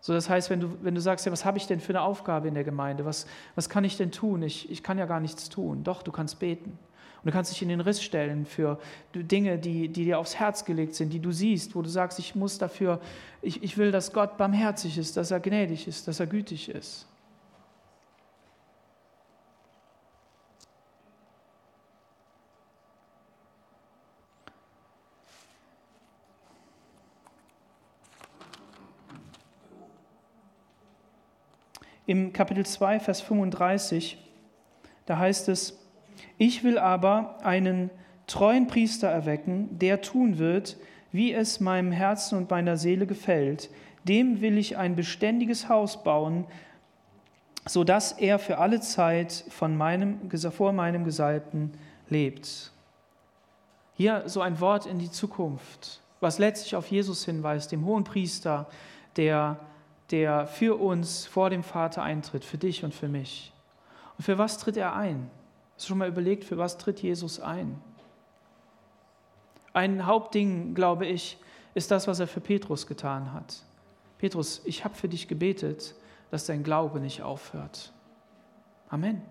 So, 0.00 0.12
das 0.12 0.30
heißt, 0.30 0.50
wenn 0.50 0.60
du, 0.60 0.82
wenn 0.82 0.94
du 0.94 1.00
sagst, 1.00 1.26
ja, 1.26 1.32
was 1.32 1.44
habe 1.44 1.58
ich 1.58 1.66
denn 1.66 1.80
für 1.80 1.90
eine 1.90 2.02
Aufgabe 2.02 2.48
in 2.48 2.54
der 2.54 2.64
Gemeinde? 2.64 3.04
Was, 3.04 3.26
was 3.54 3.68
kann 3.68 3.84
ich 3.84 3.96
denn 3.96 4.12
tun? 4.12 4.42
Ich, 4.42 4.70
ich 4.70 4.82
kann 4.82 4.98
ja 4.98 5.06
gar 5.06 5.20
nichts 5.20 5.48
tun. 5.48 5.82
Doch, 5.82 6.02
du 6.02 6.12
kannst 6.12 6.38
beten. 6.38 6.78
Du 7.28 7.32
kannst 7.32 7.52
dich 7.52 7.60
in 7.60 7.68
den 7.68 7.82
Riss 7.82 8.02
stellen 8.02 8.46
für 8.46 8.78
Dinge, 9.14 9.58
die, 9.58 9.88
die 9.88 10.04
dir 10.04 10.18
aufs 10.18 10.36
Herz 10.36 10.64
gelegt 10.64 10.94
sind, 10.94 11.12
die 11.12 11.20
du 11.20 11.30
siehst, 11.30 11.74
wo 11.74 11.82
du 11.82 11.88
sagst, 11.90 12.18
ich 12.18 12.34
muss 12.34 12.56
dafür, 12.56 13.02
ich, 13.42 13.62
ich 13.62 13.76
will, 13.76 13.92
dass 13.92 14.14
Gott 14.14 14.38
barmherzig 14.38 14.96
ist, 14.96 15.14
dass 15.18 15.30
er 15.30 15.38
gnädig 15.38 15.86
ist, 15.86 16.08
dass 16.08 16.20
er 16.20 16.26
gütig 16.26 16.70
ist. 16.70 17.06
im 32.06 32.32
Kapitel 32.32 32.64
2, 32.64 33.00
Vers 33.00 33.20
35, 33.20 34.16
da 35.04 35.18
heißt 35.18 35.50
es, 35.50 35.87
ich 36.38 36.64
will 36.64 36.78
aber 36.78 37.38
einen 37.44 37.90
treuen 38.26 38.66
Priester 38.66 39.08
erwecken, 39.08 39.78
der 39.78 40.00
tun 40.00 40.38
wird, 40.38 40.76
wie 41.12 41.32
es 41.32 41.60
meinem 41.60 41.92
Herzen 41.92 42.38
und 42.38 42.50
meiner 42.50 42.76
Seele 42.76 43.06
gefällt. 43.06 43.70
Dem 44.04 44.40
will 44.40 44.58
ich 44.58 44.76
ein 44.76 44.96
beständiges 44.96 45.68
Haus 45.68 46.02
bauen, 46.02 46.46
so 47.66 47.84
dass 47.84 48.12
er 48.12 48.38
für 48.38 48.58
alle 48.58 48.80
Zeit 48.80 49.44
von 49.50 49.76
meinem, 49.76 50.30
vor 50.50 50.72
meinem 50.72 51.04
Gesalbten 51.04 51.72
lebt. 52.08 52.72
Hier 53.94 54.22
so 54.26 54.40
ein 54.40 54.60
Wort 54.60 54.86
in 54.86 54.98
die 54.98 55.10
Zukunft, 55.10 56.00
was 56.20 56.38
letztlich 56.38 56.76
auf 56.76 56.86
Jesus 56.86 57.24
hinweist, 57.24 57.72
dem 57.72 57.84
hohen 57.84 58.04
Priester, 58.04 58.68
der 59.16 59.58
der 60.10 60.46
für 60.46 60.80
uns 60.80 61.26
vor 61.26 61.50
dem 61.50 61.62
Vater 61.62 62.02
eintritt, 62.02 62.44
für 62.44 62.58
dich 62.58 62.84
und 62.84 62.94
für 62.94 63.08
mich. 63.08 63.52
Und 64.16 64.24
für 64.24 64.38
was 64.38 64.58
tritt 64.58 64.76
er 64.76 64.94
ein? 64.96 65.30
Hast 65.78 65.84
du 65.84 65.90
schon 65.90 65.98
mal 65.98 66.08
überlegt, 66.08 66.42
für 66.42 66.58
was 66.58 66.76
tritt 66.76 67.00
Jesus 67.02 67.38
ein? 67.38 67.80
Ein 69.72 70.06
Hauptding, 70.06 70.74
glaube 70.74 71.06
ich, 71.06 71.38
ist 71.72 71.92
das, 71.92 72.08
was 72.08 72.18
er 72.18 72.26
für 72.26 72.40
Petrus 72.40 72.88
getan 72.88 73.32
hat. 73.32 73.62
Petrus, 74.18 74.60
ich 74.64 74.84
habe 74.84 74.96
für 74.96 75.08
dich 75.08 75.28
gebetet, 75.28 75.94
dass 76.32 76.46
dein 76.46 76.64
Glaube 76.64 76.98
nicht 76.98 77.22
aufhört. 77.22 77.92
Amen. 78.88 79.22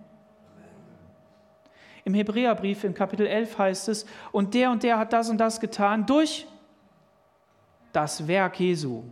Im 2.05 2.13
Hebräerbrief 2.13 2.85
im 2.85 2.93
Kapitel 2.93 3.27
11 3.27 3.57
heißt 3.57 3.89
es, 3.89 4.05
und 4.31 4.53
der 4.53 4.71
und 4.71 4.83
der 4.83 4.97
hat 4.99 5.11
das 5.11 5.29
und 5.29 5.39
das 5.39 5.59
getan 5.59 6.05
durch 6.05 6.47
das 7.91 8.25
Werk 8.25 8.57
Jesu, 8.57 9.03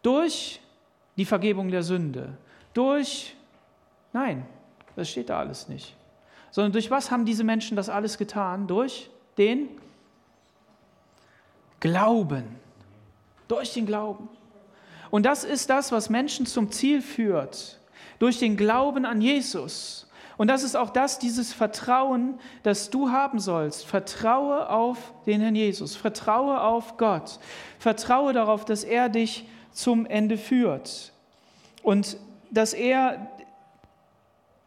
durch 0.00 0.62
die 1.14 1.26
Vergebung 1.26 1.70
der 1.70 1.82
Sünde. 1.82 2.38
Durch, 2.72 3.36
nein, 4.14 4.46
das 4.96 5.10
steht 5.10 5.28
da 5.28 5.40
alles 5.40 5.68
nicht. 5.68 5.94
Sondern 6.54 6.70
durch 6.70 6.88
was 6.88 7.10
haben 7.10 7.24
diese 7.24 7.42
Menschen 7.42 7.76
das 7.76 7.88
alles 7.88 8.16
getan? 8.16 8.68
Durch 8.68 9.10
den 9.38 9.70
Glauben. 11.80 12.44
Durch 13.48 13.72
den 13.72 13.86
Glauben. 13.86 14.28
Und 15.10 15.26
das 15.26 15.42
ist 15.42 15.68
das, 15.68 15.90
was 15.90 16.10
Menschen 16.10 16.46
zum 16.46 16.70
Ziel 16.70 17.02
führt. 17.02 17.80
Durch 18.20 18.38
den 18.38 18.56
Glauben 18.56 19.04
an 19.04 19.20
Jesus. 19.20 20.08
Und 20.36 20.46
das 20.46 20.62
ist 20.62 20.76
auch 20.76 20.90
das, 20.90 21.18
dieses 21.18 21.52
Vertrauen, 21.52 22.38
das 22.62 22.88
du 22.88 23.10
haben 23.10 23.40
sollst. 23.40 23.84
Vertraue 23.84 24.70
auf 24.70 25.12
den 25.26 25.40
Herrn 25.40 25.56
Jesus. 25.56 25.96
Vertraue 25.96 26.60
auf 26.60 26.96
Gott. 26.98 27.40
Vertraue 27.80 28.32
darauf, 28.32 28.64
dass 28.64 28.84
er 28.84 29.08
dich 29.08 29.44
zum 29.72 30.06
Ende 30.06 30.38
führt. 30.38 31.12
Und 31.82 32.16
dass 32.52 32.74
er 32.74 33.28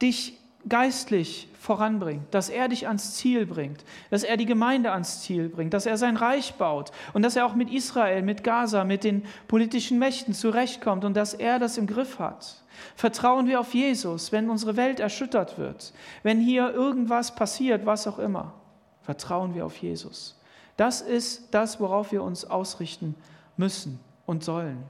dich 0.02 0.37
geistlich 0.70 1.50
voranbringt, 1.60 2.34
dass 2.34 2.50
er 2.50 2.70
dich 2.70 2.88
ans 2.88 3.16
Ziel 3.16 3.46
bringt, 3.46 3.84
dass 4.10 4.24
er 4.24 4.38
die 4.38 4.46
Gemeinde 4.46 4.92
ans 4.92 5.22
Ziel 5.22 5.50
bringt, 5.50 5.74
dass 5.74 5.86
er 5.86 5.98
sein 5.98 6.16
Reich 6.16 6.54
baut 6.56 6.92
und 7.14 7.24
dass 7.24 7.36
er 7.36 7.46
auch 7.46 7.56
mit 7.56 7.72
Israel, 7.72 8.22
mit 8.22 8.44
Gaza, 8.44 8.84
mit 8.84 9.04
den 9.04 9.24
politischen 9.48 10.00
Mächten 10.00 10.34
zurechtkommt 10.34 11.04
und 11.04 11.16
dass 11.16 11.34
er 11.34 11.60
das 11.60 11.78
im 11.78 11.88
Griff 11.88 12.20
hat. 12.20 12.64
Vertrauen 12.96 13.48
wir 13.48 13.60
auf 13.60 13.74
Jesus, 13.74 14.32
wenn 14.32 14.50
unsere 14.50 14.78
Welt 14.78 15.00
erschüttert 15.00 15.58
wird, 15.58 15.94
wenn 16.24 16.40
hier 16.40 16.72
irgendwas 16.72 17.36
passiert, 17.36 17.86
was 17.86 18.08
auch 18.08 18.20
immer. 18.20 18.54
Vertrauen 19.02 19.54
wir 19.56 19.66
auf 19.66 19.78
Jesus. 19.78 20.40
Das 20.78 21.02
ist 21.02 21.54
das, 21.54 21.80
worauf 21.80 22.12
wir 22.12 22.24
uns 22.24 22.46
ausrichten 22.46 23.16
müssen 23.58 24.00
und 24.26 24.44
sollen. 24.44 24.84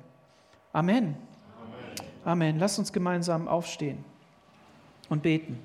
Amen. 0.74 1.16
Amen. 2.26 2.60
Lass 2.60 2.78
uns 2.78 2.92
gemeinsam 2.92 3.48
aufstehen 3.48 4.04
und 5.10 5.24
beten. 5.24 5.58